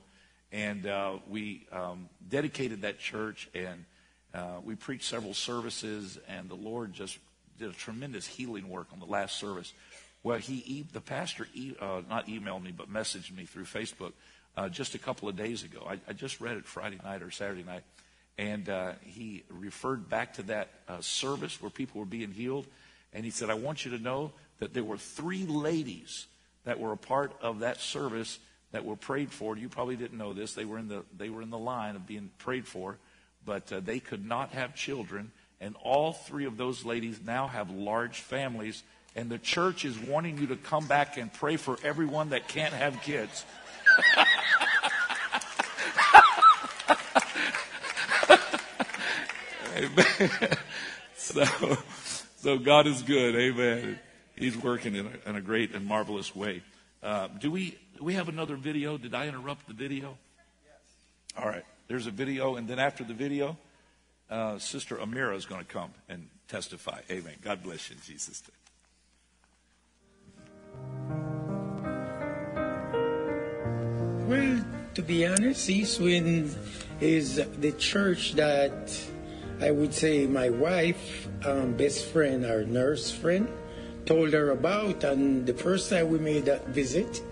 And 0.51 0.87
uh, 0.87 1.19
we 1.29 1.67
um, 1.73 2.09
dedicated 2.29 2.83
that 2.83 2.99
church 2.99 3.49
and 3.55 3.85
uh, 4.35 4.61
we 4.65 4.75
preached 4.75 5.05
several 5.05 5.33
services, 5.33 6.19
and 6.29 6.49
the 6.49 6.57
Lord 6.57 6.93
just 6.93 7.19
did 7.59 7.71
a 7.71 7.73
tremendous 7.73 8.27
healing 8.27 8.69
work 8.69 8.89
on 8.93 9.01
the 9.01 9.07
last 9.07 9.39
service. 9.39 9.73
Well, 10.23 10.39
he 10.39 10.87
the 10.93 11.01
pastor 11.01 11.47
e- 11.55 11.75
uh, 11.81 12.03
not 12.09 12.29
emailed 12.29 12.63
me, 12.63 12.73
but 12.73 12.93
messaged 12.93 13.35
me 13.37 13.45
through 13.45 13.65
Facebook 13.65 14.13
uh, 14.57 14.69
just 14.69 14.95
a 14.95 14.99
couple 14.99 15.29
of 15.29 15.37
days 15.37 15.65
ago. 15.65 15.87
I, 15.89 15.99
I, 16.09 16.13
just 16.13 16.41
read 16.41 16.57
it 16.57 16.65
Friday 16.65 16.99
night 17.05 17.23
or 17.23 17.31
Saturday 17.31 17.63
night, 17.63 17.83
and 18.39 18.69
uh, 18.69 18.93
he 19.03 19.45
referred 19.51 20.09
back 20.09 20.35
to 20.35 20.43
that 20.45 20.69
uh, 20.89 21.01
service 21.01 21.61
where 21.61 21.71
people 21.71 22.01
were 22.01 22.07
being 22.07 22.31
healed, 22.31 22.67
and 23.13 23.25
he 23.25 23.31
said, 23.31 23.51
"I 23.51 23.55
want 23.55 23.85
you 23.85 23.91
to 23.97 24.03
know 24.03 24.33
that 24.61 24.73
there 24.73 24.85
were 24.85 24.99
three 24.99 25.45
ladies 25.45 26.27
that 26.65 26.81
were 26.81 26.93
a 26.93 26.97
part 26.97 27.33
of 27.43 27.61
that 27.61 27.81
service 27.81 28.39
that 28.73 28.85
were 28.85 28.97
prayed 28.97 29.31
for. 29.31 29.57
You 29.57 29.69
probably 29.69 29.97
didn't 29.97 30.17
know 30.17 30.33
this. 30.33 30.55
They 30.55 30.65
were 30.65 30.79
in 30.79 30.89
the 30.89 31.05
they 31.17 31.29
were 31.29 31.43
in 31.43 31.51
the 31.51 31.59
line 31.59 31.97
of 31.97 32.07
being 32.07 32.31
prayed 32.39 32.67
for." 32.67 32.97
but 33.45 33.73
uh, 33.73 33.81
they 33.81 34.01
could 34.01 34.25
not 34.25 34.51
have 34.51 34.75
children. 34.75 35.31
And 35.65 35.75
all 35.83 36.13
three 36.13 36.45
of 36.45 36.59
those 36.59 36.85
ladies 36.85 37.19
now 37.25 37.47
have 37.47 37.71
large 37.71 38.21
families. 38.21 38.83
And 39.17 39.31
the 39.31 39.39
church 39.39 39.87
is 39.87 39.99
wanting 39.99 40.37
you 40.37 40.49
to 40.49 40.57
come 40.57 40.87
back 40.87 41.17
and 41.17 41.33
pray 41.33 41.57
for 41.57 41.79
everyone 41.83 42.29
that 42.31 42.49
can't 42.49 42.75
have 42.75 43.01
kids. 43.01 43.47
Amen. 49.77 50.51
So, 51.17 51.79
so 52.37 52.59
God 52.59 52.87
is 52.87 53.01
good. 53.01 53.35
Amen. 53.35 53.99
He's 54.37 54.57
working 54.59 54.95
in 54.95 55.07
a, 55.07 55.31
in 55.31 55.37
a 55.37 55.41
great 55.41 55.75
and 55.75 55.87
marvelous 55.87 56.37
way. 56.37 56.63
Uh, 57.03 57.29
do 57.41 57.51
we 57.51 57.79
do 57.97 58.05
we 58.05 58.13
have 58.13 58.29
another 58.29 58.57
video? 58.57 58.99
Did 58.99 59.15
I 59.15 59.27
interrupt 59.27 59.67
the 59.67 59.73
video? 59.73 60.19
Yes. 60.67 61.43
All 61.43 61.49
right. 61.49 61.65
There's 61.89 62.07
a 62.07 62.11
video, 62.11 62.57
and 62.57 62.69
then 62.69 62.79
after 62.79 63.05
the 63.05 63.15
video, 63.15 63.57
uh, 64.31 64.59
Sister 64.59 64.97
Amira 64.97 65.37
is 65.37 65.47
going 65.47 65.65
to 65.65 65.73
come 65.73 65.91
and 66.09 66.29
testify. 66.49 67.01
Amen. 67.11 67.35
God 67.43 67.63
bless 67.63 67.91
you 67.91 67.97
in 67.97 68.03
Jesus' 68.03 68.43
name. 68.43 68.55
Well, 74.29 74.65
to 74.95 75.03
be 75.03 75.27
honest, 75.27 75.69
East 75.69 76.01
Wind 76.01 76.57
is 77.01 77.37
the 77.37 77.73
church 77.73 78.33
that 78.35 78.99
I 79.61 79.71
would 79.71 79.95
say 79.95 80.27
my 80.27 80.51
wife, 80.51 81.29
um, 81.47 81.75
best 81.77 82.07
friend, 82.07 82.45
our 82.45 82.65
nurse 82.65 83.11
friend, 83.11 83.49
told 84.07 84.33
her 84.33 84.51
about. 84.51 85.05
And 85.05 85.47
the 85.47 85.55
first 85.55 85.91
time 85.91 86.09
we 86.11 86.19
made 86.19 86.47
that 86.47 86.69
visit, 86.69 87.23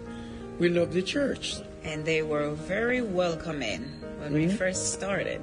we 0.58 0.68
loved 0.68 0.92
the 0.92 1.02
church. 1.02 1.56
And 1.82 2.04
they 2.04 2.22
were 2.22 2.50
very 2.50 3.02
welcoming 3.02 3.82
when 4.18 4.32
mm-hmm. 4.32 4.34
we 4.34 4.48
first 4.48 4.92
started. 4.92 5.40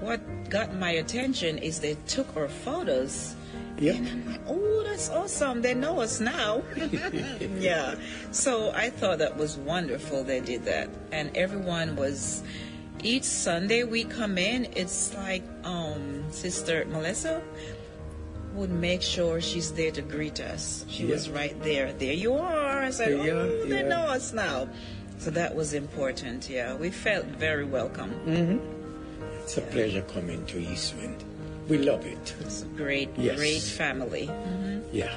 What 0.00 0.20
got 0.50 0.74
my 0.74 0.90
attention 0.90 1.58
is 1.58 1.80
they 1.80 1.96
took 2.06 2.36
our 2.36 2.48
photos. 2.48 3.34
Yeah. 3.78 3.94
And 3.94 4.08
I'm 4.08 4.32
like, 4.32 4.40
oh, 4.46 4.84
that's 4.84 5.10
awesome. 5.10 5.62
They 5.62 5.74
know 5.74 6.00
us 6.00 6.20
now. 6.20 6.62
yeah. 7.58 7.96
So 8.30 8.70
I 8.72 8.90
thought 8.90 9.18
that 9.18 9.36
was 9.36 9.56
wonderful 9.56 10.24
they 10.24 10.40
did 10.40 10.64
that. 10.66 10.88
And 11.10 11.36
everyone 11.36 11.96
was, 11.96 12.42
each 13.02 13.24
Sunday 13.24 13.84
we 13.84 14.04
come 14.04 14.38
in, 14.38 14.68
it's 14.76 15.14
like 15.14 15.42
um, 15.64 16.24
Sister 16.30 16.84
Melissa 16.86 17.42
would 18.54 18.70
make 18.70 19.02
sure 19.02 19.40
she's 19.40 19.72
there 19.72 19.90
to 19.90 20.02
greet 20.02 20.40
us. 20.40 20.84
She 20.88 21.04
yeah. 21.04 21.10
was 21.10 21.28
right 21.28 21.60
there. 21.62 21.92
There 21.92 22.12
you 22.12 22.34
are. 22.34 22.82
I 22.82 22.90
said, 22.90 23.12
oh, 23.12 23.64
yeah. 23.64 23.68
they 23.68 23.88
know 23.88 24.06
us 24.06 24.32
now. 24.32 24.68
So 25.18 25.30
that 25.30 25.54
was 25.54 25.72
important, 25.72 26.48
yeah. 26.48 26.74
We 26.74 26.90
felt 26.90 27.24
very 27.26 27.64
welcome. 27.64 28.10
Mm-hmm. 28.26 28.73
It's 29.44 29.58
a 29.58 29.60
pleasure 29.60 30.02
coming 30.02 30.44
to 30.46 30.58
East 30.58 30.96
Wind. 30.96 31.22
We 31.68 31.78
love 31.78 32.04
it. 32.06 32.34
It's 32.40 32.62
a 32.62 32.66
great, 32.66 33.10
yes. 33.16 33.36
great 33.36 33.60
family. 33.60 34.26
Mm-hmm. 34.26 34.80
Yeah. 34.90 35.14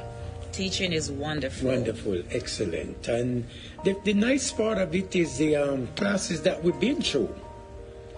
Teaching 0.51 0.91
is 0.91 1.09
wonderful. 1.09 1.69
Wonderful, 1.69 2.21
excellent. 2.31 3.07
And 3.07 3.45
the, 3.83 3.95
the 4.03 4.13
nice 4.13 4.51
part 4.51 4.77
of 4.79 4.93
it 4.93 5.15
is 5.15 5.37
the 5.37 5.55
um, 5.55 5.87
classes 5.95 6.41
that 6.43 6.63
we've 6.63 6.79
been 6.79 7.01
through. 7.01 7.33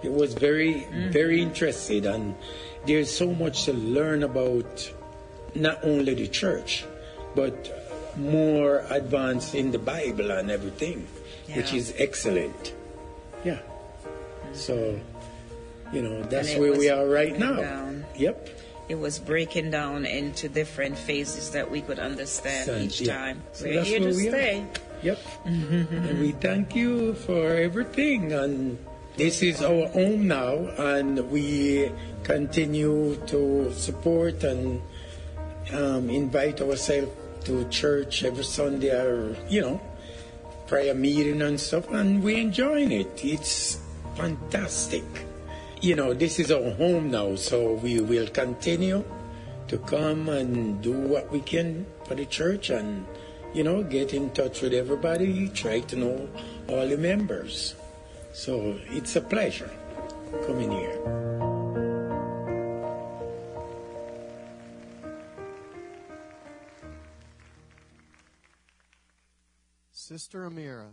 It 0.03 0.11
was 0.11 0.33
very, 0.33 0.73
mm-hmm. 0.73 1.11
very 1.11 1.41
interesting. 1.41 2.05
And 2.05 2.35
there's 2.85 3.15
so 3.15 3.33
much 3.33 3.65
to 3.65 3.73
learn 3.73 4.23
about 4.23 4.91
not 5.53 5.79
only 5.83 6.15
the 6.15 6.27
church, 6.27 6.85
but 7.35 8.15
more 8.17 8.83
advanced 8.89 9.53
in 9.53 9.71
the 9.71 9.79
Bible 9.79 10.31
and 10.31 10.49
everything 10.49 11.07
yeah. 11.49 11.57
which 11.57 11.73
is 11.73 11.93
excellent. 11.97 12.73
Yeah. 13.43 13.55
Mm-hmm. 13.55 14.53
So, 14.53 14.99
you 15.91 16.01
know, 16.01 16.23
that's 16.23 16.55
where 16.55 16.73
we 16.73 16.89
are 16.89 17.07
right 17.07 17.37
now. 17.37 17.55
Down. 17.55 18.05
Yep. 18.15 18.49
It 18.89 18.97
was 18.97 19.19
breaking 19.19 19.69
down 19.69 20.05
into 20.05 20.49
different 20.49 20.97
phases 20.97 21.51
that 21.51 21.69
we 21.69 21.81
could 21.81 21.99
understand 21.99 22.69
each 22.81 23.01
yeah. 23.01 23.13
time. 23.15 23.43
So 23.53 23.65
We're 23.65 23.83
here 23.83 23.99
to 23.99 24.13
stay. 24.13 24.61
Are. 24.61 25.03
Yep. 25.03 25.19
and 25.45 26.19
we 26.19 26.31
thank 26.41 26.75
you 26.75 27.13
for 27.13 27.53
everything. 27.53 28.33
And 28.33 28.77
this 29.15 29.43
is 29.43 29.61
our 29.61 29.87
home 29.89 30.27
now, 30.27 30.53
and 30.77 31.29
we 31.29 31.91
continue 32.23 33.15
to 33.27 33.71
support 33.73 34.43
and 34.43 34.81
um, 35.73 36.09
invite 36.09 36.61
ourselves 36.61 37.11
to 37.45 37.67
church 37.69 38.23
every 38.23 38.43
Sunday 38.43 38.89
or, 38.89 39.35
you 39.47 39.61
know, 39.61 39.81
prayer 40.67 40.93
meeting 40.93 41.41
and 41.41 41.59
stuff, 41.59 41.89
and 41.91 42.23
we're 42.23 42.37
enjoying 42.37 42.91
it. 42.91 43.23
It's 43.23 43.79
fantastic. 44.15 45.03
You 45.81 45.95
know, 45.95 46.13
this 46.13 46.39
is 46.39 46.51
our 46.51 46.71
home 46.71 47.09
now, 47.09 47.35
so 47.35 47.73
we 47.75 48.01
will 48.01 48.27
continue 48.27 49.03
to 49.69 49.77
come 49.77 50.27
and 50.27 50.81
do 50.81 50.91
what 50.91 51.31
we 51.31 51.39
can 51.39 51.85
for 52.03 52.15
the 52.15 52.25
church 52.25 52.69
and, 52.69 53.05
you 53.53 53.63
know, 53.63 53.81
get 53.83 54.13
in 54.13 54.29
touch 54.31 54.61
with 54.61 54.73
everybody, 54.73 55.47
try 55.49 55.79
to 55.79 55.95
know 55.95 56.29
all 56.67 56.85
the 56.85 56.97
members. 56.97 57.75
So 58.33 58.77
it's 58.89 59.15
a 59.15 59.21
pleasure 59.21 59.71
coming 60.45 60.69
here. 60.69 60.99
Sister 69.91 70.49
Amira. 70.49 70.89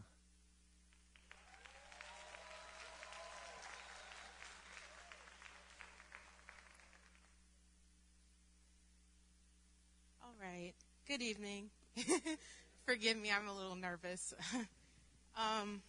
All 10.23 10.35
right. 10.39 10.75
Good 11.09 11.23
evening. 11.23 11.71
Forgive 12.85 13.17
me, 13.17 13.31
I'm 13.31 13.47
a 13.47 13.55
little 13.57 13.77
nervous. 13.77 14.35
um, 15.37 15.81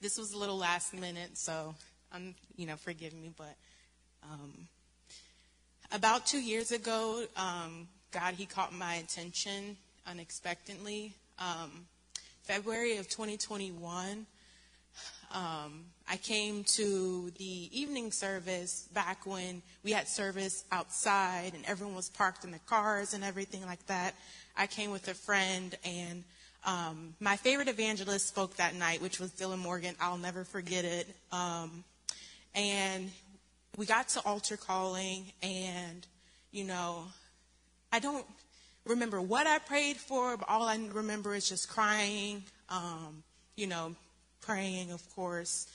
this 0.00 0.18
was 0.18 0.32
a 0.32 0.38
little 0.38 0.58
last 0.58 0.92
minute, 0.92 1.38
so 1.38 1.76
I'm, 2.12 2.34
you 2.56 2.66
know, 2.66 2.74
forgive 2.74 3.14
me. 3.14 3.30
But 3.36 3.54
um, 4.24 4.66
about 5.92 6.26
two 6.26 6.40
years 6.40 6.72
ago, 6.72 7.26
um, 7.36 7.86
God, 8.10 8.34
He 8.34 8.44
caught 8.44 8.74
my 8.74 8.96
attention 8.96 9.76
unexpectedly. 10.04 11.12
Um, 11.38 11.86
February 12.42 12.96
of 12.96 13.08
2021, 13.08 14.26
um, 15.32 15.84
I 16.08 16.16
came 16.16 16.64
to 16.64 17.30
the 17.38 17.68
evening 17.80 18.12
service 18.12 18.88
back 18.92 19.26
when 19.26 19.62
we 19.82 19.92
had 19.92 20.08
service 20.08 20.64
outside 20.70 21.52
and 21.54 21.64
everyone 21.66 21.94
was 21.96 22.08
parked 22.08 22.44
in 22.44 22.50
the 22.50 22.58
cars 22.60 23.14
and 23.14 23.24
everything 23.24 23.64
like 23.64 23.84
that. 23.86 24.14
I 24.56 24.66
came 24.66 24.90
with 24.90 25.08
a 25.08 25.14
friend 25.14 25.76
and 25.84 26.24
um, 26.64 27.14
my 27.18 27.36
favorite 27.36 27.68
evangelist 27.68 28.28
spoke 28.28 28.56
that 28.56 28.74
night, 28.74 29.02
which 29.02 29.18
was 29.18 29.30
Dylan 29.32 29.58
Morgan. 29.58 29.96
I'll 30.00 30.18
never 30.18 30.44
forget 30.44 30.84
it. 30.84 31.08
Um, 31.32 31.82
and 32.54 33.10
we 33.76 33.86
got 33.86 34.08
to 34.10 34.20
altar 34.20 34.56
calling, 34.56 35.24
and, 35.42 36.06
you 36.50 36.64
know, 36.64 37.04
I 37.92 37.98
don't 37.98 38.26
remember 38.84 39.20
what 39.20 39.46
I 39.46 39.58
prayed 39.58 39.96
for, 39.96 40.36
but 40.36 40.48
all 40.48 40.64
I 40.64 40.78
remember 40.92 41.34
is 41.34 41.48
just 41.48 41.68
crying, 41.68 42.44
um, 42.68 43.22
you 43.56 43.66
know, 43.66 43.94
praying, 44.40 44.92
of 44.92 45.02
course. 45.14 45.68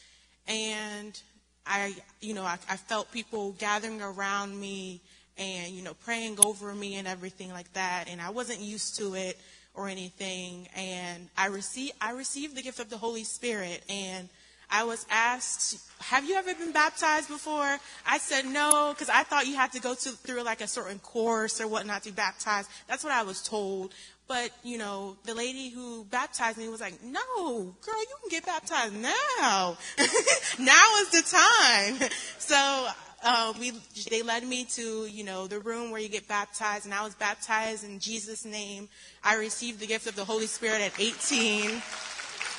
And 0.47 1.19
I, 1.65 1.95
you 2.21 2.33
know, 2.33 2.43
I, 2.43 2.57
I 2.69 2.77
felt 2.77 3.11
people 3.11 3.53
gathering 3.53 4.01
around 4.01 4.59
me 4.59 5.01
and, 5.37 5.71
you 5.73 5.83
know, 5.83 5.93
praying 5.93 6.37
over 6.43 6.73
me 6.73 6.95
and 6.95 7.07
everything 7.07 7.51
like 7.51 7.71
that. 7.73 8.05
And 8.09 8.21
I 8.21 8.29
wasn't 8.29 8.59
used 8.61 8.97
to 8.97 9.15
it 9.15 9.37
or 9.73 9.87
anything. 9.87 10.67
And 10.75 11.29
I 11.37 11.47
received, 11.47 11.93
I 12.01 12.11
received 12.11 12.55
the 12.55 12.61
gift 12.61 12.79
of 12.79 12.89
the 12.89 12.97
Holy 12.97 13.23
Spirit. 13.23 13.83
And 13.89 14.29
I 14.69 14.83
was 14.83 15.05
asked, 15.09 15.77
have 15.99 16.27
you 16.27 16.35
ever 16.35 16.53
been 16.53 16.73
baptized 16.73 17.29
before? 17.29 17.77
I 18.05 18.17
said 18.17 18.45
no, 18.45 18.93
because 18.93 19.09
I 19.09 19.23
thought 19.23 19.47
you 19.47 19.55
had 19.55 19.71
to 19.73 19.79
go 19.79 19.93
to, 19.93 20.09
through 20.09 20.43
like 20.43 20.61
a 20.61 20.67
certain 20.67 20.99
course 20.99 21.61
or 21.61 21.67
whatnot 21.67 22.03
to 22.03 22.09
be 22.09 22.15
baptized. 22.15 22.69
That's 22.87 23.03
what 23.03 23.13
I 23.13 23.23
was 23.23 23.41
told. 23.41 23.93
But, 24.27 24.51
you 24.63 24.77
know, 24.77 25.15
the 25.23 25.33
lady 25.33 25.69
who 25.69 26.03
baptized 26.03 26.57
me 26.57 26.67
was 26.67 26.81
like, 26.81 27.01
no, 27.01 27.75
girl, 27.81 27.99
you 27.99 28.15
can 28.21 28.29
get 28.29 28.45
baptized 28.45 28.95
now. 28.95 29.77
now 30.59 30.95
is 31.01 31.09
the 31.11 31.23
time. 31.29 32.09
So, 32.37 32.87
uh, 33.23 33.53
we, 33.59 33.71
they 34.09 34.21
led 34.21 34.45
me 34.45 34.65
to, 34.65 35.05
you 35.05 35.23
know, 35.23 35.47
the 35.47 35.59
room 35.59 35.91
where 35.91 36.01
you 36.01 36.09
get 36.09 36.27
baptized, 36.27 36.85
and 36.85 36.93
I 36.93 37.03
was 37.03 37.15
baptized 37.15 37.85
in 37.85 37.99
Jesus' 37.99 38.43
name. 38.43 38.89
I 39.23 39.35
received 39.35 39.79
the 39.79 39.87
gift 39.87 40.07
of 40.07 40.15
the 40.15 40.25
Holy 40.25 40.47
Spirit 40.47 40.81
at 40.81 40.99
18. 40.99 41.71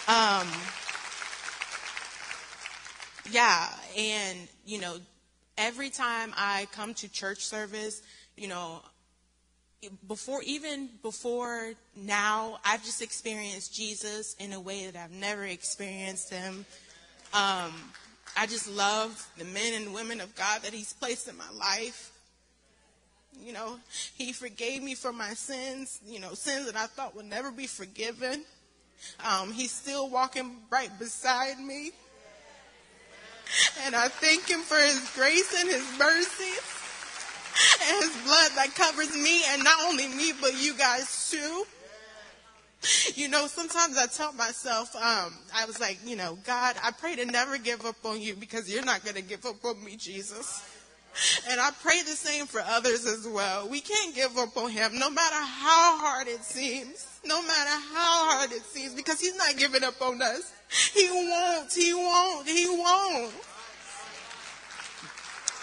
Um, 0.08 0.48
yeah, 3.30 3.68
and, 3.96 4.38
you 4.64 4.80
know, 4.80 4.96
every 5.58 5.90
time 5.90 6.32
I 6.36 6.66
come 6.72 6.94
to 6.94 7.08
church 7.10 7.44
service, 7.44 8.02
you 8.36 8.48
know, 8.48 8.80
before 10.08 10.42
even 10.44 10.88
before 11.02 11.72
now 11.94 12.58
i've 12.64 12.84
just 12.84 13.00
experienced 13.00 13.72
jesus 13.72 14.34
in 14.40 14.52
a 14.52 14.60
way 14.60 14.86
that 14.86 14.98
i've 14.98 15.12
never 15.12 15.44
experienced 15.44 16.30
him. 16.30 16.64
Um, 17.32 17.72
i 18.36 18.46
just 18.46 18.68
love 18.68 19.28
the 19.38 19.44
men 19.44 19.74
and 19.74 19.94
women 19.94 20.20
of 20.20 20.34
god 20.34 20.62
that 20.62 20.72
he's 20.72 20.92
placed 20.92 21.28
in 21.28 21.36
my 21.36 21.50
life. 21.56 22.12
You 23.40 23.52
know 23.52 23.78
he 24.16 24.32
forgave 24.32 24.82
me 24.82 24.96
for 24.96 25.12
my 25.12 25.34
sins 25.34 26.00
you 26.06 26.18
know 26.18 26.34
sins 26.34 26.66
that 26.66 26.76
i 26.76 26.86
thought 26.86 27.14
would 27.14 27.26
never 27.26 27.52
be 27.52 27.66
forgiven. 27.66 28.44
Um, 29.24 29.52
he's 29.52 29.70
still 29.70 30.10
walking 30.10 30.56
right 30.70 30.90
beside 30.98 31.60
me. 31.60 31.92
And 33.84 33.94
i 33.94 34.08
thank 34.08 34.48
him 34.48 34.60
for 34.60 34.76
his 34.76 35.08
grace 35.14 35.54
and 35.60 35.68
his 35.68 35.98
mercy 35.98 36.87
and 37.82 38.02
his 38.02 38.16
blood 38.24 38.50
that 38.56 38.74
covers 38.74 39.14
me 39.16 39.42
and 39.50 39.64
not 39.64 39.76
only 39.86 40.08
me, 40.08 40.32
but 40.40 40.60
you 40.60 40.74
guys 40.74 41.30
too. 41.30 41.64
You 43.14 43.28
know, 43.28 43.46
sometimes 43.48 43.98
I 43.98 44.06
tell 44.06 44.32
myself, 44.32 44.94
um, 44.94 45.34
I 45.54 45.64
was 45.66 45.80
like, 45.80 45.98
you 46.04 46.14
know, 46.14 46.38
God, 46.46 46.76
I 46.82 46.92
pray 46.92 47.16
to 47.16 47.26
never 47.26 47.58
give 47.58 47.84
up 47.84 47.96
on 48.04 48.20
you 48.20 48.34
because 48.36 48.72
you're 48.72 48.84
not 48.84 49.02
going 49.02 49.16
to 49.16 49.22
give 49.22 49.44
up 49.46 49.64
on 49.64 49.82
me, 49.84 49.96
Jesus. 49.96 50.64
And 51.50 51.60
I 51.60 51.70
pray 51.82 52.00
the 52.02 52.10
same 52.10 52.46
for 52.46 52.60
others 52.60 53.04
as 53.04 53.26
well. 53.26 53.68
We 53.68 53.80
can't 53.80 54.14
give 54.14 54.36
up 54.38 54.56
on 54.56 54.70
him 54.70 54.98
no 54.98 55.10
matter 55.10 55.34
how 55.34 55.98
hard 55.98 56.28
it 56.28 56.44
seems. 56.44 57.20
No 57.26 57.42
matter 57.42 57.82
how 57.92 58.30
hard 58.30 58.52
it 58.52 58.62
seems 58.62 58.94
because 58.94 59.20
he's 59.20 59.36
not 59.36 59.56
giving 59.56 59.82
up 59.82 60.00
on 60.00 60.22
us. 60.22 60.52
He 60.94 61.08
won't. 61.10 61.72
He 61.72 61.92
won't. 61.92 62.48
He 62.48 62.66
won't. 62.68 63.34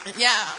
Yeah. 0.17 0.49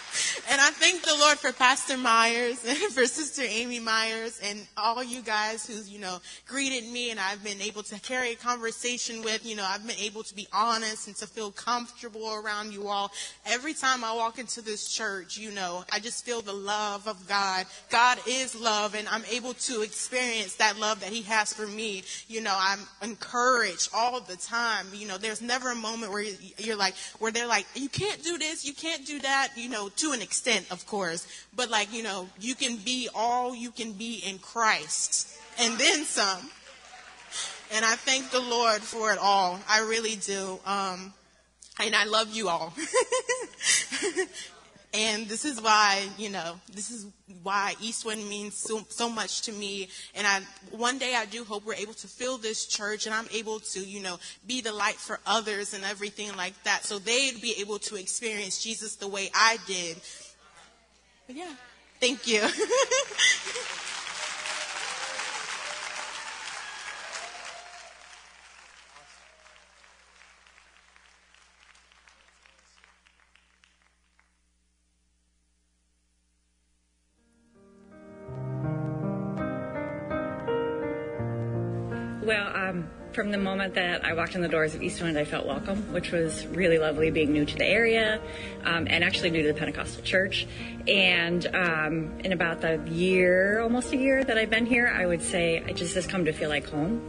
And 0.51 0.61
I 0.61 0.71
thank 0.71 1.03
the 1.03 1.17
Lord 1.19 1.39
for 1.39 1.53
Pastor 1.53 1.97
Myers 1.97 2.65
and 2.67 2.77
for 2.93 3.05
Sister 3.07 3.43
Amy 3.45 3.81
Myers 3.81 4.41
and 4.45 4.67
all 4.77 5.03
you 5.03 5.23
guys 5.23 5.67
who's, 5.67 5.89
you 5.89 5.99
know, 5.99 6.19
greeted 6.47 6.89
me 6.91 7.11
and 7.11 7.19
I've 7.19 7.43
been 7.43 7.61
able 7.61 7.83
to 7.85 8.01
carry 8.01 8.33
a 8.33 8.37
conversation 8.37 9.23
with, 9.23 9.45
you 9.47 9.57
know, 9.57 9.65
I've 9.65 9.87
been 9.87 9.99
able 9.99 10.23
to 10.25 10.35
be 10.35 10.47
honest 10.53 11.07
and 11.07 11.17
to 11.17 11.27
feel 11.27 11.51
comfortable 11.51 12.35
around 12.35 12.73
you 12.73 12.89
all. 12.89 13.11
Every 13.45 13.75
time 13.75 14.05
I 14.05 14.15
walk 14.15 14.39
into 14.39 14.63
this 14.63 14.89
church, 14.89 15.37
you 15.37 15.51
know, 15.51 15.85
I 15.93 16.01
just 16.01 16.25
feel 16.25 16.43
the 16.43 16.53
love 16.53 17.07
of 17.09 17.27
God. 17.29 17.67
God 17.91 18.19
is 18.29 18.55
love 18.55 18.95
and 18.95 19.09
I'm 19.09 19.25
able 19.31 19.55
to 19.55 19.83
experience 19.83 20.55
that 20.57 20.79
love 20.79 21.01
that 21.01 21.11
he 21.11 21.23
has 21.23 21.53
for 21.53 21.67
me. 21.67 22.05
You 22.29 22.41
know, 22.41 22.57
I'm 22.57 22.81
encouraged 23.03 23.91
all 23.95 24.21
the 24.21 24.37
time. 24.37 24.87
You 24.93 25.09
know, 25.09 25.19
there's 25.19 25.43
never 25.43 25.71
a 25.71 25.77
moment 25.77 26.13
where 26.13 26.25
you're 26.59 26.77
like, 26.77 26.95
where 27.19 27.33
they're 27.33 27.47
like, 27.47 27.67
you 27.75 27.89
can't 27.89 28.23
do 28.23 28.39
this, 28.39 28.65
you 28.65 28.75
can't 28.75 29.05
do 29.07 29.19
that 29.21 29.36
that, 29.37 29.53
you 29.55 29.69
know, 29.69 29.91
to 29.97 30.13
an 30.13 30.23
extent, 30.23 30.65
of 30.71 30.87
course, 30.87 31.27
but 31.55 31.69
like, 31.69 31.93
you 31.93 32.03
know, 32.03 32.29
you 32.41 32.55
can 32.55 32.77
be 32.77 33.09
all 33.15 33.55
you 33.55 33.71
can 33.71 33.93
be 33.93 34.23
in 34.27 34.39
Christ 34.39 35.29
and 35.59 35.77
then 35.77 36.05
some. 36.05 36.51
And 37.75 37.85
I 37.85 37.97
thank 37.97 38.31
the 38.31 38.41
Lord 38.41 38.81
for 38.81 39.13
it 39.13 39.19
all. 39.19 39.61
I 39.69 39.81
really 39.81 40.17
do. 40.17 40.59
Um, 40.65 41.13
and 41.79 41.95
I 41.95 42.05
love 42.05 42.35
you 42.35 42.49
all. 42.49 42.73
and 44.97 45.27
this 45.27 45.45
is 45.45 45.61
why, 45.61 46.09
you 46.17 46.31
know, 46.31 46.59
this 46.73 46.91
is 46.91 47.07
why 47.43 47.75
East 47.83 48.07
Wind 48.07 48.27
means 48.31 48.55
so, 48.55 48.81
so 48.89 49.11
much 49.11 49.43
to 49.43 49.53
me. 49.53 49.89
And 50.15 50.27
I, 50.27 50.41
one 50.71 50.97
day 50.97 51.15
I 51.15 51.27
do 51.27 51.45
hope 51.45 51.67
we're 51.67 51.75
able 51.75 51.93
to 51.95 52.07
fill 52.07 52.39
this 52.39 52.65
church 52.65 53.05
and 53.05 53.15
I'm 53.15 53.29
able 53.31 53.61
to, 53.61 53.81
you 53.81 54.01
know, 54.01 54.19
be 54.47 54.63
the 54.63 54.73
light 54.73 54.95
for 54.95 55.21
others 55.27 55.75
and 55.75 55.85
everything 55.85 56.35
like 56.37 56.55
that. 56.65 56.85
So 56.85 56.99
they'd 56.99 57.41
be 57.43 57.57
able 57.61 57.79
to 57.81 57.97
experience 57.97 58.63
Jesus 58.63 58.97
the 58.97 59.09
way 59.09 59.31
I 59.35 59.59
did. 59.67 59.99
But 61.27 61.37
yeah, 61.37 61.53
thank 62.01 62.27
you. 62.27 62.41
from 83.17 83.31
the 83.31 83.39
moment 83.39 83.75
that 83.75 84.05
I 84.05 84.13
walked 84.13 84.35
in 84.35 84.43
the 84.43 84.49
doors 84.49 84.75
of 84.75 84.83
East 84.83 85.01
Wind, 85.01 85.19
I 85.19 85.25
felt 85.25 85.47
welcome, 85.47 85.91
which 85.91 86.13
was 86.13 86.47
really 86.49 86.77
lovely 86.77 87.11
being 87.11 87.33
new 87.33 87.47
to 87.47 87.57
the 87.57 87.65
area 87.65 88.21
um, 88.63 88.87
and 88.91 89.03
actually 89.03 89.31
new 89.31 89.41
to 89.41 89.49
the 89.49 89.59
Pentecostal 89.59 90.03
church. 90.03 90.47
And 90.87 91.47
um, 91.57 92.13
in 92.23 92.33
about 92.33 92.61
the 92.61 92.79
year, 92.91 93.61
almost 93.61 93.95
a 93.95 93.97
year 93.97 94.23
that 94.23 94.37
I've 94.37 94.51
been 94.51 94.67
here, 94.67 94.89
I 94.95 95.07
would 95.07 95.23
say 95.23 95.65
I 95.67 95.73
just 95.73 95.95
has 95.95 96.07
come 96.07 96.27
to 96.27 96.33
feel 96.35 96.51
like 96.51 96.69
home. 96.69 97.01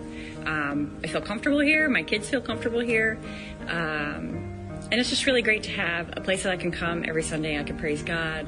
Um, 0.46 0.98
I 1.04 1.08
feel 1.08 1.20
comfortable 1.20 1.60
here. 1.60 1.90
My 1.90 2.04
kids 2.04 2.30
feel 2.30 2.42
comfortable 2.42 2.80
here. 2.80 3.20
Um, 3.68 4.88
and 4.90 4.94
it's 4.94 5.10
just 5.10 5.26
really 5.26 5.42
great 5.42 5.64
to 5.64 5.72
have 5.72 6.14
a 6.16 6.22
place 6.22 6.44
that 6.44 6.54
I 6.54 6.58
can 6.58 6.72
come 6.72 7.04
every 7.06 7.24
Sunday. 7.24 7.60
I 7.60 7.64
can 7.64 7.78
praise 7.78 8.02
God. 8.02 8.48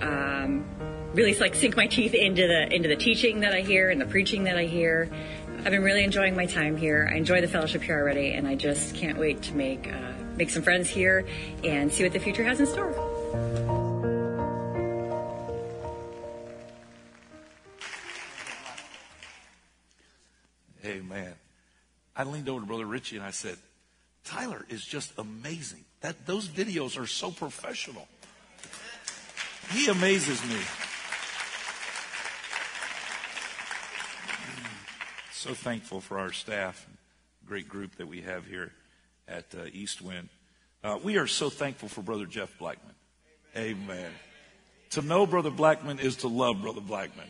Um, 0.00 0.64
really 1.14 1.34
like 1.34 1.54
sink 1.54 1.76
my 1.76 1.86
teeth 1.86 2.14
into 2.14 2.46
the 2.46 2.72
into 2.72 2.88
the 2.88 2.96
teaching 2.96 3.40
that 3.40 3.52
I 3.52 3.60
hear 3.62 3.90
and 3.90 4.00
the 4.00 4.06
preaching 4.06 4.44
that 4.44 4.56
I 4.56 4.66
hear. 4.66 5.10
I've 5.62 5.72
been 5.72 5.82
really 5.82 6.04
enjoying 6.04 6.34
my 6.34 6.46
time 6.46 6.78
here. 6.78 7.06
I 7.12 7.16
enjoy 7.16 7.42
the 7.42 7.48
fellowship 7.48 7.82
here 7.82 8.00
already, 8.00 8.32
and 8.32 8.48
I 8.48 8.54
just 8.54 8.94
can't 8.94 9.18
wait 9.18 9.42
to 9.42 9.54
make 9.54 9.92
uh, 9.92 10.12
make 10.34 10.48
some 10.48 10.62
friends 10.62 10.88
here 10.88 11.26
and 11.62 11.92
see 11.92 12.02
what 12.02 12.14
the 12.14 12.18
future 12.18 12.42
has 12.44 12.60
in 12.60 12.66
store. 12.66 12.94
Amen. 20.82 21.34
I 22.16 22.24
leaned 22.24 22.48
over 22.48 22.60
to 22.60 22.66
Brother 22.66 22.86
Richie 22.86 23.16
and 23.16 23.24
I 23.24 23.30
said, 23.30 23.58
Tyler 24.24 24.64
is 24.70 24.82
just 24.82 25.12
amazing. 25.18 25.84
That 26.00 26.26
those 26.26 26.48
videos 26.48 26.98
are 26.98 27.06
so 27.06 27.30
professional. 27.30 28.08
He 29.72 29.88
amazes 29.88 30.42
me. 30.48 30.56
So 35.40 35.54
thankful 35.54 36.02
for 36.02 36.18
our 36.18 36.32
staff, 36.32 36.86
great 37.46 37.66
group 37.66 37.96
that 37.96 38.06
we 38.06 38.20
have 38.20 38.44
here 38.44 38.72
at 39.26 39.46
uh, 39.54 39.64
East 39.72 40.02
Wind. 40.02 40.28
Uh, 40.84 40.98
we 41.02 41.16
are 41.16 41.26
so 41.26 41.48
thankful 41.48 41.88
for 41.88 42.02
Brother 42.02 42.26
Jeff 42.26 42.58
Blackman. 42.58 42.94
Amen. 43.56 43.78
Amen. 43.88 44.10
To 44.90 45.00
know 45.00 45.26
Brother 45.26 45.48
Blackman 45.48 45.98
is 45.98 46.16
to 46.16 46.28
love 46.28 46.60
Brother 46.60 46.82
Blackman. 46.82 47.24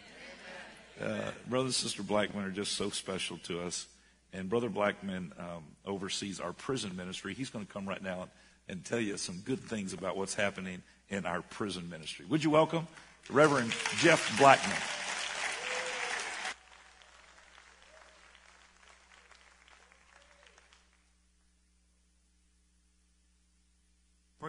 Uh, 1.00 1.20
Brother 1.48 1.66
and 1.66 1.74
Sister 1.74 2.02
Blackman 2.02 2.44
are 2.44 2.50
just 2.50 2.72
so 2.72 2.90
special 2.90 3.38
to 3.44 3.61
us. 3.61 3.86
And 4.32 4.48
Brother 4.48 4.70
Blackman 4.70 5.32
um, 5.38 5.62
oversees 5.86 6.40
our 6.40 6.52
prison 6.52 6.96
ministry. 6.96 7.32
He's 7.32 7.50
going 7.50 7.64
to 7.64 7.72
come 7.72 7.88
right 7.88 8.02
now 8.02 8.26
and 8.68 8.84
tell 8.84 8.98
you 8.98 9.18
some 9.18 9.36
good 9.44 9.61
things 9.61 9.92
about 9.92 10.16
what's 10.16 10.34
happening 10.34 10.82
in 11.11 11.26
our 11.26 11.42
prison 11.42 11.88
ministry. 11.88 12.26
Would 12.28 12.42
you 12.42 12.50
welcome 12.50 12.88
Reverend 13.30 13.72
Jeff 13.98 14.36
Blackman? 14.36 14.99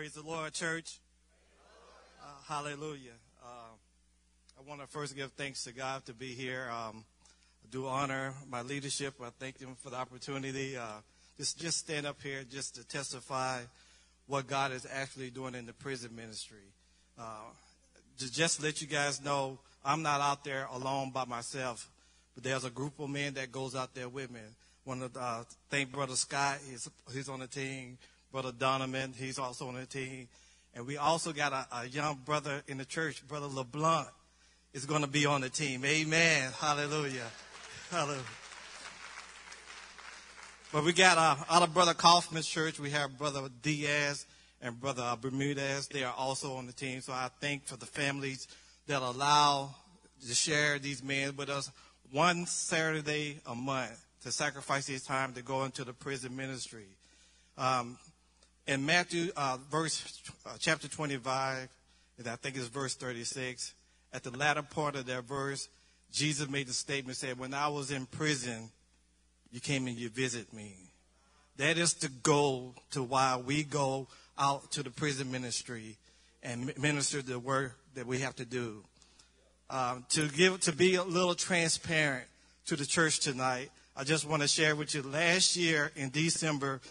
Praise 0.02 0.14
the 0.14 0.24
Lord, 0.24 0.52
church. 0.52 0.98
Hallelujah. 2.48 3.12
Uh, 3.46 3.70
I 4.58 4.68
want 4.68 4.82
to 4.82 4.88
first 4.88 5.16
give 5.16 5.32
thanks 5.34 5.64
to 5.66 5.72
God 5.72 6.04
to 6.08 6.14
be 6.14 6.30
here. 6.30 6.72
Um, 6.72 7.04
I 7.64 7.68
do 7.70 7.86
honor 7.86 8.34
my 8.50 8.64
leadership. 8.64 9.14
I 9.22 9.30
thank 9.40 9.60
them 9.60 9.76
for 9.80 9.92
the 9.92 9.98
opportunity. 9.98 10.76
Uh, 10.76 11.02
just, 11.38 11.60
just 11.60 11.78
stand 11.78 12.08
up 12.08 12.20
here 12.24 12.44
just 12.52 12.74
to 12.78 12.88
testify 12.88 13.60
what 14.26 14.48
God 14.48 14.72
is 14.72 14.88
actually 14.92 15.30
doing 15.30 15.54
in 15.54 15.68
the 15.68 15.74
prison 15.74 16.16
ministry. 16.16 16.66
Uh, 17.16 17.52
to 18.18 18.34
just 18.34 18.64
let 18.64 18.82
you 18.82 18.88
guys 18.88 19.24
know, 19.24 19.60
I'm 19.86 20.02
not 20.02 20.20
out 20.20 20.44
there 20.44 20.68
alone 20.72 21.12
by 21.12 21.26
myself, 21.26 21.92
but 22.34 22.44
there's 22.44 22.66
a 22.66 22.72
group 22.72 23.00
of 23.00 23.08
men 23.12 23.36
that 23.36 23.52
goes 23.52 23.76
out 23.76 23.94
there 23.94 24.10
with 24.10 24.32
me. 24.32 24.42
One 24.84 25.04
of 25.04 25.14
the, 25.14 25.22
uh, 25.22 25.44
thank 25.70 25.92
Brother 25.92 26.16
Scott, 26.16 26.58
he's, 26.68 26.90
he's 27.14 27.30
on 27.30 27.42
the 27.42 27.46
team. 27.46 28.00
Brother 28.32 28.52
Donovan, 28.52 29.14
he's 29.18 29.40
also 29.40 29.68
on 29.68 29.76
the 29.76 29.86
team. 29.86 30.28
And 30.74 30.88
we 30.88 30.98
also 30.98 31.34
got 31.34 31.52
a, 31.52 31.68
a 31.82 31.88
young 31.88 32.20
brother 32.26 32.64
in 32.68 32.78
the 32.78 32.86
church, 32.86 33.28
Brother 33.28 33.48
LeBlanc, 33.48 34.08
is 34.74 34.86
going 34.86 35.02
to 35.02 35.08
be 35.08 35.26
on 35.26 35.42
the 35.42 35.50
team. 35.50 35.84
Amen. 35.84 36.52
Hallelujah. 36.60 37.28
Hallelujah. 37.90 38.22
But 40.72 40.86
we 40.86 40.94
got 40.94 41.18
uh, 41.18 41.36
out 41.50 41.64
of 41.64 41.74
Brother 41.74 41.94
Kaufman's 41.94 42.48
church, 42.48 42.80
we 42.80 42.92
have 42.92 43.18
Brother 43.18 43.50
Diaz 43.62 44.26
and 44.62 44.80
Brother 44.80 45.18
Bermudez. 45.20 45.90
They 45.90 46.06
are 46.06 46.14
also 46.18 46.54
on 46.54 46.68
the 46.68 46.72
team. 46.72 47.02
So 47.02 47.12
I 47.12 47.30
thank 47.42 47.66
for 47.66 47.76
the 47.76 47.86
families 47.86 48.48
that 48.88 49.02
allow 49.02 49.76
to 50.26 50.34
share 50.34 50.80
these 50.80 51.04
men 51.04 51.36
with 51.36 51.50
us 51.50 51.70
one 52.12 52.46
Saturday 52.46 53.42
a 53.46 53.56
month 53.56 54.06
to 54.24 54.32
sacrifice 54.32 54.88
his 54.88 55.04
time 55.04 55.34
to 55.34 55.42
go 55.42 55.64
into 55.66 55.84
the 55.84 55.94
prison 55.94 56.36
ministry. 56.36 56.86
Um, 57.58 57.98
in 58.68 58.86
Matthew, 58.86 59.32
uh, 59.36 59.58
verse 59.70 60.22
uh, 60.46 60.52
chapter 60.60 60.88
25, 60.88 61.68
and 62.18 62.28
I 62.28 62.36
think 62.36 62.56
it's 62.56 62.68
verse 62.68 62.96
36, 62.96 63.74
at 64.14 64.24
the 64.24 64.32
latter 64.32 64.62
part 64.62 64.96
of 64.96 65.06
that 65.08 65.24
verse, 65.24 65.68
Jesus 66.12 66.50
made 66.50 66.68
the 66.68 66.74
statement, 66.74 67.18
said, 67.18 67.40
when 67.40 67.54
I 67.54 67.70
was 67.70 67.92
in 67.92 68.06
prison, 68.06 68.70
you 69.52 69.60
came 69.60 69.88
and 69.88 69.98
you 69.98 70.10
visit 70.10 70.54
me. 70.54 70.76
That 71.58 71.78
is 71.78 71.94
the 71.96 72.10
goal 72.10 72.76
to 72.92 73.04
why 73.04 73.38
we 73.38 73.64
go 73.64 74.08
out 74.38 74.72
to 74.74 74.84
the 74.84 74.90
prison 74.90 75.32
ministry 75.32 75.98
and 76.44 76.76
minister 76.78 77.22
the 77.22 77.40
work 77.40 77.78
that 77.96 78.06
we 78.06 78.20
have 78.20 78.36
to 78.38 78.46
do. 78.46 78.84
Um, 79.70 80.06
to 80.10 80.28
give, 80.28 80.60
to 80.62 80.74
be 80.74 80.96
a 80.96 81.04
little 81.04 81.36
transparent 81.36 82.26
to 82.66 82.76
the 82.76 82.86
church 82.86 83.20
tonight, 83.20 83.70
I 83.96 84.04
just 84.04 84.28
want 84.28 84.42
to 84.42 84.48
share 84.48 84.76
with 84.76 84.94
you. 84.94 85.02
Last 85.02 85.56
year 85.56 85.92
in 85.96 86.10
December, 86.10 86.82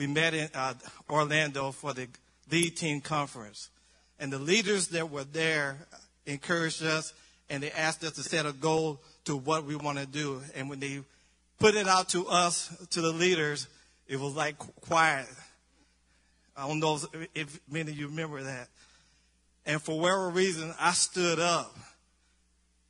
we 0.00 0.06
met 0.06 0.32
in 0.32 0.48
uh, 0.54 0.72
Orlando 1.10 1.72
for 1.72 1.92
the 1.92 2.08
lead 2.50 2.74
team 2.74 3.02
conference, 3.02 3.68
and 4.18 4.32
the 4.32 4.38
leaders 4.38 4.88
that 4.88 5.10
were 5.10 5.24
there 5.24 5.76
encouraged 6.24 6.82
us 6.82 7.12
and 7.50 7.62
they 7.62 7.70
asked 7.72 8.02
us 8.02 8.12
to 8.12 8.22
set 8.22 8.46
a 8.46 8.52
goal 8.52 9.02
to 9.26 9.36
what 9.36 9.66
we 9.66 9.76
want 9.76 9.98
to 9.98 10.06
do. 10.06 10.40
And 10.54 10.70
when 10.70 10.80
they 10.80 11.02
put 11.58 11.74
it 11.74 11.86
out 11.86 12.08
to 12.10 12.26
us, 12.28 12.74
to 12.90 13.02
the 13.02 13.12
leaders, 13.12 13.68
it 14.08 14.18
was 14.18 14.34
like 14.34 14.56
quiet. 14.80 15.26
I 16.56 16.66
don't 16.66 16.80
know 16.80 16.98
if 17.34 17.60
many 17.70 17.90
of 17.90 17.98
you 17.98 18.08
remember 18.08 18.42
that. 18.42 18.68
And 19.66 19.82
for 19.82 20.00
whatever 20.00 20.30
reason, 20.30 20.72
I 20.80 20.92
stood 20.92 21.38
up 21.38 21.76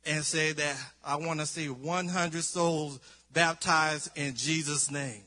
and 0.05 0.23
said 0.23 0.57
that 0.57 0.77
I 1.03 1.17
want 1.17 1.41
to 1.41 1.45
see 1.45 1.67
100 1.67 2.41
souls 2.41 3.01
baptized 3.33 4.17
in 4.17 4.33
Jesus' 4.35 4.89
name. 4.89 5.23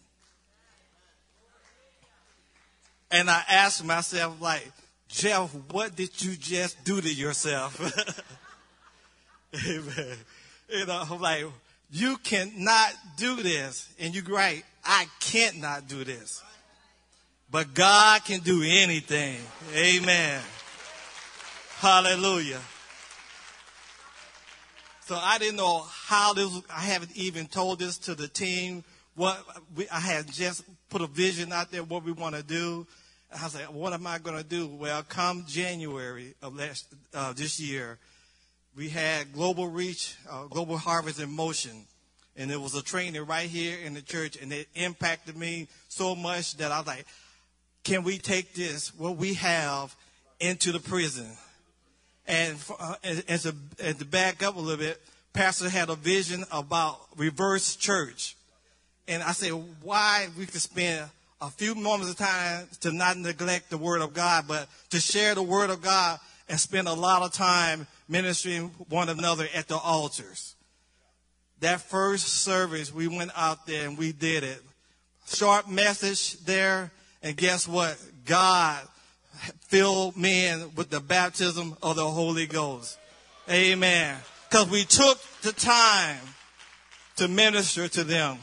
And 3.15 3.31
I 3.31 3.45
asked 3.49 3.85
myself, 3.85 4.41
like, 4.41 4.69
Jeff, 5.07 5.55
what 5.71 5.95
did 5.95 6.21
you 6.21 6.37
just 6.37 6.83
do 6.85 7.01
to 7.01 7.15
yourself? 7.15 7.81
Amen. 9.69 10.17
You 10.69 10.87
know, 10.87 11.05
I'm 11.09 11.21
like, 11.21 11.45
you 11.93 12.17
cannot 12.17 12.93
do 13.17 13.37
this. 13.37 13.89
And 14.01 14.17
you're 14.17 14.25
right, 14.25 14.65
I 14.85 15.07
can't 15.21 15.61
not 15.61 15.87
do 15.87 16.03
this. 16.03 16.43
But 17.53 17.73
God 17.73 18.25
can 18.25 18.41
do 18.41 18.65
anything. 18.67 19.39
Amen. 19.77 20.41
Hallelujah. 21.77 22.61
So 25.07 25.15
I 25.15 25.39
didn't 25.39 25.57
know 25.57 25.87
how 25.89 26.33
this, 26.33 26.51
I 26.69 26.81
haven't 26.81 27.17
even 27.17 27.47
told 27.47 27.79
this 27.79 27.97
to 27.99 28.17
the 28.17 28.27
team. 28.27 28.83
What 29.15 29.41
we, 29.77 29.89
I 29.89 30.01
had 30.01 30.33
just 30.33 30.65
put 30.91 31.01
a 31.01 31.07
vision 31.07 31.53
out 31.53 31.71
there, 31.71 31.85
what 31.85 32.03
we 32.03 32.11
want 32.11 32.35
to 32.35 32.43
do. 32.43 32.89
I 33.41 33.45
was 33.45 33.55
like, 33.55 33.73
what 33.73 33.93
am 33.93 34.07
I 34.07 34.19
going 34.19 34.37
to 34.37 34.45
do? 34.45 34.67
Well, 34.67 35.03
come 35.03 35.45
January 35.47 36.35
of 36.41 36.57
last, 36.57 36.87
uh, 37.13 37.33
this 37.33 37.59
year, 37.59 37.99
we 38.77 38.89
had 38.89 39.33
Global 39.33 39.69
Reach, 39.69 40.17
uh, 40.31 40.45
Global 40.45 40.77
Harvest 40.77 41.21
in 41.21 41.35
Motion. 41.35 41.87
And 42.37 42.51
it 42.51 42.61
was 42.61 42.75
a 42.75 42.83
training 42.83 43.25
right 43.27 43.49
here 43.49 43.79
in 43.85 43.95
the 43.95 44.03
church, 44.03 44.37
and 44.41 44.53
it 44.53 44.69
impacted 44.75 45.37
me 45.37 45.69
so 45.89 46.15
much 46.15 46.57
that 46.57 46.73
I 46.73 46.79
was 46.79 46.87
like, 46.87 47.07
can 47.85 48.03
we 48.03 48.19
take 48.19 48.55
this, 48.55 48.95
what 48.95 49.17
we 49.17 49.35
have, 49.35 49.95
into 50.41 50.73
the 50.73 50.81
prison? 50.81 51.31
And, 52.27 52.57
uh, 52.79 52.95
as, 53.29 53.47
a, 53.47 53.55
as 53.79 53.97
to 53.97 54.05
back 54.05 54.43
up 54.43 54.57
a 54.57 54.61
little 54.61 54.79
bit, 54.79 55.01
Pastor 55.33 55.69
had 55.69 55.91
a 55.91 55.97
vision 55.97 56.45
about 56.51 57.01
reverse 57.17 57.77
church. 57.77 58.37
And 59.07 59.23
I 59.23 59.33
said, 59.33 59.53
why 59.83 60.29
we 60.39 60.47
could 60.47 60.63
spend 60.63 61.09
a 61.47 61.51
few 61.51 61.75
moments 61.75 62.11
of 62.11 62.17
time 62.17 62.67
to 62.81 62.91
not 62.91 63.19
neglect 63.19 63.69
the 63.69 63.77
Word 63.77 64.01
of 64.01 64.15
God, 64.15 64.47
but 64.49 64.67
to 64.91 64.99
share 64.99 65.35
the 65.35 65.43
Word 65.43 65.69
of 65.69 65.83
God 65.83 66.19
and 66.49 66.59
spend 66.59 66.89
a 66.89 66.95
lot 66.95 67.23
of 67.23 67.33
time 67.33 67.87
ministering 68.09 68.69
one 68.89 69.11
another 69.11 69.47
at 69.55 69.69
the 69.69 69.77
altars. 69.77 70.57
That 71.61 71.83
first 71.83 72.27
service, 72.27 72.95
we 72.95 73.09
went 73.09 73.31
out 73.37 73.67
there 73.67 73.87
and 73.87 73.99
we 73.99 74.13
did 74.13 74.43
it. 74.43 74.61
Short 75.27 75.71
message 75.71 76.39
there, 76.45 76.91
and 77.23 77.37
guess 77.37 77.69
what? 77.69 77.97
God 78.25 78.81
filled 79.69 80.17
men 80.17 80.71
with 80.77 80.89
the 80.89 81.01
baptism 81.01 81.77
of 81.83 81.97
the 81.97 82.09
Holy 82.09 82.47
Ghost. 82.47 82.99
Amen. 83.51 84.17
Because 84.49 84.71
we 84.71 84.85
took 84.85 85.19
the 85.43 85.53
time 85.53 86.21
to 87.17 87.29
minister 87.29 87.87
to 87.89 88.05
them. 88.05 88.39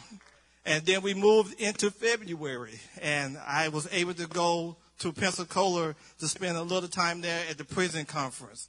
And 0.66 0.86
then 0.86 1.02
we 1.02 1.14
moved 1.14 1.60
into 1.60 1.90
February, 1.90 2.80
and 3.02 3.38
I 3.48 3.70
was 3.70 3.88
able 3.92 4.14
to 4.14 4.28
go 4.28 4.76
to 5.00 5.12
Pensacola 5.12 5.96
to 6.20 6.28
spend 6.28 6.56
a 6.56 6.62
little 6.62 6.90
time 6.90 7.22
there 7.22 7.44
at 7.50 7.58
the 7.58 7.66
prison 7.66 8.06
conference. 8.06 8.68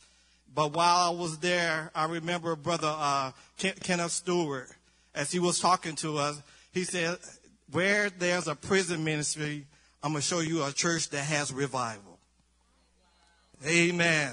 But 0.55 0.73
while 0.73 1.09
I 1.09 1.11
was 1.11 1.39
there, 1.39 1.91
I 1.95 2.07
remember 2.07 2.57
Brother 2.57 2.95
uh, 2.95 3.33
Kenneth 3.59 4.13
Stewart, 4.13 4.71
as 5.15 5.31
he 5.31 5.39
was 5.39 5.61
talking 5.61 5.95
to 5.97 6.17
us, 6.19 6.41
he 6.73 6.85
said, 6.85 7.19
Where 7.71 8.09
there's 8.11 8.49
a 8.49 8.55
prison 8.55 9.05
ministry, 9.05 9.67
I'm 10.03 10.13
going 10.13 10.23
to 10.23 10.27
show 10.27 10.41
you 10.41 10.65
a 10.65 10.73
church 10.73 11.11
that 11.11 11.25
has 11.25 11.53
revival. 11.53 12.19
Amen. 13.67 14.33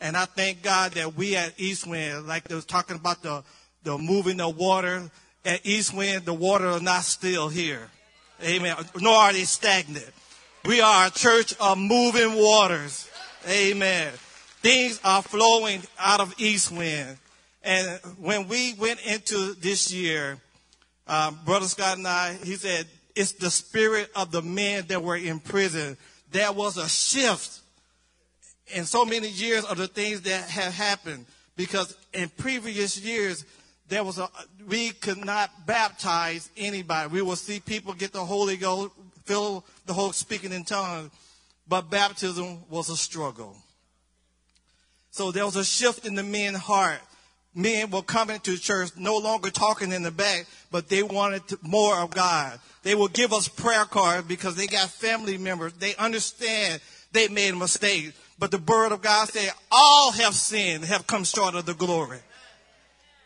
And 0.00 0.16
I 0.16 0.26
thank 0.26 0.62
God 0.62 0.92
that 0.92 1.14
we 1.14 1.36
at 1.36 1.54
East 1.58 1.86
Wind, 1.86 2.26
like 2.26 2.44
they 2.44 2.54
was 2.54 2.66
talking 2.66 2.96
about 2.96 3.22
the, 3.22 3.42
the 3.84 3.96
moving 3.96 4.36
the 4.36 4.48
water, 4.48 5.10
at 5.44 5.64
East 5.64 5.94
Wind, 5.94 6.24
the 6.24 6.34
water 6.34 6.68
is 6.70 6.82
not 6.82 7.04
still 7.04 7.48
here. 7.48 7.90
Amen. 8.42 8.76
Nor 9.00 9.14
are 9.14 9.32
they 9.32 9.44
stagnant. 9.44 10.10
We 10.64 10.80
are 10.80 11.06
a 11.06 11.10
church 11.10 11.54
of 11.60 11.78
moving 11.78 12.34
waters. 12.34 13.08
Amen. 13.48 14.12
Things 14.62 15.00
are 15.04 15.22
flowing 15.22 15.82
out 15.98 16.20
of 16.20 16.34
East 16.38 16.72
Wind. 16.72 17.18
And 17.62 18.00
when 18.18 18.48
we 18.48 18.74
went 18.74 19.04
into 19.06 19.54
this 19.54 19.92
year, 19.92 20.38
um, 21.06 21.38
Brother 21.44 21.66
Scott 21.66 21.98
and 21.98 22.08
I, 22.08 22.34
he 22.42 22.54
said, 22.54 22.86
it's 23.14 23.32
the 23.32 23.50
spirit 23.50 24.10
of 24.16 24.32
the 24.32 24.42
men 24.42 24.84
that 24.88 25.02
were 25.02 25.16
in 25.16 25.38
prison. 25.38 25.96
There 26.32 26.50
was 26.52 26.76
a 26.76 26.88
shift 26.88 27.60
in 28.74 28.84
so 28.84 29.04
many 29.04 29.28
years 29.28 29.64
of 29.64 29.76
the 29.76 29.86
things 29.86 30.22
that 30.22 30.48
have 30.48 30.72
happened 30.72 31.26
because 31.56 31.96
in 32.12 32.30
previous 32.30 32.98
years, 32.98 33.44
there 33.94 34.02
was 34.02 34.18
a, 34.18 34.28
we 34.66 34.90
could 34.90 35.24
not 35.24 35.66
baptize 35.66 36.50
anybody. 36.56 37.08
We 37.12 37.22
will 37.22 37.36
see 37.36 37.60
people 37.60 37.92
get 37.94 38.12
the 38.12 38.24
Holy 38.24 38.56
Ghost, 38.56 38.92
fill 39.24 39.64
the 39.86 39.92
whole 39.92 40.10
speaking 40.10 40.52
in 40.52 40.64
tongues, 40.64 41.10
but 41.68 41.90
baptism 41.90 42.58
was 42.68 42.90
a 42.90 42.96
struggle. 42.96 43.56
So 45.12 45.30
there 45.30 45.44
was 45.44 45.54
a 45.54 45.64
shift 45.64 46.06
in 46.06 46.16
the 46.16 46.24
men's 46.24 46.58
heart. 46.58 46.98
Men 47.54 47.88
were 47.92 48.02
coming 48.02 48.40
to 48.40 48.58
church, 48.58 48.90
no 48.96 49.16
longer 49.18 49.48
talking 49.48 49.92
in 49.92 50.02
the 50.02 50.10
back, 50.10 50.46
but 50.72 50.88
they 50.88 51.04
wanted 51.04 51.46
to, 51.46 51.58
more 51.62 51.96
of 52.00 52.10
God. 52.10 52.58
They 52.82 52.96
will 52.96 53.06
give 53.06 53.32
us 53.32 53.46
prayer 53.46 53.84
cards 53.84 54.26
because 54.26 54.56
they 54.56 54.66
got 54.66 54.90
family 54.90 55.38
members. 55.38 55.72
They 55.74 55.94
understand 55.94 56.82
they 57.12 57.28
made 57.28 57.54
a 57.54 57.56
mistake. 57.56 58.12
But 58.40 58.50
the 58.50 58.58
word 58.58 58.90
of 58.90 59.02
God 59.02 59.28
said, 59.28 59.52
all 59.70 60.10
have 60.10 60.34
sinned, 60.34 60.84
have 60.84 61.06
come 61.06 61.22
short 61.22 61.54
of 61.54 61.64
the 61.64 61.74
glory. 61.74 62.18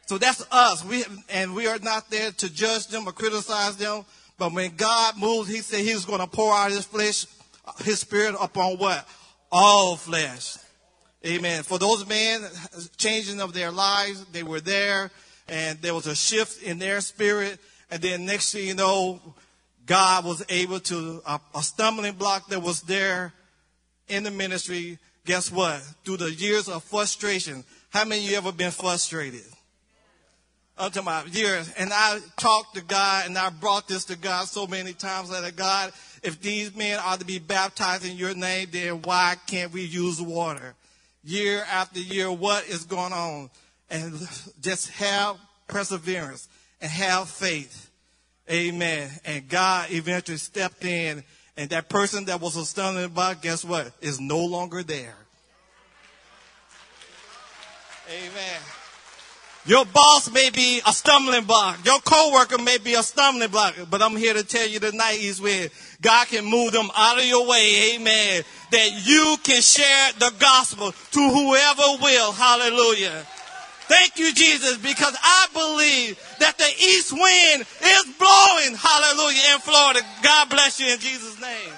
So 0.09 0.17
that's 0.17 0.43
us. 0.51 0.83
We, 0.87 1.05
and 1.29 1.55
we 1.55 1.67
are 1.67 1.79
not 1.81 2.11
there 2.11 2.31
to 2.31 2.51
judge 2.51 2.87
them 2.87 3.07
or 3.07 3.13
criticize 3.13 3.77
them. 3.77 4.07
But 4.39 4.55
when 4.55 4.75
God 4.75 5.19
moved, 5.19 5.51
he 5.51 5.59
said 5.59 5.81
he 5.81 5.93
was 5.93 6.07
going 6.07 6.21
to 6.21 6.27
pour 6.27 6.55
out 6.55 6.71
his 6.71 6.87
flesh, 6.87 7.27
his 7.85 8.01
spirit 8.01 8.35
upon 8.41 8.79
what? 8.79 9.07
All 9.53 9.97
flesh. 9.97 10.57
Amen. 11.27 11.63
For 11.63 11.79
those 11.79 12.09
men, 12.09 12.41
changing 12.97 13.43
of 13.43 13.53
their 13.53 13.71
lives, 13.71 14.25
they 14.33 14.43
were 14.43 14.61
there, 14.61 15.11
and 15.47 15.79
there 15.83 15.95
was 15.95 16.07
a 16.07 16.17
shift 16.17 16.63
in 16.63 16.79
their 16.79 17.03
spirit. 17.03 17.59
And 17.91 18.01
then 18.01 18.25
next 18.25 18.53
thing 18.53 18.67
you 18.67 18.75
know, 18.75 19.21
God 19.85 20.25
was 20.25 20.43
able 20.49 20.81
to, 20.81 21.21
a, 21.27 21.39
a 21.55 21.63
stumbling 21.63 22.15
block 22.15 22.49
that 22.49 22.63
was 22.63 22.81
there 22.81 23.35
in 24.09 24.23
the 24.23 24.31
ministry, 24.31 24.99
guess 25.27 25.53
what? 25.53 25.83
Through 26.07 26.17
the 26.19 26.33
years 26.33 26.67
of 26.67 26.83
frustration. 26.83 27.63
How 27.91 28.07
many 28.07 28.25
of 28.25 28.31
you 28.31 28.37
ever 28.39 28.53
been 28.53 28.71
frustrated? 28.71 29.45
I'm 30.79 30.91
talking 30.93 31.33
years. 31.33 31.73
And 31.77 31.91
I 31.93 32.21
talked 32.37 32.77
to 32.77 32.83
God 32.83 33.27
and 33.27 33.37
I 33.37 33.51
brought 33.51 33.89
this 33.89 34.05
to 34.07 34.17
God 34.17 34.47
so 34.47 34.67
many 34.67 34.93
times 34.93 35.31
that 35.31 35.43
uh, 35.43 35.51
God, 35.51 35.93
if 36.23 36.41
these 36.41 36.75
men 36.77 37.01
are 37.01 37.17
to 37.17 37.25
be 37.25 37.39
baptized 37.39 38.07
in 38.07 38.17
your 38.17 38.35
name, 38.35 38.69
then 38.71 39.03
why 39.03 39.37
can't 39.47 39.73
we 39.73 39.83
use 39.83 40.23
water? 40.23 40.75
Year 41.25 41.65
after 41.71 42.01
year, 42.01 42.31
what 42.31 42.67
is 42.69 42.85
going 42.85 43.13
on? 43.13 43.51
And 43.91 44.15
just 44.61 44.91
have 44.91 45.37
perseverance 45.67 46.49
and 46.81 46.91
have 46.91 47.29
faith. 47.29 47.91
Amen. 48.51 49.11
And 49.25 49.49
God 49.49 49.91
eventually 49.91 50.39
stepped 50.39 50.85
in, 50.85 51.23
and 51.57 51.71
that 51.71 51.89
person 51.89 52.27
that 52.27 52.41
was 52.41 52.57
a 52.57 52.65
stumbling 52.65 53.09
block, 53.09 53.43
guess 53.43 53.65
what? 53.65 53.93
Is 54.01 54.21
no 54.21 54.45
longer 54.45 54.83
there. 54.83 55.17
Amen. 58.09 58.61
Your 59.67 59.85
boss 59.85 60.31
may 60.33 60.51
be 60.51 60.81
a 60.87 60.93
stumbling 60.93 61.45
block. 61.45 61.85
Your 61.85 62.01
coworker 62.01 62.59
may 62.59 62.79
be 62.79 62.95
a 62.95 63.03
stumbling 63.03 63.51
block. 63.51 63.75
But 63.91 64.01
I'm 64.01 64.17
here 64.17 64.33
to 64.33 64.43
tell 64.43 64.67
you 64.67 64.81
tonight, 64.81 65.19
East 65.21 65.43
Wind, 65.43 65.71
God 66.01 66.27
can 66.29 66.45
move 66.45 66.73
them 66.73 66.89
out 66.97 67.19
of 67.19 67.25
your 67.25 67.47
way. 67.47 67.95
Amen. 67.95 68.43
That 68.71 69.07
you 69.07 69.37
can 69.43 69.61
share 69.61 70.13
the 70.19 70.33
gospel 70.39 70.93
to 70.93 71.21
whoever 71.21 72.03
will. 72.03 72.33
Hallelujah. 72.33 73.27
Thank 73.89 74.19
you, 74.19 74.35
Jesus, 74.35 74.77
because 74.77 75.17
I 75.23 75.47
believe 75.53 76.21
that 76.41 76.59
the 76.59 76.69
east 76.79 77.11
wind 77.11 77.63
is 77.63 78.05
blowing. 78.19 78.77
Hallelujah. 78.77 79.55
In 79.55 79.61
Florida. 79.61 80.01
God 80.23 80.51
bless 80.51 80.79
you 80.79 80.93
in 80.93 80.99
Jesus' 80.99 81.41
name. 81.41 81.73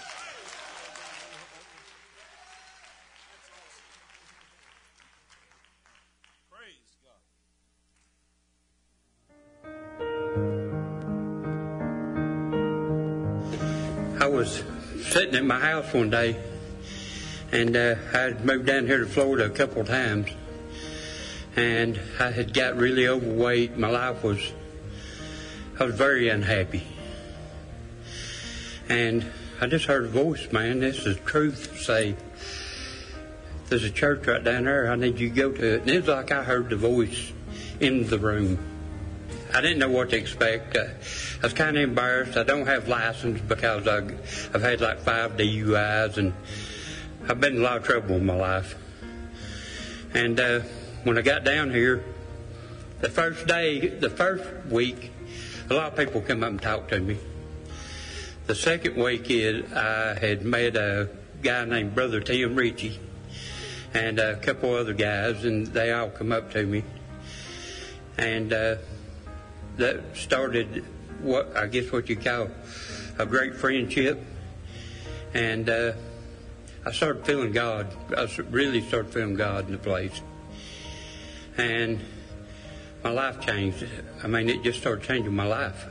I 14.20 14.26
was 14.26 14.62
sitting 15.00 15.34
at 15.34 15.44
my 15.46 15.58
house 15.58 15.94
one 15.94 16.10
day, 16.10 16.36
and 17.52 17.74
uh, 17.74 17.94
I 18.12 18.18
had 18.18 18.44
moved 18.44 18.66
down 18.66 18.86
here 18.86 18.98
to 18.98 19.06
Florida 19.06 19.46
a 19.46 19.48
couple 19.50 19.80
of 19.80 19.88
times, 19.88 20.28
and 21.56 21.98
I 22.18 22.30
had 22.30 22.52
got 22.52 22.76
really 22.76 23.08
overweight. 23.08 23.78
My 23.78 23.88
life 23.88 24.22
was, 24.22 24.38
I 25.78 25.84
was 25.84 25.94
very 25.94 26.28
unhappy, 26.28 26.86
and 28.90 29.24
I 29.58 29.68
just 29.68 29.86
heard 29.86 30.04
a 30.04 30.08
voice, 30.08 30.52
man. 30.52 30.80
This 30.80 31.06
is 31.06 31.16
truth. 31.24 31.80
Say, 31.80 32.14
there's 33.70 33.84
a 33.84 33.90
church 33.90 34.26
right 34.26 34.44
down 34.44 34.64
there. 34.64 34.92
I 34.92 34.96
need 34.96 35.18
you 35.18 35.30
to 35.30 35.34
go 35.34 35.50
to 35.50 35.74
it. 35.76 35.80
And 35.80 35.88
it 35.88 36.00
was 36.00 36.08
like 36.08 36.30
I 36.30 36.44
heard 36.44 36.68
the 36.68 36.76
voice 36.76 37.32
in 37.80 38.06
the 38.06 38.18
room. 38.18 38.58
I 39.53 39.61
didn't 39.61 39.78
know 39.78 39.90
what 39.90 40.11
to 40.11 40.16
expect. 40.16 40.76
Uh, 40.76 40.86
I 41.42 41.42
was 41.42 41.53
kind 41.53 41.76
of 41.76 41.82
embarrassed. 41.82 42.36
I 42.36 42.44
don't 42.44 42.66
have 42.66 42.86
license 42.86 43.40
because 43.40 43.88
I, 43.88 43.98
I've 44.55 44.62
had 44.62 44.80
like 44.80 45.01
five 45.01 45.36
DUIs 45.36 46.18
and 46.18 46.32
I've 47.28 47.40
been 47.40 47.57
in 47.57 47.61
a 47.61 47.64
lot 47.64 47.78
of 47.78 47.84
trouble 47.84 48.16
in 48.16 48.26
my 48.26 48.36
life. 48.36 48.76
And 50.14 50.38
uh, 50.38 50.61
when 51.03 51.18
I 51.18 51.22
got 51.22 51.44
down 51.44 51.70
here, 51.70 52.05
the 53.01 53.09
first 53.09 53.46
day, 53.46 53.88
the 53.88 54.11
first 54.11 54.44
week, 54.66 55.11
a 55.68 55.74
lot 55.74 55.92
of 55.92 55.98
people 55.98 56.20
come 56.20 56.44
up 56.44 56.51
and 56.51 56.62
talk 56.62 56.88
to 56.88 57.01
me. 57.01 57.18
The 58.46 58.55
second 58.55 58.96
week 58.96 59.30
is 59.30 59.72
I 59.72 60.18
had 60.18 60.44
met 60.44 60.76
a 60.76 61.09
guy 61.42 61.64
named 61.64 61.94
Brother 61.94 62.20
Tim 62.20 62.55
Ritchie 62.55 63.01
and 63.94 64.18
a 64.20 64.36
couple 64.36 64.74
other 64.74 64.92
guys, 64.92 65.44
and 65.44 65.66
they 65.68 65.92
all 65.92 66.11
come 66.11 66.30
up 66.30 66.53
to 66.53 66.64
me. 66.64 66.84
And 68.16 68.53
uh, 68.53 68.76
that 69.80 70.16
started 70.16 70.84
what 71.20 71.56
I 71.56 71.66
guess 71.66 71.90
what 71.92 72.08
you 72.08 72.16
call 72.16 72.48
a 73.18 73.26
great 73.26 73.54
friendship. 73.54 74.18
And 75.34 75.68
uh, 75.68 75.92
I 76.84 76.92
started 76.92 77.26
feeling 77.26 77.52
God. 77.52 77.94
I 78.16 78.28
really 78.50 78.80
started 78.80 79.12
feeling 79.12 79.34
God 79.34 79.66
in 79.66 79.72
the 79.72 79.78
place. 79.78 80.20
And 81.56 82.00
my 83.04 83.10
life 83.10 83.40
changed. 83.40 83.86
I 84.22 84.26
mean, 84.26 84.48
it 84.48 84.62
just 84.62 84.80
started 84.80 85.04
changing 85.04 85.34
my 85.34 85.46
life. 85.46 85.86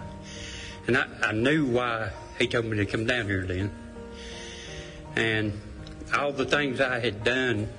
And 0.88 0.98
I, 0.98 1.06
I 1.22 1.32
knew 1.32 1.68
why 1.68 2.12
He 2.40 2.48
told 2.48 2.66
me 2.66 2.78
to 2.78 2.86
come 2.86 3.06
down 3.06 3.26
here 3.28 3.46
then. 3.46 3.72
And 5.16 5.60
all 6.18 6.32
the 6.32 6.46
things 6.46 6.82
I 6.82 7.00
had 7.00 7.24
done 7.24 7.70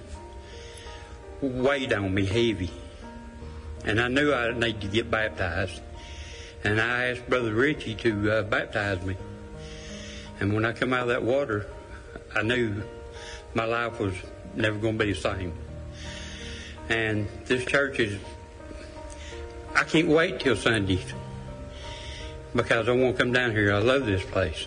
weighed 1.40 1.92
on 1.92 2.14
me 2.14 2.26
heavy. 2.26 2.70
And 3.84 4.00
I 4.00 4.08
knew 4.08 4.32
I 4.32 4.52
needed 4.52 4.82
to 4.82 4.88
get 4.88 5.10
baptized. 5.10 5.80
And 6.64 6.80
I 6.80 7.06
asked 7.06 7.28
Brother 7.28 7.54
Richie 7.54 7.94
to 7.96 8.30
uh, 8.30 8.42
baptize 8.42 9.00
me. 9.02 9.16
And 10.40 10.54
when 10.54 10.64
I 10.64 10.72
come 10.72 10.92
out 10.92 11.02
of 11.02 11.08
that 11.08 11.22
water, 11.22 11.66
I 12.34 12.42
knew 12.42 12.82
my 13.54 13.64
life 13.64 13.98
was 13.98 14.14
never 14.54 14.78
going 14.78 14.98
to 14.98 15.04
be 15.04 15.12
the 15.12 15.20
same. 15.20 15.52
And 16.88 17.28
this 17.46 17.64
church 17.64 17.98
is, 17.98 18.18
I 19.74 19.84
can't 19.84 20.08
wait 20.08 20.40
till 20.40 20.56
Sundays 20.56 21.14
because 22.54 22.88
I 22.88 22.92
want 22.92 23.16
to 23.16 23.22
come 23.22 23.32
down 23.32 23.52
here. 23.52 23.72
I 23.72 23.78
love 23.78 24.06
this 24.06 24.24
place. 24.24 24.66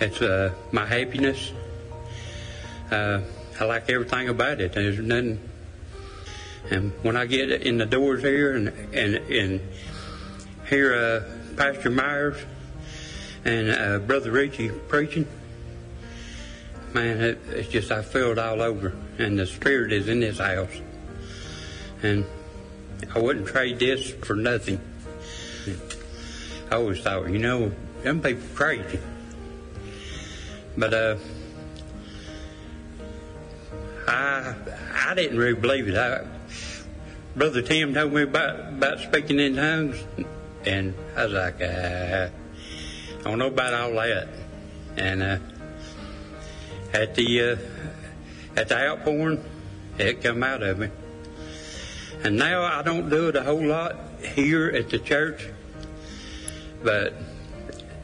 It's 0.00 0.22
uh, 0.22 0.54
my 0.72 0.86
happiness. 0.86 1.52
Uh, 2.90 3.20
I 3.60 3.64
like 3.64 3.90
everything 3.90 4.28
about 4.28 4.60
it. 4.60 4.72
There's 4.72 4.98
nothing. 4.98 5.40
And 6.70 6.92
when 7.02 7.16
I 7.16 7.26
get 7.26 7.50
in 7.50 7.78
the 7.78 7.86
doors 7.86 8.22
here 8.22 8.54
and 8.54 8.68
and 8.94 9.16
and 9.16 9.60
hear 10.70 10.94
uh, 10.94 11.56
Pastor 11.56 11.90
Myers 11.90 12.36
and 13.44 13.70
uh, 13.70 13.98
Brother 13.98 14.30
Richie 14.30 14.68
preaching, 14.68 15.26
man, 16.94 17.20
it, 17.20 17.40
it's 17.48 17.68
just 17.68 17.90
I 17.90 18.02
feel 18.02 18.30
it 18.30 18.38
all 18.38 18.62
over, 18.62 18.94
and 19.18 19.36
the 19.36 19.46
Spirit 19.46 19.92
is 19.92 20.06
in 20.06 20.20
this 20.20 20.38
house, 20.38 20.80
and 22.04 22.24
I 23.12 23.18
wouldn't 23.18 23.48
trade 23.48 23.80
this 23.80 24.10
for 24.10 24.36
nothing. 24.36 24.80
I 26.70 26.76
always 26.76 27.00
thought, 27.00 27.28
you 27.28 27.40
know, 27.40 27.72
them 28.04 28.22
people 28.22 28.46
crazy, 28.54 29.00
but 30.78 30.94
uh, 30.94 31.16
I 34.06 34.54
I 34.94 35.14
didn't 35.16 35.38
really 35.38 35.60
believe 35.60 35.88
it. 35.88 35.96
I, 35.96 36.24
Brother 37.34 37.60
Tim 37.60 37.92
told 37.92 38.12
me 38.12 38.22
about 38.22 38.68
about 38.68 39.00
speaking 39.00 39.40
in 39.40 39.56
tongues. 39.56 40.04
And 40.64 40.94
I 41.16 41.24
was 41.24 41.32
like, 41.32 41.60
uh, 41.62 42.28
I 43.18 43.22
don't 43.22 43.38
know 43.38 43.46
about 43.46 43.72
all 43.72 43.92
that. 43.92 44.28
And 44.96 45.22
uh, 45.22 45.38
at 46.92 47.14
the 47.14 47.40
uh, 47.40 47.56
at 48.56 48.68
the 48.68 48.76
outpouring, 48.76 49.42
it 49.98 50.22
come 50.22 50.42
out 50.42 50.62
of 50.62 50.78
me. 50.78 50.88
And 52.22 52.36
now 52.36 52.62
I 52.62 52.82
don't 52.82 53.08
do 53.08 53.28
it 53.28 53.36
a 53.36 53.42
whole 53.42 53.64
lot 53.64 53.96
here 54.34 54.68
at 54.68 54.90
the 54.90 54.98
church, 54.98 55.48
but 56.82 57.14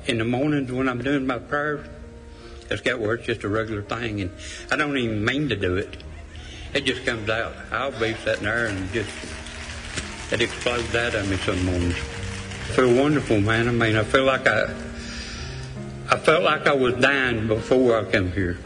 in 0.06 0.18
the 0.18 0.24
mornings 0.24 0.72
when 0.72 0.88
I'm 0.88 1.02
doing 1.02 1.26
my 1.26 1.38
prayers, 1.38 1.86
it's 2.70 2.80
got 2.80 2.98
where 2.98 3.14
it's 3.14 3.26
just 3.26 3.44
a 3.44 3.48
regular 3.48 3.82
thing, 3.82 4.22
and 4.22 4.30
I 4.70 4.76
don't 4.76 4.96
even 4.96 5.24
mean 5.24 5.50
to 5.50 5.56
do 5.56 5.76
it. 5.76 6.02
It 6.72 6.84
just 6.84 7.04
comes 7.04 7.28
out. 7.28 7.54
I'll 7.70 7.92
be 7.92 8.14
sitting 8.14 8.44
there 8.44 8.66
and 8.66 8.90
just 8.92 9.10
it 10.32 10.40
explodes 10.40 10.94
out 10.94 11.14
of 11.14 11.28
me 11.30 11.36
some 11.36 11.64
mornings 11.64 11.96
feel 12.74 12.94
wonderful, 12.94 13.40
man. 13.40 13.68
I 13.68 13.72
mean, 13.72 13.96
I 13.96 14.04
feel 14.04 14.24
like 14.24 14.46
I, 14.46 14.64
I 16.10 16.16
felt 16.18 16.42
like 16.42 16.66
I 16.66 16.74
was 16.74 16.94
dying 16.94 17.48
before 17.48 17.98
I 17.98 18.10
came 18.10 18.32
here. 18.32 18.58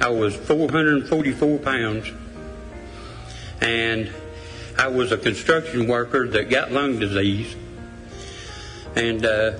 I 0.00 0.10
was 0.10 0.34
444 0.34 1.58
pounds, 1.58 2.10
and 3.60 4.10
I 4.78 4.88
was 4.88 5.10
a 5.10 5.18
construction 5.18 5.88
worker 5.88 6.28
that 6.28 6.48
got 6.48 6.70
lung 6.70 6.98
disease, 6.98 7.54
and 8.94 9.26
uh, 9.26 9.52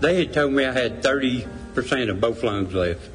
they 0.00 0.18
had 0.24 0.32
told 0.32 0.52
me 0.52 0.64
I 0.64 0.72
had 0.72 1.02
30% 1.02 2.10
of 2.10 2.20
both 2.20 2.42
lungs 2.44 2.72
left. 2.72 3.10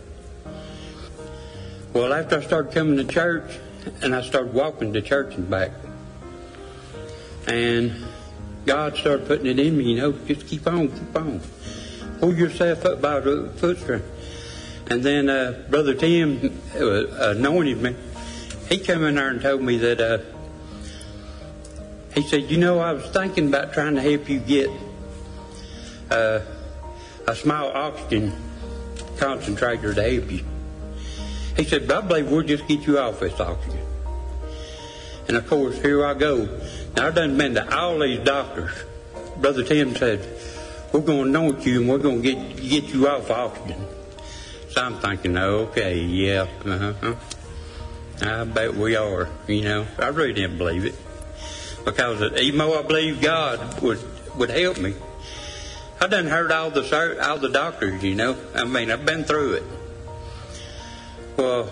Well, 1.93 2.13
after 2.13 2.39
I 2.39 2.41
started 2.41 2.73
coming 2.73 2.97
to 2.97 3.05
church, 3.05 3.59
and 4.01 4.13
I 4.13 4.21
started 4.21 4.53
walking 4.53 4.93
to 4.93 5.01
church 5.01 5.35
and 5.35 5.49
back, 5.49 5.71
and 7.47 7.93
God 8.65 8.95
started 8.95 9.27
putting 9.27 9.47
it 9.47 9.59
in 9.59 9.77
me, 9.77 9.91
you 9.91 9.97
know, 9.97 10.11
just 10.11 10.47
keep 10.47 10.67
on, 10.67 10.87
keep 10.89 11.15
on. 11.15 11.41
Pull 12.19 12.35
yourself 12.35 12.85
up 12.85 13.01
by 13.01 13.19
the 13.19 13.51
footstring. 13.55 14.03
And 14.87 15.03
then 15.03 15.29
uh, 15.29 15.63
Brother 15.69 15.93
Tim 15.93 16.59
uh, 16.75 17.31
anointed 17.31 17.81
me 17.81 17.95
he 18.71 18.77
came 18.77 19.03
in 19.03 19.15
there 19.15 19.27
and 19.27 19.41
told 19.41 19.61
me 19.61 19.77
that 19.79 19.99
uh, 19.99 20.19
he 22.15 22.21
said, 22.21 22.49
you 22.49 22.57
know, 22.57 22.79
I 22.79 22.93
was 22.93 23.05
thinking 23.07 23.49
about 23.49 23.73
trying 23.73 23.95
to 23.95 24.01
help 24.01 24.29
you 24.29 24.39
get 24.39 24.69
uh, 26.09 26.39
a 27.27 27.35
small 27.35 27.67
oxygen 27.67 28.33
concentrator 29.17 29.93
to 29.93 30.01
help 30.01 30.31
you. 30.31 30.45
He 31.57 31.65
said, 31.65 31.85
but 31.85 32.05
I 32.05 32.07
believe 32.07 32.31
we'll 32.31 32.43
just 32.43 32.65
get 32.65 32.87
you 32.87 32.97
off 32.97 33.19
this 33.19 33.37
oxygen. 33.41 33.85
And 35.27 35.35
of 35.35 35.47
course, 35.47 35.77
here 35.81 36.05
I 36.05 36.13
go. 36.13 36.47
Now, 36.95 37.07
I've 37.07 37.15
done 37.15 37.37
been 37.37 37.55
to 37.55 37.75
all 37.77 37.99
these 37.99 38.19
doctors. 38.19 38.71
Brother 39.37 39.63
Tim 39.63 39.95
said, 39.95 40.27
we're 40.91 40.99
going 40.99 41.23
to 41.23 41.39
anoint 41.39 41.65
you 41.65 41.81
and 41.81 41.89
we're 41.89 41.97
going 41.97 42.21
to 42.21 42.33
get, 42.33 42.57
get 42.57 42.83
you 42.93 43.07
off 43.07 43.31
oxygen. 43.31 43.85
So 44.69 44.81
I'm 44.81 44.99
thinking, 44.99 45.37
okay, 45.37 45.99
yeah, 45.99 46.47
uh-huh. 46.65 47.15
I 48.21 48.43
bet 48.43 48.75
we 48.75 48.95
are, 48.95 49.29
you 49.47 49.63
know. 49.63 49.87
I 49.97 50.07
really 50.07 50.33
didn't 50.33 50.57
believe 50.57 50.85
it. 50.85 50.95
Because 51.83 52.21
even 52.39 52.59
though 52.59 52.77
I 52.77 52.83
believe 52.83 53.21
God 53.21 53.81
would, 53.81 53.99
would 54.37 54.49
help 54.49 54.77
me, 54.77 54.93
I 55.99 56.07
done 56.07 56.27
heard 56.27 56.51
all 56.51 56.69
the, 56.69 57.19
all 57.23 57.37
the 57.37 57.49
doctors, 57.49 58.03
you 58.03 58.15
know. 58.15 58.37
I 58.53 58.65
mean, 58.65 58.91
I've 58.91 59.05
been 59.05 59.23
through 59.23 59.53
it. 59.53 59.63
Well, 61.37 61.71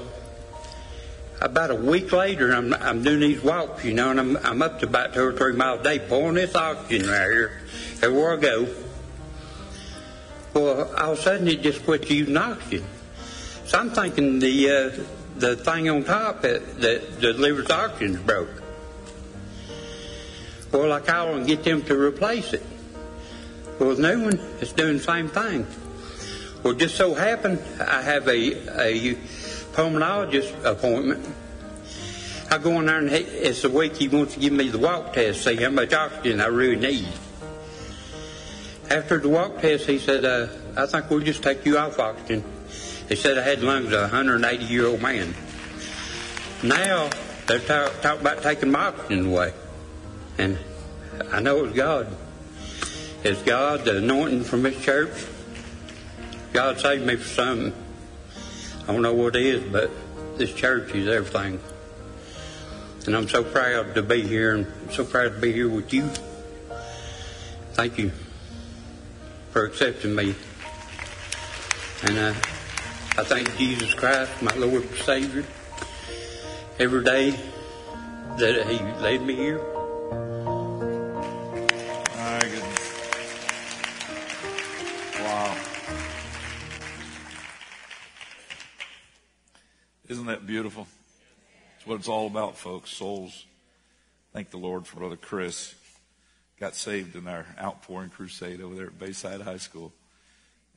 about 1.42 1.72
a 1.72 1.76
week 1.76 2.12
later, 2.12 2.54
I'm, 2.54 2.74
I'm 2.74 3.04
doing 3.04 3.22
these 3.22 3.42
walks, 3.42 3.86
you 3.86 3.94
know, 3.94 4.12
and 4.12 4.20
I'm, 4.20 4.38
I'm 4.38 4.62
up 4.62 4.80
to 4.80 4.88
about 4.88 5.14
two 5.14 5.24
or 5.24 5.34
three 5.34 5.54
miles 5.54 5.82
a 5.82 5.84
day 5.84 6.00
pouring 6.00 6.36
this 6.36 6.56
oxygen 6.56 7.10
right 7.10 7.32
here 7.32 7.62
everywhere 8.02 8.34
I 8.34 8.38
go. 8.38 8.68
Well, 10.54 10.96
all 10.96 11.14
of 11.14 11.20
a 11.20 11.22
sudden 11.22 11.48
it 11.48 11.62
just 11.62 11.84
quit 11.86 12.10
using 12.10 12.38
oxygen. 12.38 12.86
So 13.66 13.80
I'm 13.80 13.92
thinking 13.92 14.40
the 14.40 14.70
uh, 14.70 15.04
the 15.38 15.56
thing 15.56 15.90
on 15.90 16.04
top 16.04 16.42
that, 16.42 16.82
that 16.82 17.22
delivers 17.22 17.70
oxygen's 17.70 18.20
broke. 18.20 18.62
Well, 20.72 20.92
I 20.92 21.00
call 21.00 21.36
and 21.36 21.48
get 21.48 21.64
them 21.64 21.82
to 21.84 21.98
replace 21.98 22.54
it. 22.54 22.66
Well, 23.80 23.96
the 23.96 24.02
new 24.02 24.24
one 24.26 24.38
is 24.60 24.74
doing 24.74 24.98
the 24.98 25.04
same 25.04 25.30
thing. 25.30 25.66
Well, 26.64 26.74
just 26.74 26.96
so 26.96 27.14
happened 27.14 27.60
I 27.80 28.02
have 28.02 28.28
a 28.28 28.82
a 28.82 29.18
pulmonologist 29.74 30.64
appointment. 30.64 31.26
I 32.52 32.58
go 32.58 32.80
in 32.80 32.88
there 32.88 32.98
and 32.98 33.10
he, 33.10 33.18
it's 33.18 33.64
a 33.64 33.70
week 33.70 33.96
he 33.96 34.08
wants 34.08 34.34
to 34.34 34.40
give 34.40 34.54
me 34.54 34.70
the 34.70 34.80
walk 34.80 35.14
test, 35.14 35.44
see 35.44 35.56
how 35.56 35.70
much 35.70 35.94
oxygen 35.94 36.42
I 36.42 36.48
really 36.48 36.76
need. 36.76 37.08
After 38.90 39.20
the 39.20 39.30
walk 39.30 39.62
test, 39.62 39.86
he 39.86 40.00
said, 40.00 40.26
uh, 40.26 40.48
I 40.76 40.88
think 40.88 41.10
we'll 41.10 41.20
just 41.20 41.44
take 41.44 41.64
you 41.66 41.78
off 41.78 42.00
oxygen. 42.00 42.44
He 43.08 43.16
said 43.16 43.38
I 43.38 43.44
had 43.44 43.62
lungs 43.62 43.88
of 43.88 43.94
a 43.94 44.02
180 44.02 44.66
year 44.66 44.88
old 44.88 45.02
man. 45.02 45.34
Now 46.64 47.10
they're 47.46 47.60
talking 47.60 48.02
talk 48.02 48.20
about 48.20 48.42
taking 48.44 48.72
my 48.72 48.88
oxygen 48.88 49.28
away. 49.28 49.54
And 50.38 50.58
I 51.32 51.40
know 51.40 51.66
it's 51.66 51.76
God. 51.76 52.08
It's 53.24 53.42
God, 53.44 53.86
the 53.86 53.98
anointing 53.98 54.44
from 54.44 54.64
His 54.64 54.80
church. 54.84 55.26
God 56.54 56.80
saved 56.80 57.06
me 57.06 57.16
for 57.16 57.28
something. 57.28 57.74
I 58.90 58.92
don't 58.92 59.04
know 59.04 59.14
what 59.14 59.36
it 59.36 59.46
is, 59.46 59.72
but 59.72 59.92
this 60.40 60.52
church 60.52 60.96
is 60.96 61.08
everything. 61.08 61.60
And 63.06 63.16
I'm 63.16 63.30
so 63.30 63.44
proud 63.44 63.94
to 63.94 64.02
be 64.02 64.24
here 64.24 64.56
and 64.56 64.66
so 64.92 65.06
proud 65.06 65.36
to 65.36 65.40
be 65.40 65.52
here 65.52 65.70
with 65.70 65.94
you. 65.94 66.10
Thank 67.74 68.00
you 68.00 68.12
for 69.52 69.66
accepting 69.66 70.16
me. 70.16 70.34
And 72.02 72.18
uh, 72.18 72.34
I 73.16 73.24
thank 73.26 73.56
Jesus 73.58 73.94
Christ, 73.94 74.42
my 74.42 74.56
Lord 74.56 74.82
and 74.82 74.96
Savior, 74.96 75.46
every 76.80 77.04
day 77.04 77.30
that 78.40 78.66
He 78.66 78.80
led 79.04 79.22
me 79.22 79.36
here. 79.36 79.79
What 91.90 91.98
it's 91.98 92.08
all 92.08 92.28
about, 92.28 92.56
folks. 92.56 92.92
Souls. 92.92 93.48
Thank 94.32 94.52
the 94.52 94.58
Lord 94.58 94.86
for 94.86 94.98
Brother 94.98 95.16
Chris. 95.16 95.74
Got 96.60 96.76
saved 96.76 97.16
in 97.16 97.28
our 97.28 97.48
outpouring 97.60 98.12
crusade 98.12 98.62
over 98.62 98.76
there 98.76 98.86
at 98.86 99.00
Bayside 99.00 99.42
High 99.42 99.58
School. 99.58 99.92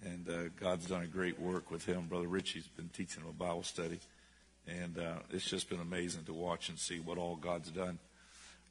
And 0.03 0.27
uh, 0.27 0.49
God's 0.59 0.87
done 0.87 1.03
a 1.03 1.07
great 1.07 1.39
work 1.39 1.71
with 1.71 1.85
him. 1.85 2.07
Brother 2.09 2.29
Richie's 2.29 2.67
been 2.67 2.89
teaching 2.89 3.23
him 3.23 3.29
a 3.29 3.33
Bible 3.35 3.63
study. 3.63 4.01
And 4.67 4.99
uh, 4.99 5.17
it's 5.31 5.45
just 5.45 5.69
been 5.69 5.81
amazing 5.81 6.25
to 6.25 6.33
watch 6.33 6.71
and 6.71 6.79
see 6.79 6.99
what 6.99 7.19
all 7.19 7.37
God's 7.37 7.71
done. 7.71 7.99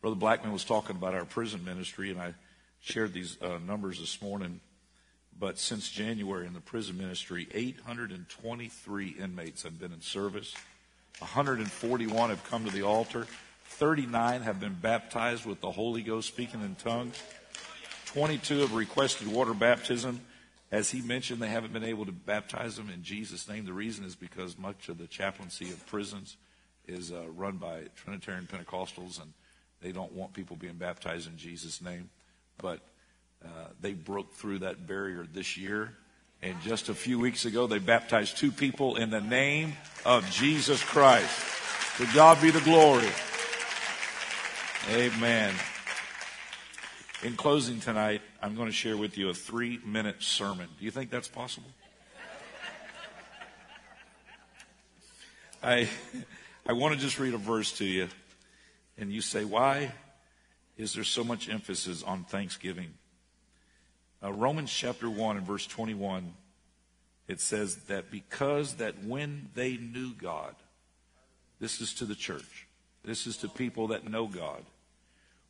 Brother 0.02 0.16
Blackman 0.16 0.52
was 0.52 0.66
talking 0.66 0.96
about 0.96 1.14
our 1.14 1.26
prison 1.26 1.64
ministry, 1.64 2.10
and 2.10 2.20
I 2.20 2.34
shared 2.80 3.14
these 3.14 3.40
uh, 3.40 3.60
numbers 3.64 4.00
this 4.00 4.20
morning. 4.20 4.62
But 5.40 5.60
since 5.60 5.92
January 5.92 6.48
in 6.48 6.54
the 6.54 6.60
prison 6.60 6.98
ministry, 6.98 7.48
823 7.54 9.10
inmates 9.10 9.62
have 9.62 9.80
been 9.80 9.94
in 9.94 10.02
service. 10.02 10.56
141 11.22 12.30
have 12.32 12.44
come 12.50 12.66
to 12.66 12.72
the 12.72 12.82
altar. 12.82 13.28
39 13.66 14.42
have 14.42 14.60
been 14.60 14.74
baptized 14.74 15.46
with 15.46 15.62
the 15.62 15.72
Holy 15.72 16.02
Ghost 16.02 16.28
speaking 16.28 16.62
in 16.62 16.76
tongues. 16.76 17.22
22 18.08 18.60
have 18.60 18.74
requested 18.74 19.28
water 19.28 19.54
baptism. 19.54 20.20
As 20.72 20.90
he 20.90 21.02
mentioned, 21.02 21.40
they 21.40 21.48
haven't 21.48 21.74
been 21.74 21.84
able 21.84 22.06
to 22.06 22.12
baptize 22.12 22.76
them 22.76 22.90
in 22.90 23.04
Jesus' 23.04 23.48
name. 23.48 23.66
The 23.66 23.74
reason 23.74 24.04
is 24.04 24.16
because 24.16 24.58
much 24.58 24.90
of 24.90 24.98
the 24.98 25.06
chaplaincy 25.06 25.70
of 25.70 25.86
prisons 25.86 26.38
is 26.88 27.12
uh, 27.12 27.30
run 27.30 27.58
by 27.58 27.84
Trinitarian 27.96 28.48
Pentecostals, 28.48 29.22
and 29.22 29.32
they 29.80 29.92
don't 29.92 30.14
want 30.14 30.34
people 30.34 30.56
being 30.56 30.78
baptized 30.78 31.28
in 31.30 31.38
Jesus' 31.38 31.82
name. 31.82 32.10
But 32.58 32.80
uh, 33.46 33.68
they 33.80 33.94
broke 33.94 34.34
through 34.34 34.60
that 34.60 34.88
barrier 34.88 35.26
this 35.32 35.56
year. 35.56 35.94
And 36.44 36.60
just 36.62 36.90
a 36.90 36.96
few 36.96 37.20
weeks 37.20 37.46
ago, 37.46 37.68
they 37.68 37.78
baptized 37.78 38.38
two 38.38 38.52
people 38.52 38.96
in 38.96 39.12
the 39.12 39.22
name 39.22 39.74
of 40.06 40.30
Jesus 40.32 40.84
Christ. 40.84 41.30
To 41.98 42.08
God 42.16 42.42
be 42.42 42.50
the 42.50 42.62
glory. 42.62 43.10
Amen. 44.90 45.54
In 47.22 47.36
closing 47.36 47.80
tonight, 47.80 48.24
I'm 48.42 48.56
going 48.56 48.68
to 48.68 48.74
share 48.74 48.98
with 48.98 49.20
you 49.20 49.30
a 49.30 49.36
three 49.36 49.80
minute 49.86 50.24
sermon. 50.24 50.68
Do 50.80 50.86
you 50.86 50.90
think 50.90 51.12
that's 51.12 51.28
possible? 51.28 51.70
I, 55.62 55.88
I 56.66 56.74
want 56.74 56.96
to 56.96 57.00
just 57.00 57.20
read 57.20 57.36
a 57.36 57.38
verse 57.38 57.72
to 57.74 57.86
you, 57.86 58.08
and 58.98 59.12
you 59.12 59.22
say, 59.22 59.46
Why 59.46 59.92
is 60.76 60.94
there 60.94 61.04
so 61.04 61.24
much 61.24 61.50
emphasis 61.50 62.02
on 62.02 62.24
Thanksgiving? 62.24 62.96
Uh, 64.24 64.32
Romans 64.32 64.72
chapter 64.72 65.10
1 65.10 65.38
and 65.38 65.46
verse 65.46 65.66
21, 65.66 66.34
it 67.28 67.40
says 67.40 67.76
that 67.88 68.12
because 68.12 68.76
that 68.76 69.04
when 69.04 69.50
they 69.56 69.78
knew 69.78 70.14
God, 70.14 70.56
this 71.60 71.82
is 71.82 71.94
to 71.96 72.06
the 72.06 72.16
church, 72.16 72.68
this 73.04 73.26
is 73.26 73.38
to 73.38 73.48
people 73.48 73.88
that 73.88 74.08
know 74.08 74.28
God. 74.28 74.64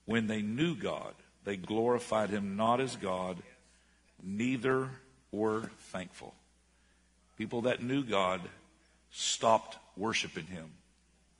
When 0.05 0.27
they 0.27 0.41
knew 0.41 0.75
God, 0.75 1.13
they 1.43 1.57
glorified 1.57 2.29
him 2.29 2.55
not 2.55 2.79
as 2.79 2.95
God, 2.95 3.37
neither 4.23 4.89
were 5.31 5.69
thankful. 5.91 6.33
People 7.37 7.61
that 7.63 7.83
knew 7.83 8.03
God 8.03 8.41
stopped 9.09 9.77
worshiping 9.97 10.45
him. 10.45 10.71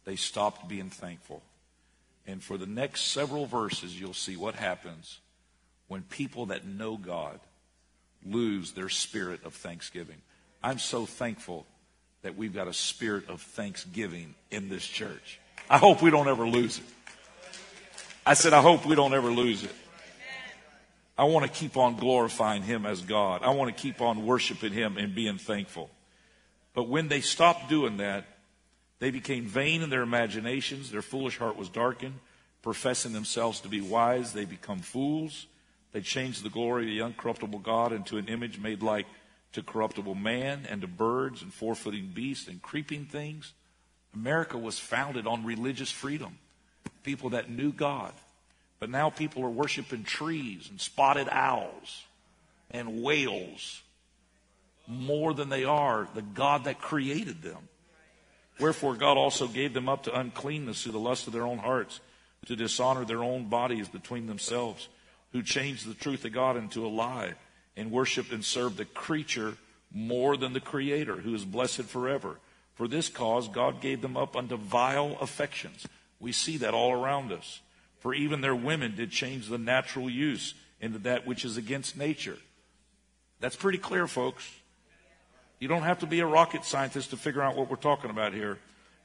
They 0.04 0.18
stopped 0.18 0.68
being 0.68 0.90
thankful. 0.90 1.44
And 2.28 2.44
for 2.44 2.58
the 2.58 2.66
next 2.66 3.04
several 3.06 3.46
verses, 3.46 4.00
you'll 4.00 4.14
see 4.14 4.36
what 4.36 4.56
happens 4.56 5.21
when 5.92 6.04
people 6.04 6.46
that 6.46 6.66
know 6.66 6.96
God 6.96 7.38
lose 8.26 8.72
their 8.72 8.88
spirit 8.88 9.44
of 9.44 9.54
thanksgiving. 9.54 10.16
I'm 10.64 10.80
so 10.80 11.06
thankful 11.06 11.66
that 12.22 12.38
we've 12.38 12.54
got 12.54 12.70
a 12.70 12.74
spirit 12.74 13.28
of 13.28 13.42
thanksgiving 13.42 14.34
in 14.52 14.70
this 14.70 14.86
church. 14.86 15.42
I 15.70 15.78
hope 15.78 16.02
we 16.02 16.10
don't 16.10 16.30
ever 16.30 16.48
lose 16.48 16.78
it. 16.78 16.86
I 18.26 18.36
said, 18.36 18.54
I 18.54 18.62
hope 18.62 18.86
we 18.86 18.96
don't 18.96 19.14
ever 19.14 19.30
lose 19.30 19.66
it. 19.66 19.74
I 21.18 21.26
want 21.26 21.46
to 21.46 21.52
keep 21.52 21.76
on 21.76 21.98
glorifying 21.98 22.64
Him 22.64 22.86
as 22.86 23.02
God. 23.02 23.44
I 23.44 23.50
want 23.50 23.76
to 23.76 23.84
keep 23.84 24.00
on 24.00 24.26
worshiping 24.26 24.72
Him 24.72 24.98
and 24.98 25.14
being 25.14 25.38
thankful. 25.38 25.90
But 26.74 26.88
when 26.88 27.10
they 27.10 27.20
stopped 27.20 27.68
doing 27.68 27.98
that, 27.98 28.24
they 29.00 29.12
became 29.12 29.44
vain 29.44 29.82
in 29.82 29.90
their 29.90 30.04
imaginations. 30.04 30.90
Their 30.90 31.02
foolish 31.02 31.38
heart 31.38 31.58
was 31.58 31.68
darkened. 31.68 32.16
Professing 32.62 33.12
themselves 33.12 33.60
to 33.60 33.68
be 33.68 33.82
wise, 33.82 34.32
they 34.32 34.46
become 34.46 34.80
fools. 34.80 35.48
They 35.92 36.02
changed 36.02 36.44
the 36.44 36.50
glory 36.50 36.84
of 36.84 36.90
the 36.90 37.14
uncorruptible 37.14 37.64
God 37.64 37.92
into 37.92 38.18
an 38.18 38.28
image 38.28 38.60
made 38.60 38.82
like 38.82 39.08
to 39.54 39.62
corruptible 39.62 40.16
man 40.16 40.66
and 40.70 40.82
to 40.82 40.88
birds 40.88 41.42
and 41.42 41.54
four 41.54 41.76
footing 41.76 42.12
beasts 42.14 42.48
and 42.48 42.62
creeping 42.62 43.06
things. 43.06 43.54
America 44.14 44.58
was 44.58 44.80
founded 44.80 45.28
on 45.28 45.46
religious 45.46 45.92
freedom. 45.92 46.38
People 47.04 47.32
that 47.32 47.50
knew 47.50 47.72
God. 47.72 48.14
But 48.80 48.90
now 48.90 49.10
people 49.10 49.44
are 49.44 49.50
worshiping 49.50 50.04
trees 50.04 50.68
and 50.70 50.80
spotted 50.80 51.28
owls 51.30 52.04
and 52.72 53.04
whales 53.04 53.82
more 54.88 55.34
than 55.34 55.50
they 55.50 55.64
are 55.64 56.08
the 56.16 56.22
God 56.22 56.64
that 56.64 56.82
created 56.82 57.42
them. 57.42 57.70
Wherefore 58.60 58.96
God 58.96 59.18
also 59.18 59.48
gave 59.48 59.74
them 59.74 59.90
up 59.90 60.04
to 60.04 60.20
uncleanness 60.20 60.84
through 60.84 60.92
the 60.94 61.00
lust 61.00 61.28
of 61.28 61.34
their 61.34 61.46
own 61.46 61.58
hearts, 61.58 62.00
to 62.46 62.56
dishonor 62.56 63.06
their 63.06 63.24
own 63.24 63.50
bodies 63.50 63.88
between 63.88 64.28
themselves, 64.28 64.88
who 65.32 65.42
changed 65.42 65.88
the 65.88 65.94
truth 65.94 66.26
of 66.26 66.34
God 66.34 66.58
into 66.58 66.86
a 66.86 66.90
lie, 66.90 67.34
and 67.76 67.92
worshiped 67.92 68.32
and 68.32 68.44
served 68.44 68.78
the 68.78 68.86
creature 68.86 69.56
more 69.94 70.38
than 70.38 70.54
the 70.54 70.60
Creator, 70.60 71.18
who 71.18 71.34
is 71.34 71.46
blessed 71.46 71.84
forever. 71.84 72.38
For 72.76 72.88
this 72.88 73.10
cause 73.10 73.48
God 73.48 73.82
gave 73.82 74.02
them 74.02 74.18
up 74.18 74.36
unto 74.36 74.58
vile 74.58 75.18
affections. 75.22 75.88
We 76.20 76.32
see 76.32 76.58
that 76.58 76.74
all 76.74 76.92
around 76.92 77.32
us. 77.32 77.62
For 78.00 78.14
even 78.14 78.42
their 78.42 78.56
women 78.56 78.96
did 78.96 79.12
change 79.12 79.48
the 79.48 79.58
natural 79.58 80.10
use 80.10 80.54
into 80.80 81.00
that 81.00 81.28
which 81.28 81.46
is 81.46 81.58
against 81.58 81.98
nature. 81.98 82.38
That's 83.40 83.56
pretty 83.56 83.78
clear, 83.78 84.08
folks. 84.08 84.50
You 85.60 85.68
don't 85.68 85.84
have 85.84 86.00
to 86.00 86.08
be 86.08 86.20
a 86.22 86.26
rocket 86.26 86.66
scientist 86.66 87.12
to 87.12 87.18
figure 87.18 87.44
out 87.44 87.56
what 87.56 87.70
we're 87.70 87.76
talking 87.76 88.10
about 88.10 88.34
here. 88.34 88.58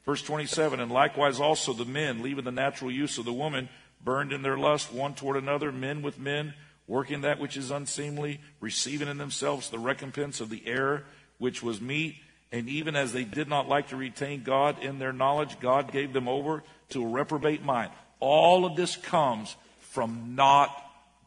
Verse 0.05 0.23
27 0.23 0.79
And 0.79 0.91
likewise 0.91 1.39
also 1.39 1.73
the 1.73 1.85
men, 1.85 2.23
leaving 2.23 2.45
the 2.45 2.51
natural 2.51 2.89
use 2.89 3.17
of 3.19 3.25
the 3.25 3.33
woman, 3.33 3.69
burned 4.03 4.31
in 4.31 4.41
their 4.41 4.57
lust 4.57 4.93
one 4.93 5.13
toward 5.13 5.37
another, 5.37 5.71
men 5.71 6.01
with 6.01 6.19
men, 6.19 6.53
working 6.87 7.21
that 7.21 7.39
which 7.39 7.57
is 7.57 7.71
unseemly, 7.71 8.39
receiving 8.59 9.07
in 9.07 9.17
themselves 9.17 9.69
the 9.69 9.79
recompense 9.79 10.39
of 10.39 10.49
the 10.49 10.63
error 10.65 11.03
which 11.37 11.61
was 11.61 11.81
meet. 11.81 12.15
And 12.51 12.69
even 12.69 12.95
as 12.95 13.11
they 13.11 13.25
did 13.25 13.49
not 13.49 13.67
like 13.67 13.89
to 13.89 13.97
retain 13.97 14.43
God 14.43 14.81
in 14.81 14.99
their 14.99 15.11
knowledge, 15.11 15.59
God 15.59 15.91
gave 15.91 16.13
them 16.13 16.27
over 16.27 16.63
to 16.89 17.03
a 17.03 17.07
reprobate 17.07 17.63
mind. 17.63 17.91
All 18.19 18.65
of 18.65 18.75
this 18.75 18.95
comes 18.95 19.55
from 19.79 20.35
not 20.35 20.71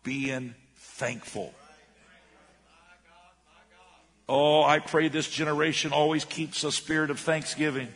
being 0.03 0.55
thankful. 0.77 1.53
Oh, 4.29 4.63
I 4.63 4.79
pray 4.79 5.09
this 5.09 5.29
generation 5.29 5.93
always 5.93 6.25
keeps 6.25 6.63
a 6.65 6.71
spirit 6.71 7.11
of 7.11 7.19
thanksgiving. 7.19 7.89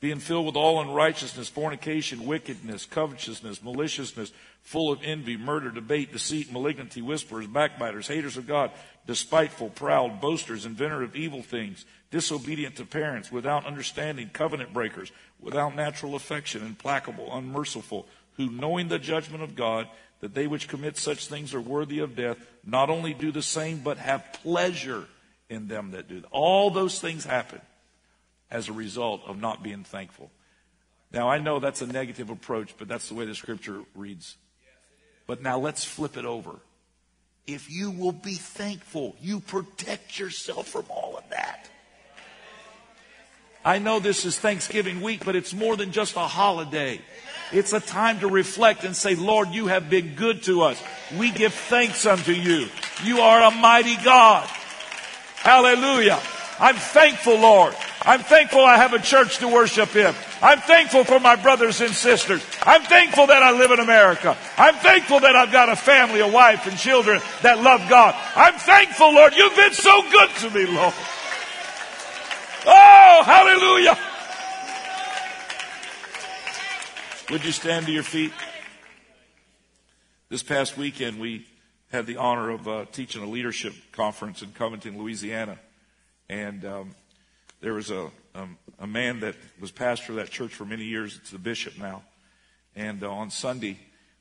Being 0.00 0.20
filled 0.20 0.46
with 0.46 0.54
all 0.54 0.80
unrighteousness, 0.80 1.48
fornication, 1.48 2.24
wickedness, 2.24 2.86
covetousness, 2.86 3.64
maliciousness, 3.64 4.32
full 4.62 4.92
of 4.92 5.02
envy, 5.02 5.36
murder, 5.36 5.70
debate, 5.70 6.12
deceit, 6.12 6.52
malignity, 6.52 7.02
whisperers, 7.02 7.48
backbiters, 7.48 8.06
haters 8.06 8.36
of 8.36 8.46
God, 8.46 8.70
despiteful, 9.08 9.70
proud, 9.70 10.20
boasters, 10.20 10.64
inventor 10.64 11.02
of 11.02 11.16
evil 11.16 11.42
things, 11.42 11.84
disobedient 12.12 12.76
to 12.76 12.84
parents, 12.84 13.32
without 13.32 13.66
understanding, 13.66 14.30
covenant 14.32 14.72
breakers, 14.72 15.10
without 15.40 15.74
natural 15.74 16.14
affection, 16.14 16.64
implacable, 16.64 17.28
unmerciful, 17.36 18.06
who 18.36 18.48
knowing 18.50 18.86
the 18.86 19.00
judgment 19.00 19.42
of 19.42 19.56
God, 19.56 19.88
that 20.20 20.34
they 20.34 20.46
which 20.46 20.68
commit 20.68 20.96
such 20.96 21.26
things 21.26 21.54
are 21.54 21.60
worthy 21.60 21.98
of 21.98 22.14
death, 22.14 22.38
not 22.64 22.88
only 22.88 23.14
do 23.14 23.32
the 23.32 23.42
same, 23.42 23.78
but 23.78 23.98
have 23.98 24.32
pleasure 24.44 25.06
in 25.48 25.66
them 25.66 25.90
that 25.90 26.08
do. 26.08 26.22
All 26.30 26.70
those 26.70 27.00
things 27.00 27.24
happen 27.24 27.60
as 28.50 28.68
a 28.68 28.72
result 28.72 29.22
of 29.26 29.40
not 29.40 29.62
being 29.62 29.84
thankful. 29.84 30.30
Now, 31.12 31.28
I 31.28 31.38
know 31.38 31.58
that's 31.58 31.82
a 31.82 31.86
negative 31.86 32.30
approach, 32.30 32.74
but 32.78 32.88
that's 32.88 33.08
the 33.08 33.14
way 33.14 33.24
the 33.24 33.34
scripture 33.34 33.82
reads. 33.94 34.36
But 35.26 35.42
now 35.42 35.58
let's 35.58 35.84
flip 35.84 36.16
it 36.16 36.24
over. 36.24 36.56
If 37.46 37.70
you 37.70 37.90
will 37.90 38.12
be 38.12 38.34
thankful, 38.34 39.16
you 39.20 39.40
protect 39.40 40.18
yourself 40.18 40.68
from 40.68 40.84
all 40.90 41.16
of 41.16 41.24
that. 41.30 41.70
I 43.64 43.78
know 43.78 44.00
this 44.00 44.24
is 44.24 44.38
Thanksgiving 44.38 45.00
week, 45.00 45.24
but 45.24 45.34
it's 45.34 45.52
more 45.52 45.76
than 45.76 45.92
just 45.92 46.16
a 46.16 46.20
holiday. 46.20 47.00
It's 47.52 47.72
a 47.72 47.80
time 47.80 48.20
to 48.20 48.28
reflect 48.28 48.84
and 48.84 48.94
say, 48.94 49.14
Lord, 49.14 49.48
you 49.48 49.66
have 49.66 49.88
been 49.88 50.14
good 50.14 50.42
to 50.44 50.62
us. 50.62 50.82
We 51.18 51.30
give 51.30 51.54
thanks 51.54 52.04
unto 52.04 52.32
you. 52.32 52.68
You 53.02 53.20
are 53.20 53.50
a 53.50 53.50
mighty 53.50 53.96
God. 54.04 54.46
Hallelujah. 55.36 56.20
I'm 56.60 56.76
thankful, 56.76 57.38
Lord. 57.38 57.74
I'm 58.02 58.20
thankful 58.20 58.60
I 58.60 58.76
have 58.76 58.92
a 58.92 59.00
church 59.00 59.38
to 59.38 59.48
worship 59.48 59.94
in. 59.96 60.14
I'm 60.40 60.60
thankful 60.60 61.04
for 61.04 61.18
my 61.18 61.36
brothers 61.36 61.80
and 61.80 61.92
sisters. 61.92 62.44
I'm 62.62 62.82
thankful 62.82 63.26
that 63.26 63.42
I 63.42 63.50
live 63.50 63.72
in 63.72 63.80
America. 63.80 64.36
I'm 64.56 64.74
thankful 64.76 65.20
that 65.20 65.34
I've 65.34 65.50
got 65.50 65.68
a 65.68 65.76
family, 65.76 66.20
a 66.20 66.28
wife, 66.28 66.66
and 66.66 66.78
children 66.78 67.20
that 67.42 67.60
love 67.60 67.88
God. 67.88 68.14
I'm 68.36 68.54
thankful, 68.54 69.12
Lord. 69.12 69.34
You've 69.34 69.56
been 69.56 69.72
so 69.72 70.02
good 70.10 70.30
to 70.40 70.50
me, 70.50 70.66
Lord. 70.66 70.94
Oh, 72.66 73.22
hallelujah. 73.24 73.98
Would 77.30 77.44
you 77.44 77.52
stand 77.52 77.86
to 77.86 77.92
your 77.92 78.02
feet? 78.02 78.32
This 80.28 80.42
past 80.42 80.76
weekend, 80.76 81.18
we 81.18 81.46
had 81.90 82.06
the 82.06 82.16
honor 82.16 82.50
of 82.50 82.68
uh, 82.68 82.84
teaching 82.92 83.22
a 83.22 83.26
leadership 83.26 83.74
conference 83.92 84.42
in 84.42 84.52
Covington, 84.52 84.98
Louisiana. 84.98 85.58
And 86.28 86.64
um, 86.64 86.94
there 87.60 87.74
was 87.74 87.90
a, 87.90 88.10
um, 88.34 88.58
a 88.78 88.86
man 88.86 89.20
that 89.20 89.34
was 89.60 89.70
pastor 89.70 90.12
of 90.12 90.16
that 90.16 90.30
church 90.30 90.54
for 90.54 90.64
many 90.64 90.84
years. 90.84 91.16
It's 91.16 91.30
the 91.30 91.38
bishop 91.38 91.78
now. 91.78 92.02
And 92.76 93.02
uh, 93.02 93.10
on 93.10 93.30
Sunday, 93.30 93.78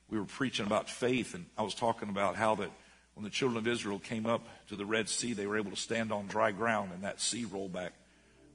we 0.10 0.18
were 0.18 0.26
preaching 0.26 0.66
about 0.66 0.90
faith, 0.90 1.34
and 1.36 1.46
I 1.58 1.64
was 1.64 1.76
talking 1.76 2.10
about 2.10 2.36
how 2.36 2.56
that 2.56 2.72
when 3.14 3.24
the 3.24 3.30
children 3.30 3.58
of 3.58 3.68
Israel 3.68 4.00
came 4.00 4.26
up 4.26 4.48
to 4.70 4.76
the 4.76 4.86
Red 4.86 5.10
Sea, 5.10 5.34
they 5.34 5.48
were 5.48 5.58
able 5.58 5.72
to 5.72 5.78
stand 5.78 6.12
on 6.12 6.28
dry 6.28 6.52
ground, 6.52 6.92
and 6.94 7.04
that 7.04 7.20
sea 7.20 7.46
rolled 7.46 7.74
back. 7.74 7.94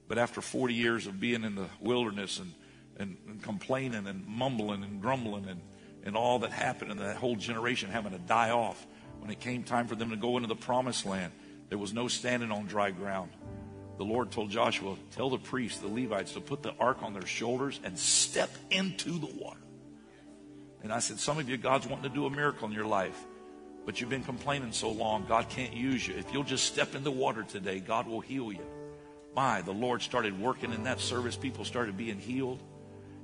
But 0.07 0.17
after 0.17 0.41
40 0.41 0.73
years 0.73 1.07
of 1.07 1.19
being 1.19 1.43
in 1.43 1.55
the 1.55 1.67
wilderness 1.81 2.39
and 2.39 2.53
and, 2.97 3.17
and 3.27 3.41
complaining 3.41 4.07
and 4.07 4.25
mumbling 4.27 4.83
and 4.83 5.01
grumbling 5.01 5.47
and, 5.47 5.61
and 6.03 6.15
all 6.15 6.39
that 6.39 6.51
happened 6.51 6.91
and 6.91 6.99
that 6.99 7.17
whole 7.17 7.35
generation 7.35 7.89
having 7.89 8.11
to 8.11 8.19
die 8.19 8.51
off. 8.51 8.85
When 9.19 9.31
it 9.31 9.39
came 9.39 9.63
time 9.63 9.87
for 9.87 9.95
them 9.95 10.09
to 10.09 10.15
go 10.15 10.37
into 10.37 10.47
the 10.47 10.55
promised 10.55 11.05
land, 11.05 11.31
there 11.69 11.77
was 11.77 11.93
no 11.93 12.07
standing 12.07 12.51
on 12.51 12.65
dry 12.65 12.91
ground. 12.91 13.31
The 13.97 14.03
Lord 14.05 14.31
told 14.31 14.49
Joshua, 14.49 14.95
Tell 15.15 15.29
the 15.29 15.37
priests, 15.37 15.79
the 15.79 15.87
Levites, 15.87 16.33
to 16.33 16.41
put 16.41 16.63
the 16.63 16.73
ark 16.79 17.03
on 17.03 17.13
their 17.13 17.25
shoulders 17.25 17.79
and 17.83 17.97
step 17.97 18.49
into 18.71 19.19
the 19.19 19.27
water. 19.27 19.59
And 20.81 20.91
I 20.91 20.99
said, 20.99 21.19
Some 21.19 21.37
of 21.37 21.47
you, 21.47 21.57
God's 21.57 21.87
wanting 21.87 22.09
to 22.09 22.15
do 22.15 22.25
a 22.25 22.29
miracle 22.29 22.67
in 22.67 22.73
your 22.73 22.85
life, 22.85 23.17
but 23.85 24.01
you've 24.01 24.09
been 24.09 24.23
complaining 24.23 24.71
so 24.71 24.89
long, 24.89 25.25
God 25.27 25.49
can't 25.49 25.73
use 25.73 26.07
you. 26.07 26.15
If 26.15 26.33
you'll 26.33 26.43
just 26.43 26.65
step 26.65 26.95
in 26.95 27.03
the 27.03 27.11
water 27.11 27.43
today, 27.43 27.79
God 27.79 28.07
will 28.07 28.21
heal 28.21 28.51
you. 28.51 28.65
My, 29.35 29.61
the 29.61 29.71
Lord 29.71 30.01
started 30.01 30.39
working 30.39 30.73
in 30.73 30.83
that 30.83 30.99
service. 30.99 31.35
People 31.35 31.65
started 31.65 31.97
being 31.97 32.19
healed. 32.19 32.59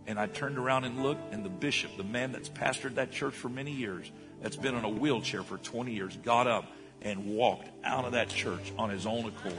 And 0.07 0.19
I 0.19 0.25
turned 0.25 0.57
around 0.57 0.85
and 0.85 1.03
looked, 1.03 1.33
and 1.33 1.45
the 1.45 1.49
bishop, 1.49 1.95
the 1.95 2.03
man 2.03 2.31
that's 2.31 2.49
pastored 2.49 2.95
that 2.95 3.11
church 3.11 3.35
for 3.35 3.47
many 3.47 3.71
years, 3.71 4.11
that's 4.41 4.55
been 4.55 4.75
in 4.75 4.83
a 4.83 4.89
wheelchair 4.89 5.43
for 5.43 5.57
20 5.57 5.93
years, 5.93 6.17
got 6.23 6.47
up 6.47 6.65
and 7.01 7.35
walked 7.35 7.69
out 7.83 8.05
of 8.05 8.11
that 8.13 8.29
church 8.29 8.71
on 8.77 8.89
his 8.89 9.05
own 9.05 9.25
accord. 9.25 9.53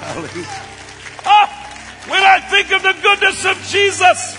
Hallelujah. 0.00 0.46
Ah, 1.24 2.04
when 2.08 2.22
I 2.22 2.40
think 2.40 2.72
of 2.72 2.82
the 2.82 2.94
goodness 3.02 3.44
of 3.44 3.56
Jesus, 3.68 4.36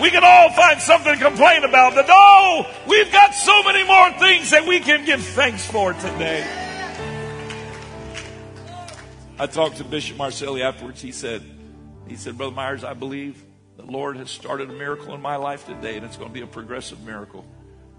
we 0.00 0.10
can 0.10 0.22
all 0.24 0.50
find 0.50 0.80
something 0.80 1.18
to 1.18 1.24
complain 1.24 1.64
about, 1.64 1.94
but 1.94 2.06
no, 2.06 2.66
we've 2.86 3.10
got 3.10 3.34
so 3.34 3.62
many 3.62 3.84
more 3.84 4.10
things 4.18 4.50
that 4.50 4.66
we 4.66 4.80
can 4.80 5.04
give 5.04 5.22
thanks 5.22 5.64
for 5.66 5.92
today. 5.94 6.46
I 9.38 9.46
talked 9.46 9.78
to 9.78 9.84
Bishop 9.84 10.16
Marcelli 10.16 10.62
afterwards. 10.62 11.02
He 11.02 11.12
said, 11.12 11.42
he 12.06 12.16
said, 12.16 12.38
Brother 12.38 12.54
Myers, 12.54 12.84
I 12.84 12.94
believe 12.94 13.42
the 13.76 13.84
Lord 13.84 14.16
has 14.16 14.30
started 14.30 14.70
a 14.70 14.72
miracle 14.72 15.14
in 15.14 15.20
my 15.20 15.36
life 15.36 15.66
today, 15.66 15.96
and 15.96 16.06
it's 16.06 16.16
going 16.16 16.30
to 16.30 16.34
be 16.34 16.40
a 16.40 16.46
progressive 16.46 17.04
miracle. 17.04 17.44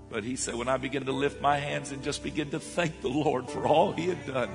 But 0.10 0.24
he 0.24 0.36
said, 0.36 0.56
when 0.56 0.70
I 0.70 0.78
begin 0.78 1.06
to 1.06 1.12
lift 1.12 1.42
my 1.42 1.58
hands 1.58 1.92
and 1.92 2.02
just 2.04 2.24
begin 2.24 2.50
to 2.52 2.60
thank 2.60 3.02
the 3.02 3.10
Lord 3.10 3.50
for 3.50 3.68
all 3.68 3.92
he 3.92 4.08
had 4.08 4.26
done, 4.26 4.50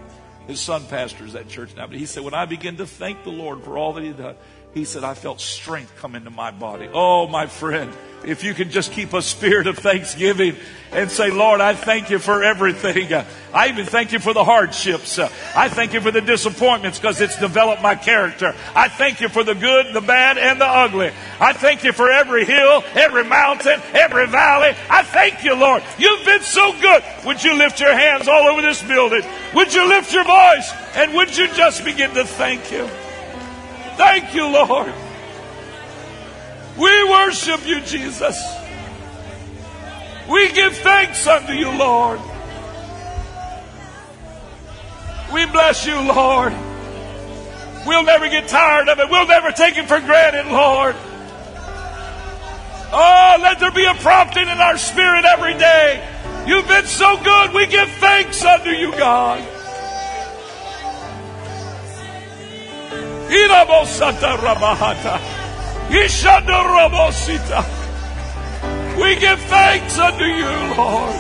his 0.47 0.61
son 0.61 0.87
pastors 0.87 1.35
that 1.35 1.49
church 1.49 1.77
now, 1.77 1.87
but 1.87 1.97
he 1.97 2.07
said, 2.07 2.25
when 2.25 2.35
I 2.35 2.47
begin 2.47 2.79
to 2.79 2.87
thank 2.87 3.23
the 3.23 3.31
Lord 3.31 3.63
for 3.63 3.77
all 3.77 3.93
that 3.93 4.01
he 4.01 4.09
had 4.09 4.19
done, 4.19 4.37
he 4.75 4.85
said, 4.85 5.05
I 5.05 5.15
felt 5.15 5.41
strength 5.41 5.95
come 5.97 6.15
into 6.15 6.31
my 6.31 6.51
body. 6.51 6.89
Oh, 6.93 7.29
my 7.29 7.47
friend, 7.47 7.93
if 8.25 8.45
you 8.45 8.55
can 8.55 8.71
just 8.71 8.93
keep 8.93 9.13
a 9.13 9.23
spirit 9.23 9.67
of 9.67 9.79
thanksgiving 9.79 10.57
and 10.93 11.11
say, 11.11 11.31
Lord, 11.31 11.61
I 11.61 11.75
thank 11.75 12.11
you 12.11 12.19
for 12.19 12.43
everything. 12.43 13.13
I 13.53 13.69
even 13.69 13.87
thank 13.87 14.13
you 14.13 14.19
for 14.19 14.35
the 14.35 14.45
hardships. 14.45 15.19
I 15.19 15.69
thank 15.69 15.95
you 15.95 16.01
for 16.01 16.11
the 16.11 16.21
disappointments 16.21 16.99
because 16.99 17.21
it's 17.21 17.39
developed 17.39 17.83
my 17.83 17.95
character. 17.95 18.55
I 18.75 18.89
thank 18.89 19.21
you 19.21 19.29
for 19.29 19.43
the 19.43 19.55
good, 19.55 19.95
the 19.95 20.01
bad, 20.01 20.39
and 20.39 20.61
the 20.61 20.67
ugly. 20.67 21.11
I 21.41 21.53
thank 21.53 21.83
you 21.83 21.93
for 21.93 22.11
every 22.11 22.45
hill, 22.45 22.85
every 22.95 23.25
mountain, 23.25 23.81
every 23.95 24.27
valley. 24.27 24.77
I 24.91 25.03
thank 25.03 25.45
you, 25.45 25.55
Lord. 25.55 25.83
You've 25.99 26.25
been 26.25 26.43
so 26.43 26.73
good. 26.81 27.03
Would 27.25 27.43
you 27.43 27.55
lift 27.55 27.81
your 27.81 27.95
hands 27.95 28.29
all 28.29 28.47
over 28.49 28.63
this 28.63 28.83
building? 28.83 29.23
Would 29.55 29.73
you 29.73 29.89
lift 29.89 30.13
your 30.13 30.25
voice? 30.25 30.73
And 30.95 31.15
would 31.15 31.37
you 31.37 31.49
just 31.55 31.85
begin 31.85 32.13
to 32.15 32.25
thank 32.25 32.71
you? 32.71 32.87
Thank 33.97 34.35
you, 34.35 34.47
Lord. 34.47 34.93
We 36.79 37.05
worship 37.11 37.67
you, 37.67 37.81
Jesus. 37.83 38.43
We 40.29 40.51
give 40.53 40.77
thanks 40.77 41.27
unto 41.27 41.53
you, 41.53 41.71
Lord. 41.71 42.21
We 45.33 45.47
bless 45.47 45.87
you, 45.87 46.01
Lord. 46.01 46.53
We'll 47.87 48.05
never 48.05 48.29
get 48.29 48.49
tired 48.49 48.89
of 48.89 48.99
it. 49.01 49.11
We'll 49.11 49.27
never 49.27 49.51
take 49.51 49.77
it 49.77 49.89
for 49.89 50.01
granted, 50.01 50.47
Lord. 50.47 50.95
Oh, 52.95 53.39
let 53.41 53.59
there 53.59 53.71
be 53.71 53.87
a 53.87 53.95
prompting 53.95 54.49
in 54.49 54.59
our 54.59 54.77
spirit 54.77 55.25
every 55.25 55.55
day. 55.55 56.07
You've 56.47 56.69
been 56.69 56.87
so 56.87 57.17
good. 57.23 57.55
We 57.55 57.67
give 57.67 57.89
thanks 57.93 58.45
unto 58.45 58.71
you, 58.71 58.93
God. 58.93 59.41
Ramahata. 64.37 65.32
We 68.99 69.17
give 69.17 69.39
thanks 69.41 69.99
unto 69.99 70.25
you, 70.25 70.49
Lord. 70.75 71.15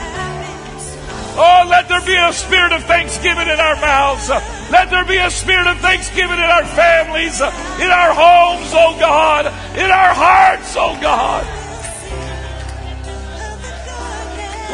Oh, 1.35 1.67
let 1.69 1.89
there 1.89 2.01
be 2.01 2.17
a 2.17 2.33
spirit 2.33 2.73
of 2.73 2.83
thanksgiving 2.85 3.49
in 3.49 3.61
our 3.61 3.77
mouths. 3.77 4.31
Let 4.71 4.91
there 4.91 5.05
be 5.05 5.19
a 5.19 5.31
spirit 5.31 5.67
of 5.67 5.79
thanksgiving 5.79 6.39
in 6.39 6.45
our 6.45 6.65
families, 6.65 7.39
in 7.41 7.91
our 7.91 8.15
homes, 8.15 8.71
oh 8.73 8.97
God, 8.99 9.47
in 9.77 9.91
our 9.91 10.15
hearts, 10.15 10.75
oh 10.77 10.99
God. 11.01 11.45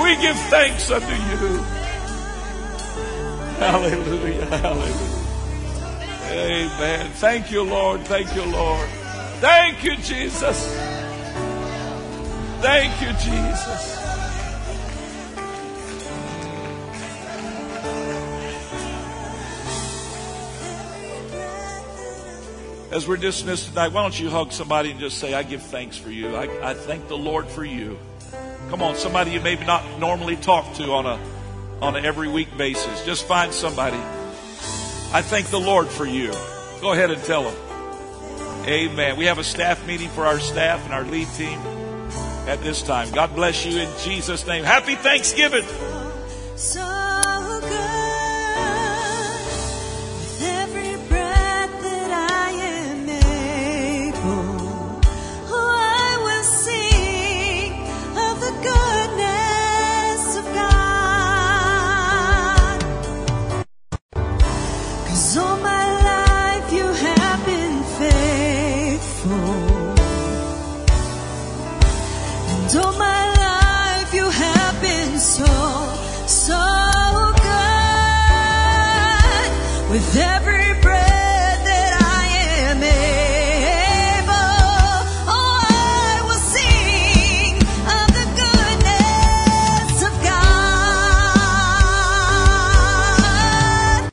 We 0.03 0.16
give 0.22 0.36
thanks 0.46 0.90
unto 0.92 1.07
you. 1.07 1.62
Hallelujah, 3.59 4.46
hallelujah. 4.46 5.18
Amen. 6.30 7.11
Thank 7.14 7.51
you, 7.51 7.64
Lord. 7.64 8.03
Thank 8.03 8.34
you, 8.36 8.44
Lord. 8.44 8.88
Thank 9.41 9.84
you, 9.84 9.95
Jesus. 9.97 10.74
Thank 12.61 13.01
you, 13.01 13.12
Jesus. 13.12 13.99
As 22.91 23.07
we're 23.07 23.16
dismissed 23.16 23.68
tonight, 23.68 23.93
why 23.93 24.03
don't 24.03 24.18
you 24.18 24.28
hug 24.28 24.51
somebody 24.51 24.91
and 24.91 24.99
just 24.99 25.18
say, 25.18 25.34
I 25.34 25.45
give 25.45 25.62
thanks 25.62 25.97
for 25.97 26.11
you. 26.11 26.34
I, 26.34 26.70
I 26.70 26.74
thank 26.74 27.07
the 27.07 27.16
Lord 27.16 27.47
for 27.47 27.64
you. 27.64 27.97
Come 28.70 28.82
on, 28.82 28.97
somebody 28.97 29.30
you 29.30 29.41
maybe 29.41 29.64
not 29.64 30.01
normally 30.01 30.34
talk 30.34 30.74
to 30.74 30.91
on 30.93 31.07
a 31.07 31.20
on 31.80 31.95
an 31.95 32.05
every 32.05 32.28
week 32.28 32.49
basis. 32.57 33.05
Just 33.05 33.24
find 33.28 33.55
somebody. 33.55 33.97
I 33.97 35.22
thank 35.22 35.47
the 35.47 35.61
Lord 35.61 35.86
for 35.86 36.07
you. 36.07 36.32
Go 36.80 36.93
ahead 36.93 37.12
and 37.12 37.22
tell 37.22 37.45
them. 37.45 37.67
Amen. 38.68 39.16
We 39.16 39.24
have 39.24 39.38
a 39.38 39.44
staff 39.44 39.86
meeting 39.86 40.10
for 40.10 40.26
our 40.26 40.38
staff 40.38 40.84
and 40.84 40.92
our 40.92 41.04
lead 41.04 41.28
team 41.28 41.58
at 42.46 42.60
this 42.62 42.82
time. 42.82 43.10
God 43.12 43.34
bless 43.34 43.64
you 43.64 43.80
in 43.80 43.88
Jesus' 44.00 44.46
name. 44.46 44.62
Happy 44.62 44.94
Thanksgiving. 44.94 45.64